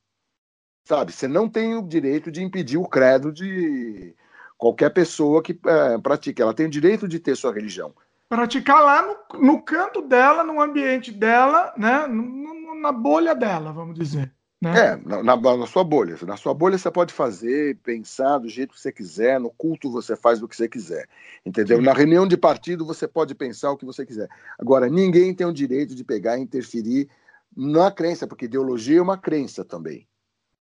[0.85, 1.11] Sabe?
[1.11, 4.15] Você não tem o direito de impedir o credo de,
[4.57, 7.93] Qualquer pessoa que é, pratique, ela tem o direito de ter sua religião.
[8.29, 12.07] Praticar lá no, no canto dela, no ambiente dela, né?
[12.07, 14.31] No, na bolha dela, vamos dizer.
[14.61, 14.79] Né?
[14.79, 16.17] É, na, na, na, sua bolha.
[16.25, 20.15] Na sua bolha você pode fazer, pensar do jeito que você quiser, no culto você
[20.15, 21.07] faz o que você quiser.
[21.45, 21.77] Entendeu?
[21.77, 21.83] Sim.
[21.83, 24.27] Na reunião de partido você pode pensar o que você quiser.
[24.57, 27.09] Agora, ninguém tem o direito de pegar e interferir
[27.55, 30.07] na crença, porque ideologia é uma crença também.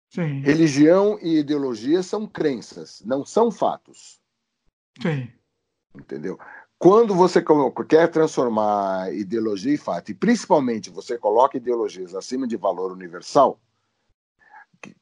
[0.10, 0.42] Sim.
[0.42, 4.20] Religião e ideologia são crenças, não são fatos.
[5.02, 5.32] Sim.
[5.96, 6.40] Entendeu?
[6.80, 7.44] Quando você
[7.88, 13.60] quer transformar ideologia em fato, e principalmente você coloca ideologias acima de valor universal,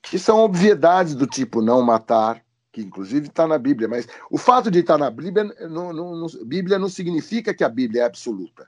[0.01, 4.71] que, são obviedades do tipo não matar, que inclusive está na Bíblia, mas o fato
[4.71, 8.67] de estar na Bíblia não, não, não, Bíblia não significa que a Bíblia é absoluta.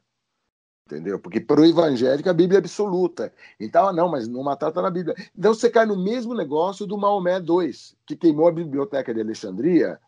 [0.90, 1.20] Entendeu?
[1.20, 3.32] Porque para o evangélico a Bíblia é absoluta.
[3.60, 5.16] Então, ah, não, mas não matar está na Bíblia.
[5.38, 7.72] Então você cai no mesmo negócio do Maomé II,
[8.08, 10.00] que queimou a biblioteca de Alexandria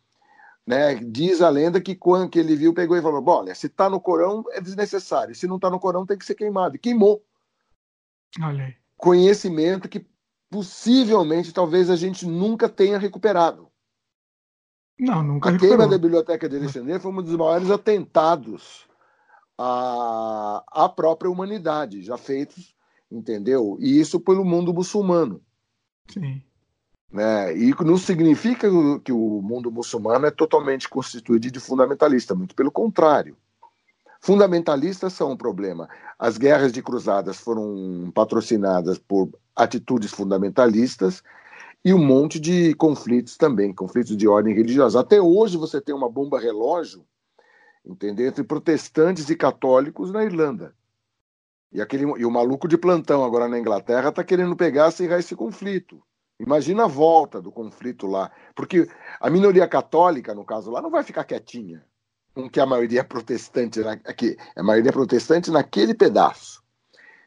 [0.66, 0.96] Né?
[0.96, 3.88] Diz a lenda que quando que ele viu, pegou e falou: Bom, olha, se está
[3.92, 6.76] no Corão é desnecessário, se não está no Corão tem que ser queimado.
[6.76, 7.24] E queimou.
[8.42, 8.76] Olha aí.
[8.98, 10.04] Conhecimento que
[10.50, 13.68] possivelmente talvez a gente nunca tenha recuperado.
[15.00, 15.78] Não, nunca A recuperou.
[15.78, 18.90] queima da biblioteca de Alexandria foi um dos maiores atentados
[19.62, 22.76] à, à própria humanidade, já feitos,
[23.12, 23.78] entendeu?
[23.80, 25.40] E isso pelo mundo muçulmano.
[26.10, 26.42] Sim.
[27.12, 27.56] Né?
[27.56, 28.68] E não significa
[29.04, 33.38] que o mundo muçulmano é totalmente constituído de fundamentalista, muito pelo contrário.
[34.20, 35.90] Fundamentalistas são um problema.
[36.18, 41.24] As guerras de cruzadas foram patrocinadas por atitudes fundamentalistas
[41.84, 45.00] e um monte de conflitos também, conflitos de ordem religiosa.
[45.00, 47.04] Até hoje você tem uma bomba relógio,
[47.86, 48.28] entendeu?
[48.28, 50.76] Entre protestantes e católicos na Irlanda.
[51.72, 55.36] E, aquele, e o maluco de plantão agora na Inglaterra está querendo pegar acirrar esse
[55.36, 56.02] conflito.
[56.40, 58.32] Imagina a volta do conflito lá.
[58.56, 58.88] Porque
[59.20, 61.86] a minoria católica, no caso lá, não vai ficar quietinha.
[62.34, 66.64] Com que a maioria é protestante aqui, a maioria é protestante naquele pedaço.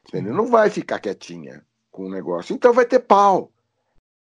[0.09, 0.35] Entendeu?
[0.35, 2.55] Não vai ficar quietinha com o negócio.
[2.55, 3.53] Então vai ter pau.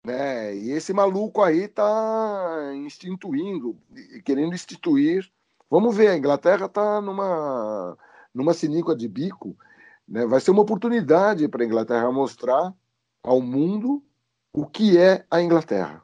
[0.05, 0.57] Né?
[0.57, 3.79] E esse maluco aí está instituindo,
[4.25, 5.31] querendo instituir.
[5.71, 7.97] Vamos ver, a Inglaterra está numa,
[8.35, 9.57] numa siníqua de bico.
[10.07, 10.27] Né?
[10.27, 12.73] Vai ser uma oportunidade para a Inglaterra mostrar
[13.23, 14.03] ao mundo
[14.53, 16.03] o que é a Inglaterra.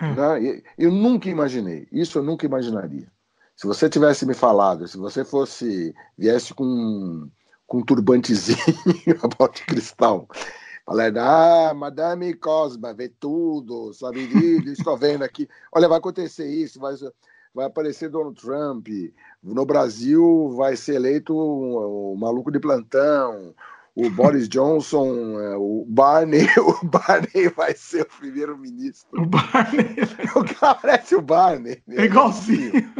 [0.00, 0.14] É.
[0.14, 0.62] Né?
[0.78, 3.10] Eu nunca imaginei, isso eu nunca imaginaria.
[3.56, 7.28] Se você tivesse me falado, se você fosse, viesse com,
[7.66, 8.58] com um turbantezinho,
[9.22, 10.28] a bola de cristal,
[10.84, 14.28] falando, ah, Madame Cosma, vê tudo, sabe,
[14.70, 16.94] estou vendo aqui, olha, vai acontecer isso, vai,
[17.56, 18.86] vai aparecer Donald Trump,
[19.42, 23.54] no Brasil vai ser eleito o, o maluco de plantão,
[23.94, 29.22] o Boris Johnson, é, o Barney, o Barney vai ser o primeiro-ministro.
[29.22, 29.96] O Barney.
[30.36, 31.82] O cara parece o Barney.
[31.88, 32.92] É igualzinho.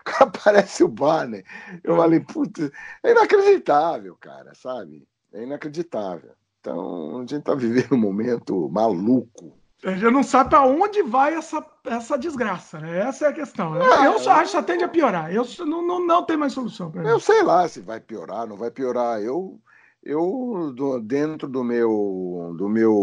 [0.00, 1.44] O cara parece o Barney.
[1.84, 2.70] Eu falei, putz,
[3.02, 5.06] é inacreditável, cara, sabe?
[5.34, 6.30] É inacreditável.
[6.60, 9.57] Então, a gente tá vivendo um momento maluco.
[9.84, 12.98] A gente não sabe para onde vai essa, essa desgraça, né?
[12.98, 13.74] Essa é a questão.
[13.74, 15.32] Ah, eu só acho que só tende a piorar.
[15.32, 18.56] Eu não, não, não tem mais solução para Eu sei lá se vai piorar, não
[18.56, 19.20] vai piorar.
[19.22, 19.60] Eu
[20.02, 22.94] eu dentro do meu do meu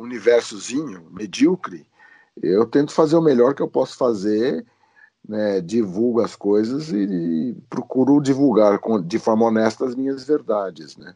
[0.00, 1.86] universozinho medíocre
[2.42, 4.64] eu tento fazer o melhor que eu posso fazer
[5.28, 11.14] né, divulgo as coisas e, procuro divulgar com, de forma honesta as minhas verdades né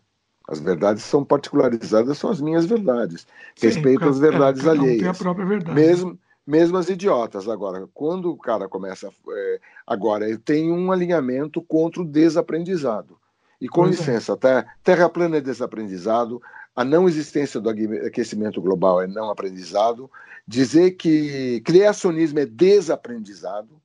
[0.49, 5.09] as verdades são particularizadas são as minhas verdades Sim, respeito às verdades é, alheias tem
[5.09, 10.39] a própria verdade mesmo mesmo as idiotas agora quando o cara começa é, agora eu
[10.39, 13.19] tenho um alinhamento contra o desaprendizado
[13.65, 14.37] e com pois licença, é.
[14.37, 14.67] tá?
[14.83, 16.43] Terra plana é desaprendizado,
[16.77, 20.11] a não existência do aquecimento global é não aprendizado,
[20.47, 23.81] dizer que criacionismo é desaprendizado,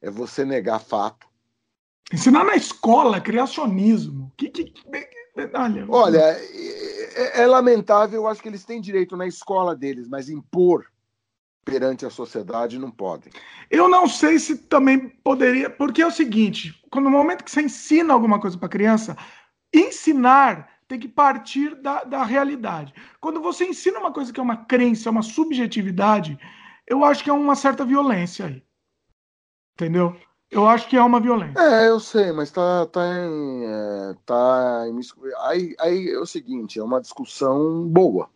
[0.00, 1.26] é você negar fato.
[2.12, 4.32] Ensinar na escola criacionismo.
[4.36, 6.18] Que, que, que, olha, olha
[7.16, 10.86] é, é, lamentável, eu acho que eles têm direito na escola deles, mas impor
[11.64, 13.32] perante a sociedade não podem.
[13.70, 17.62] Eu não sei se também poderia, porque é o seguinte, quando no momento que você
[17.62, 19.16] ensina alguma coisa para criança,
[19.74, 22.94] ensinar tem que partir da, da realidade.
[23.20, 26.38] Quando você ensina uma coisa que é uma crença, uma subjetividade,
[26.86, 28.62] eu acho que é uma certa violência aí.
[29.74, 30.16] Entendeu?
[30.56, 31.60] Eu acho que é uma violência.
[31.60, 33.64] É, eu sei, mas tá, tá em.
[33.66, 34.98] É, tá em,
[35.48, 38.30] aí, aí é o seguinte, é uma discussão boa.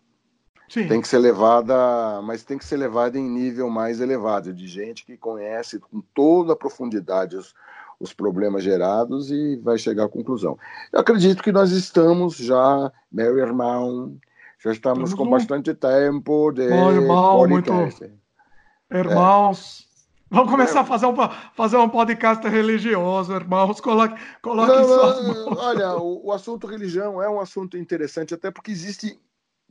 [0.68, 0.86] Sim.
[0.86, 5.04] tem que ser levada, mas tem que ser levada em nível mais elevado, de gente
[5.04, 7.52] que conhece com toda a profundidade os,
[7.98, 10.56] os problemas gerados e vai chegar à conclusão.
[10.92, 14.16] Eu acredito que nós estamos já, meu irmão,
[14.62, 18.00] já estamos, com bastante tempo de Bom, irmão, podcast.
[18.00, 18.20] Muito...
[18.92, 19.89] Irmãos, é.
[20.30, 20.82] Vamos começar é.
[20.82, 21.14] a fazer um,
[21.54, 23.80] fazer um podcast religioso, irmãos.
[23.80, 25.58] Coloque, coloque não, suas mãos.
[25.58, 29.18] Olha, o, o assunto religião é um assunto interessante, até porque existe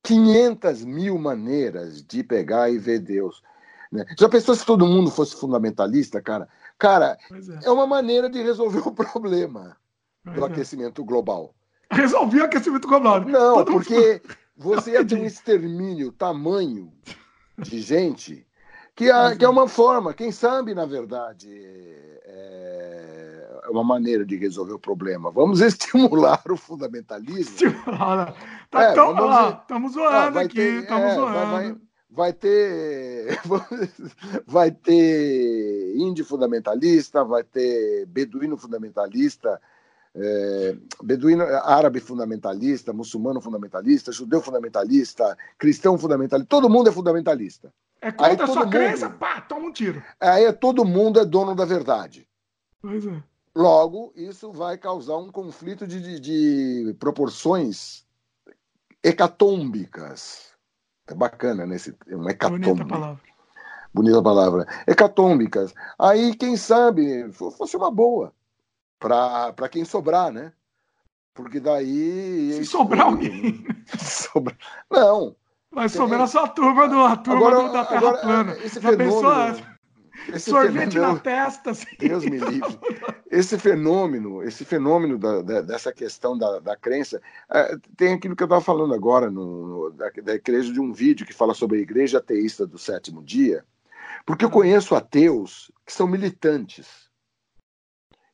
[0.03, 3.41] 500 mil maneiras de pegar e ver Deus.
[3.89, 4.05] Né?
[4.17, 6.49] Já pensou se todo mundo fosse fundamentalista, cara?
[6.77, 7.67] Cara, é.
[7.67, 7.71] é.
[7.71, 9.77] uma maneira de resolver o problema
[10.25, 10.47] pois do é.
[10.47, 11.55] aquecimento global.
[11.89, 13.21] Resolver o aquecimento global.
[13.21, 14.21] Não, todo porque
[14.59, 14.75] mundo...
[14.81, 16.91] você ia ter um extermínio tamanho
[17.57, 18.45] de gente
[18.99, 21.49] que, a, que é uma forma, quem sabe, na verdade,
[22.25, 25.31] é, é uma maneira de resolver o problema.
[25.31, 27.39] Vamos estimular o fundamentalismo.
[27.39, 28.35] Estimular.
[28.69, 31.31] Tá é, tão, ó, estamos zoando ah, aqui, estamos é, zoando.
[31.31, 31.75] Vai,
[32.09, 33.39] vai, ter
[34.45, 39.61] vai ter índio fundamentalista, vai ter beduíno fundamentalista,
[40.13, 47.71] é, beduíno árabe fundamentalista, muçulmano fundamentalista, judeu fundamentalista, cristão fundamentalista, todo mundo é fundamentalista.
[48.01, 50.01] É contra a sua mundo, crença, pá, toma um tiro.
[50.19, 52.27] Aí é todo mundo é dono da verdade.
[52.81, 53.23] Pois é.
[53.55, 58.05] Logo, isso vai causar um conflito de, de, de proporções
[59.03, 60.53] hecatômbicas.
[61.07, 61.75] É bacana, né?
[61.75, 62.65] Esse, um hecatombe.
[62.65, 63.21] Bonita palavra.
[63.93, 64.67] Bonita palavra.
[64.87, 65.73] Hecatômbicas.
[65.97, 68.33] Aí, quem sabe, fosse uma boa
[68.99, 70.53] para quem sobrar, né?
[71.33, 72.53] Porque daí.
[72.53, 73.65] Se sobrar alguém.
[73.97, 74.55] Sobra...
[74.89, 75.35] Não.
[75.71, 78.57] Vai sobrar só a turma, do, a turma agora, do, da Terra agora, plana.
[78.63, 79.69] Esse Já fenômeno, pensou?
[80.27, 81.71] Esse Sorvete fenômeno, na testa.
[81.71, 81.87] Assim.
[81.99, 82.79] Deus me livre.
[83.31, 87.21] Esse fenômeno, esse fenômeno da, da, dessa questão da, da crença,
[87.51, 90.91] é, tem aquilo que eu estava falando agora no, no, da, da igreja de um
[90.91, 93.63] vídeo que fala sobre a igreja ateísta do sétimo dia,
[94.25, 97.09] porque eu conheço ateus que são militantes,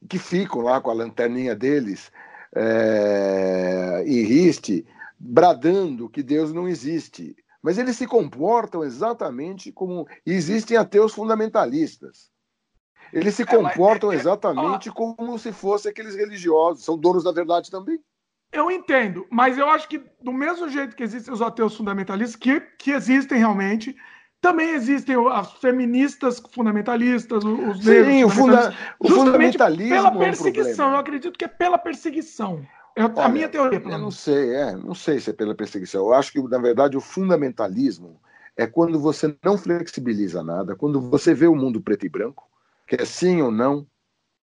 [0.07, 2.12] que ficam lá com a lanterninha deles
[2.56, 4.86] é, em riste,
[5.18, 7.36] bradando que Deus não existe.
[7.62, 10.08] Mas eles se comportam exatamente como.
[10.26, 12.30] Existem ateus fundamentalistas.
[13.12, 16.84] Eles se comportam exatamente como se fossem aqueles religiosos.
[16.84, 18.00] São donos da verdade também.
[18.52, 22.62] Eu entendo, mas eu acho que do mesmo jeito que existem os ateus fundamentalistas, que,
[22.80, 23.96] que existem realmente,
[24.40, 28.08] também existem as feministas fundamentalistas, os negros.
[28.08, 29.90] Sim, o, funda o fundamentalismo.
[29.90, 32.66] Pela perseguição, é um eu acredito que é pela perseguição.
[32.95, 33.80] Eu, Olha, a minha teoria.
[33.80, 36.05] Eu não sei, é, não sei se é pela perseguição.
[36.05, 38.22] Eu acho que, na verdade, o fundamentalismo
[38.55, 42.49] é quando você não flexibiliza nada, quando você vê o mundo preto e branco,
[42.88, 43.85] que é sim ou não,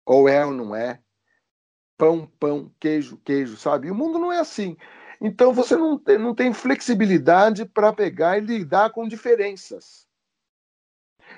[0.06, 1.02] ou é ou não é,
[1.98, 3.88] pão, pão, queijo, queijo, sabe?
[3.88, 4.78] E o mundo não é assim.
[5.20, 10.08] Então você não tem, não tem flexibilidade para pegar e lidar com diferenças.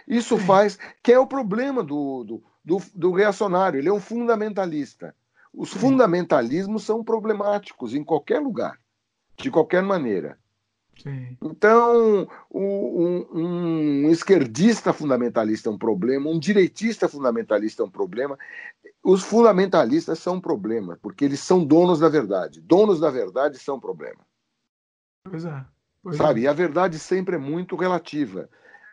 [0.07, 5.15] Isso faz, que é o problema do, do, do, do reacionário, ele é um fundamentalista.
[5.53, 8.79] Os fundamentalismos são problemáticos em qualquer lugar,
[9.37, 10.37] de qualquer maneira.
[11.01, 11.37] Sim.
[11.41, 18.37] Então, um, um, esquerdista fundamentalista é um problema, um direitista fundamentalista é um problema.
[19.03, 22.61] Os fundamentalistas são um problema, porque eles são donos da verdade.
[22.61, 24.19] Donos da verdade são um problema.
[25.23, 25.65] Pois é.
[26.03, 26.41] Pois Sabe?
[26.41, 26.43] É.
[26.43, 28.49] E a verdade sempre é muito relativa.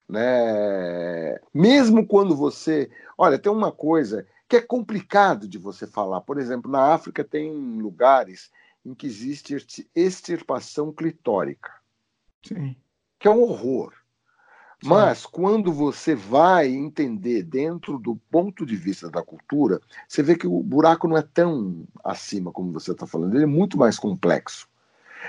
[0.08, 1.38] Né?
[1.52, 2.90] Mesmo quando você.
[3.16, 6.22] Olha, tem uma coisa que é complicado de você falar.
[6.22, 8.50] Por exemplo, na África tem lugares
[8.84, 11.70] em que existe extirpação clitórica,
[12.42, 12.74] Sim.
[13.18, 13.92] que é um horror.
[14.80, 14.88] Sim.
[14.88, 20.46] Mas quando você vai entender dentro do ponto de vista da cultura, você vê que
[20.46, 24.68] o buraco não é tão acima como você está falando, ele é muito mais complexo.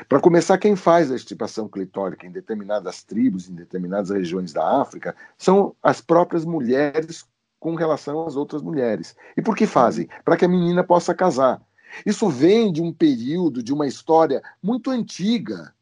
[0.07, 5.15] Para começar, quem faz a extirpação clitórica em determinadas tribos, em determinadas regiões da África,
[5.35, 7.27] são as próprias mulheres
[7.59, 9.15] com relação às outras mulheres.
[9.35, 10.07] E por que fazem?
[10.23, 11.61] Para que a menina possa casar.
[12.05, 15.73] Isso vem de um período, de uma história muito antiga.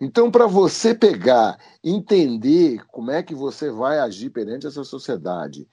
[0.00, 5.66] Então, para você pegar, entender como é que você vai agir perante essa sociedade,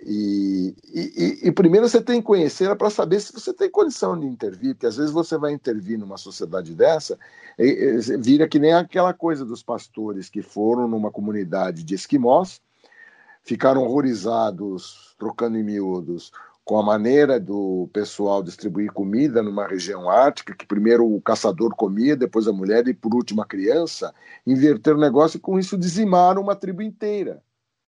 [0.00, 4.24] e, e, e, primeiro você tem que conhecê-la para saber se você tem condição de
[4.24, 7.18] intervir, porque às vezes você vai intervir numa sociedade dessa,
[7.58, 12.60] e, e, vira que nem aquela coisa dos pastores que foram numa comunidade de esquimós,
[13.46, 16.32] ficaram horrorizados, trocando em miúdos,
[16.64, 22.16] com a maneira do pessoal distribuir comida numa região ártica, que primeiro o caçador comia,
[22.16, 24.12] depois a mulher e por último a criança,
[24.44, 27.40] inverteram o negócio e com isso dizimaram uma tribo inteira.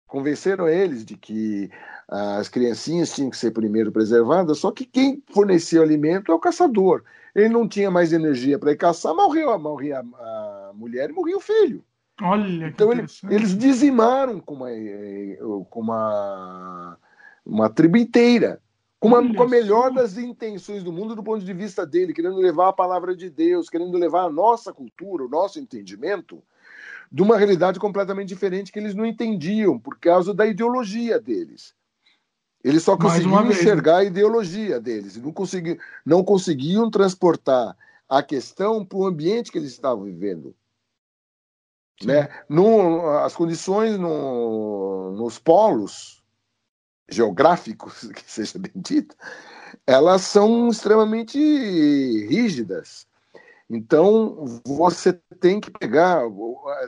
[0.05, 1.71] Convenceram eles de que
[2.07, 6.39] as criancinhas tinham que ser primeiro preservadas, só que quem fornecia o alimento é o
[6.39, 7.03] caçador.
[7.33, 11.41] Ele não tinha mais energia para ir caçar, morreu, morria a mulher e morria o
[11.41, 11.83] filho.
[12.21, 15.37] Olha, então ele, eles dizimaram com uma, eh,
[15.69, 16.97] com uma,
[17.45, 18.59] uma tribo inteira,
[18.99, 22.37] com, uma, com a melhor das intenções do mundo do ponto de vista dele, querendo
[22.37, 26.41] levar a palavra de Deus, querendo levar a nossa cultura, o nosso entendimento,
[27.11, 31.75] de uma realidade completamente diferente que eles não entendiam por causa da ideologia deles.
[32.63, 37.77] Eles só conseguiam enxergar a ideologia deles, não, consegui, não conseguiam transportar
[38.09, 40.55] a questão para o ambiente que eles estavam vivendo.
[42.03, 42.29] Né?
[42.47, 46.23] No, as condições no, nos polos
[47.09, 49.15] geográficos, que seja bem dito,
[49.85, 51.37] elas são extremamente
[52.27, 53.07] rígidas.
[53.69, 56.21] Então, você tem que pegar,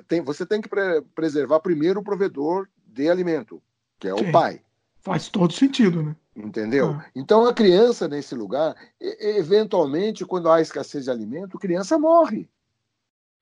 [0.08, 3.62] tem, você tem que pre preservar primeiro o provedor de alimento,
[3.98, 4.30] que é Sim.
[4.30, 4.62] o pai.
[5.02, 6.16] Faz todo sentido, né?
[6.36, 6.92] Entendeu?
[6.92, 7.06] Ah.
[7.16, 12.50] Então, a criança nesse lugar, eventualmente, quando há escassez de alimento, a criança morre.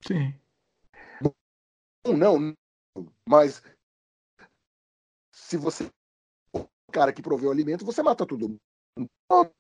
[0.02, 0.34] Sim
[2.16, 2.54] não,
[3.28, 3.62] mas
[5.32, 5.90] se você
[6.54, 8.60] o cara que proveu o alimento, você mata todo mundo.
[8.98, 9.52] Então,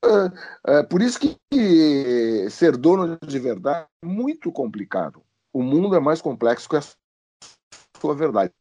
[0.65, 5.21] é, é, por isso que ser dono de verdade é muito complicado.
[5.53, 6.83] O mundo é mais complexo que a
[7.99, 8.53] sua verdade.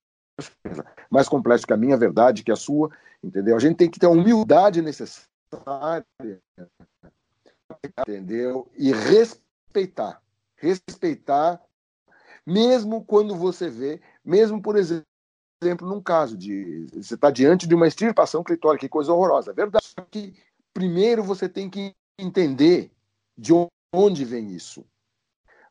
[1.10, 2.90] Mais complexo que a minha verdade, que a sua,
[3.22, 3.56] entendeu?
[3.56, 6.04] A gente tem que ter a humildade necessária,
[8.00, 8.70] entendeu?
[8.76, 10.20] E respeitar.
[10.56, 11.62] Respeitar,
[12.46, 15.04] mesmo quando você vê, mesmo, por exemplo,
[15.82, 19.50] num caso de você está diante de uma extirpação clitórica, que coisa horrorosa.
[19.50, 20.34] É verdade que
[20.72, 22.92] primeiro você tem que entender
[23.36, 23.52] de
[23.92, 24.84] onde vem isso.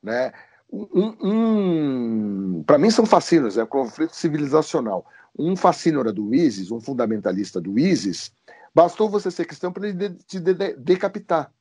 [0.03, 0.33] Né?
[0.71, 5.05] Um, um para mim são fascínios, é um conflito civilizacional.
[5.37, 8.31] Um fascínora do ISIS, um fundamentalista do ISIS,
[8.73, 11.51] bastou você ser cristão para ele te decapitar.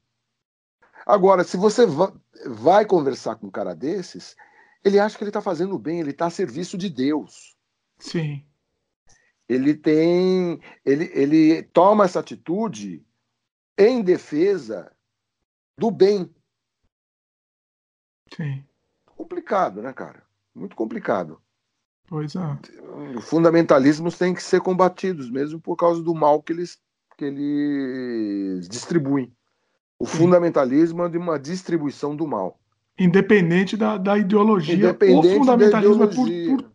[1.06, 1.84] Agora, se você
[2.46, 4.36] vai conversar com um cara desses,
[4.84, 7.56] ele acha que ele está fazendo bem, ele está a serviço de Deus.
[7.98, 8.44] Sim.
[9.48, 10.60] Ele tem.
[10.84, 13.04] Ele, ele toma essa atitude
[13.78, 14.92] em defesa
[15.76, 16.32] do bem.
[18.36, 18.64] Sim.
[19.06, 20.22] Complicado, né, cara?
[20.54, 21.40] Muito complicado.
[22.06, 23.20] Pois é.
[23.22, 26.78] Fundamentalismos têm que ser combatidos, mesmo por causa do mal que eles,
[27.16, 29.34] que eles distribuem.
[29.98, 30.18] O Sim.
[30.18, 32.60] fundamentalismo é de uma distribuição do mal.
[32.98, 34.74] Independente da, da ideologia.
[34.74, 36.52] Independente o fundamentalismo ideologia.
[36.52, 36.74] é por, por,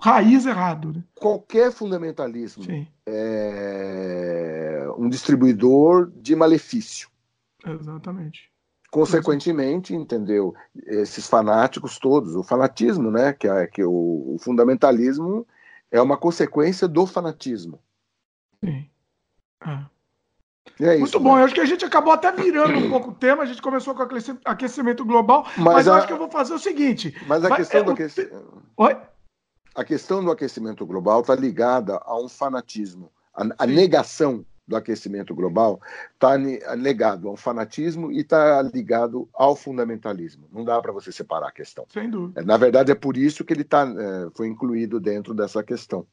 [0.00, 0.92] raiz errado.
[0.92, 1.04] Né?
[1.14, 2.86] Qualquer fundamentalismo Sim.
[3.06, 7.08] é um distribuidor de malefício.
[7.66, 8.50] Exatamente.
[8.90, 10.54] Consequentemente, entendeu?
[10.86, 13.34] Esses fanáticos todos, o fanatismo, né?
[13.34, 15.46] Que, é, que o, o fundamentalismo
[15.90, 17.78] é uma consequência do fanatismo.
[18.64, 18.88] Sim.
[19.66, 19.97] É.
[20.80, 21.40] É isso, Muito bom, né?
[21.40, 23.94] eu acho que a gente acabou até virando um pouco o tema, a gente começou
[23.94, 24.02] com
[24.44, 25.96] aquecimento global, mas, mas eu a...
[25.98, 27.14] acho que eu vou fazer o seguinte.
[27.26, 28.62] Mas a questão é, do aquecimento.
[28.76, 28.96] Oi?
[29.74, 35.34] A questão do aquecimento global está ligada a um fanatismo, a, a negação do aquecimento
[35.34, 35.80] global
[36.12, 36.36] está
[36.76, 40.46] ligado ao fanatismo e está ligado ao fundamentalismo.
[40.52, 41.86] Não dá para você separar a questão.
[41.88, 42.42] Sem dúvida.
[42.42, 46.06] Na verdade, é por isso que ele tá, é, foi incluído dentro dessa questão.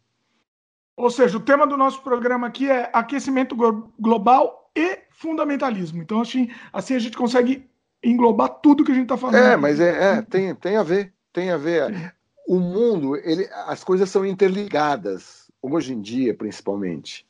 [0.98, 3.56] Ou seja, o tema do nosso programa aqui é aquecimento
[4.00, 6.02] global e fundamentalismo.
[6.02, 7.70] Então, assim, assim a gente consegue
[8.04, 9.44] englobar tudo que a gente está falando.
[9.44, 11.14] É, mas é, é, tem, tem a ver.
[11.34, 12.16] Tem a ver.
[12.48, 17.28] O mundo, ele, as coisas são interligadas, hoje em dia, principalmente.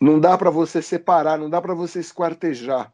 [0.00, 2.92] Não dá para você separar, não dá para você esquartejar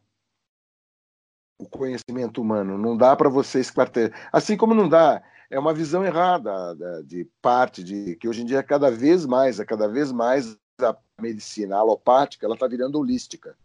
[1.59, 4.11] o conhecimento humano, não dá para você esquartejar.
[4.31, 5.21] Assim como não dá,
[5.51, 6.73] é uma visão errada
[7.03, 10.57] de parte de que hoje em dia é cada vez mais, é cada vez mais
[10.79, 13.55] a medicina alopática, ela está virando holística.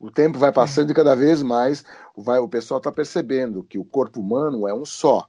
[0.00, 1.84] O tempo vai passando e cada vez mais
[2.16, 5.28] vai, o pessoal está percebendo que o corpo humano é um só.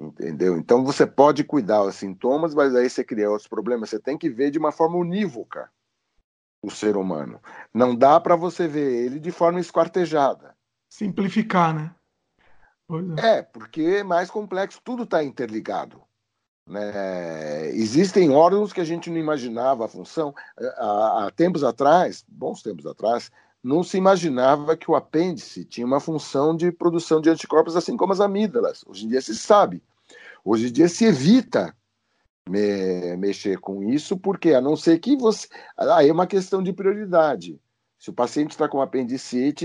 [0.00, 0.56] Entendeu?
[0.56, 3.90] Então você pode cuidar dos sintomas, mas aí você cria outros problemas.
[3.90, 5.70] Você tem que ver de uma forma unívoca
[6.62, 7.40] o ser humano.
[7.74, 10.56] Não dá para você ver ele de forma esquartejada.
[10.88, 11.94] Simplificar, né?
[13.18, 13.38] É.
[13.38, 13.42] é.
[13.42, 16.00] porque é mais complexo, tudo está interligado.
[16.66, 17.70] Né?
[17.70, 20.34] Existem órgãos que a gente não imaginava a função.
[20.76, 23.30] Há, há tempos atrás, bons tempos atrás,
[23.62, 28.12] não se imaginava que o apêndice tinha uma função de produção de anticorpos, assim como
[28.12, 28.84] as amígdalas.
[28.86, 29.82] Hoje em dia se sabe.
[30.44, 31.74] Hoje em dia se evita
[32.48, 35.46] me, mexer com isso, porque a não ser que você.
[35.76, 37.60] Aí é uma questão de prioridade.
[38.02, 39.64] Se o paciente está com apendicite,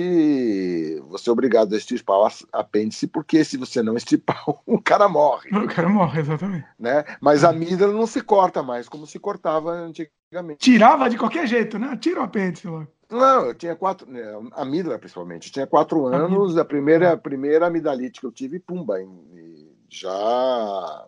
[1.10, 5.50] você é obrigado a extirpar o apêndice, porque se você não extirpar, o cara morre.
[5.58, 6.68] O cara morre, exatamente.
[6.78, 7.04] Né?
[7.20, 10.60] Mas a amígdala não se corta mais, como se cortava antigamente.
[10.60, 11.98] Tirava de qualquer jeito, né?
[11.98, 12.88] Tira o apêndice logo.
[13.10, 14.08] Não, eu tinha quatro.
[14.08, 15.48] Né, amígdala, principalmente.
[15.48, 18.98] Eu tinha quatro anos, a primeira, a primeira amidalite que eu tive, pumba.
[19.90, 21.08] Já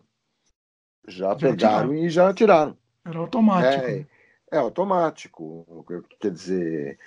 [1.08, 1.56] já, já pegaram
[1.90, 1.94] tiraram.
[1.94, 2.78] e já tiraram.
[3.06, 3.86] Era automático.
[3.86, 4.08] É,
[4.52, 5.86] é automático.
[6.20, 7.00] Quer dizer,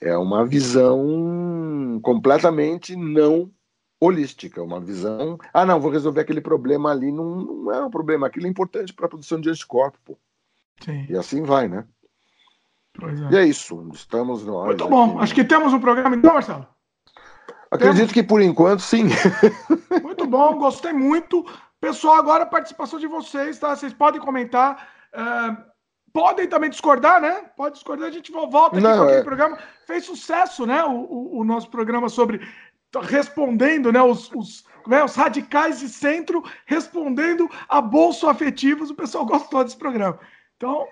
[0.00, 3.50] é uma visão completamente não
[4.00, 5.38] holística, uma visão.
[5.52, 7.10] Ah, não, vou resolver aquele problema ali.
[7.10, 10.18] Não, não é um problema, aquilo é importante para a produção de anticorpo.
[10.84, 11.06] Sim.
[11.08, 11.84] E assim vai, né?
[13.02, 13.34] É.
[13.34, 14.66] E é isso, estamos nós.
[14.66, 15.22] Muito bom, aqui.
[15.22, 16.66] acho que temos um programa então, Marcelo.
[17.70, 18.12] Acredito temos...
[18.12, 19.04] que por enquanto sim.
[20.02, 21.44] Muito bom, gostei muito.
[21.80, 23.76] Pessoal, agora a participação de vocês, tá?
[23.76, 24.88] Vocês podem comentar.
[25.14, 25.67] Uh,
[26.18, 27.44] podem também discordar, né?
[27.56, 29.22] Pode discordar, a gente volta aqui Não, com aquele é...
[29.22, 29.56] programa.
[29.86, 30.82] Fez sucesso, né?
[30.82, 32.40] O, o, o, nosso programa sobre
[33.02, 34.02] respondendo, né?
[34.02, 35.04] Os, os, né?
[35.04, 38.90] os radicais de centro respondendo a bolso afetivos.
[38.90, 40.18] O pessoal gostou desse programa.
[40.56, 40.88] Então.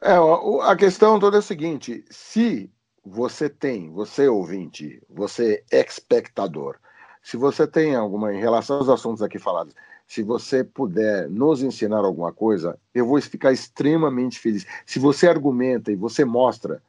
[0.00, 0.14] É,
[0.62, 2.72] a questão toda é a seguinte: se
[3.04, 6.78] você tem, você ouvinte, você espectador,
[7.22, 9.74] se você tem alguma em relação aos assuntos aqui falados,
[10.10, 14.66] se você puder nos ensinar alguma coisa, eu vou ficar extremamente feliz.
[14.84, 16.82] Se você argumenta e você mostra,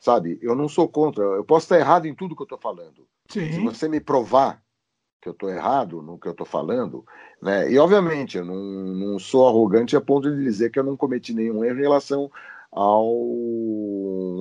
[0.00, 3.06] sabe, eu não sou contra, eu posso estar errado em tudo que eu estou falando.
[3.28, 3.52] Sim.
[3.52, 4.62] Se você me provar
[5.20, 7.04] que eu estou errado no que eu estou falando,
[7.42, 7.70] né?
[7.70, 11.34] E obviamente eu não, não sou arrogante a ponto de dizer que eu não cometi
[11.34, 12.30] nenhum erro em relação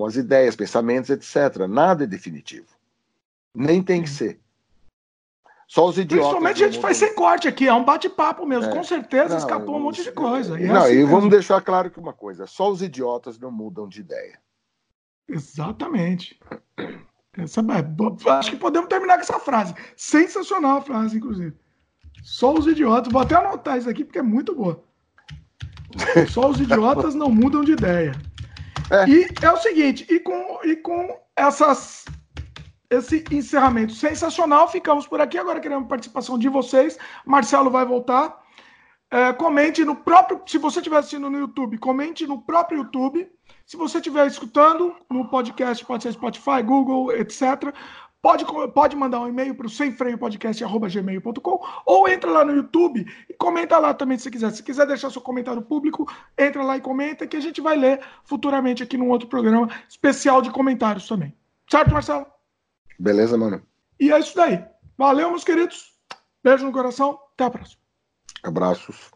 [0.08, 1.68] às ideias, pensamentos, etc.
[1.68, 2.68] Nada é definitivo.
[3.54, 4.40] Nem tem que ser.
[5.72, 6.28] Só os idiotas.
[6.28, 8.70] Principalmente a gente faz sem corte aqui, é um bate-papo mesmo.
[8.70, 8.76] É.
[8.76, 10.60] Com certeza não, escapou um monte de coisa.
[10.60, 13.50] E é não, assim e vamos deixar claro que uma coisa: só os idiotas não
[13.50, 14.38] mudam de ideia.
[15.30, 16.38] Exatamente.
[17.38, 19.74] Essa, é, acho que podemos terminar com essa frase.
[19.96, 21.56] Sensacional a frase, inclusive.
[22.22, 23.10] Só os idiotas.
[23.10, 24.84] Vou até anotar isso aqui porque é muito boa.
[26.30, 28.12] Só os idiotas não mudam de ideia.
[28.90, 29.08] É.
[29.08, 32.04] E é o seguinte, e com, e com essas
[32.92, 34.68] esse encerramento sensacional.
[34.68, 35.38] Ficamos por aqui.
[35.38, 37.00] Agora queremos participação de vocês.
[37.26, 38.40] Marcelo vai voltar.
[39.10, 40.42] É, comente no próprio.
[40.46, 43.28] Se você estiver assistindo no YouTube, comente no próprio YouTube.
[43.66, 47.74] Se você estiver escutando no podcast, pode ser Spotify, Google, etc.
[48.22, 53.80] Pode, pode mandar um e-mail para o semfreiopodcast.gmail.com ou entra lá no YouTube e comenta
[53.80, 54.52] lá também se quiser.
[54.52, 56.06] Se quiser deixar seu comentário público,
[56.38, 60.42] entra lá e comenta que a gente vai ler futuramente aqui num outro programa especial
[60.42, 61.34] de comentários também.
[61.70, 62.28] Certo, Marcelo?
[63.02, 63.64] Beleza, mano?
[64.00, 64.64] E é isso daí.
[64.96, 65.96] Valeu, meus queridos.
[66.44, 67.20] Beijo no coração.
[67.34, 67.82] Até a próxima.
[68.44, 69.12] Abraços.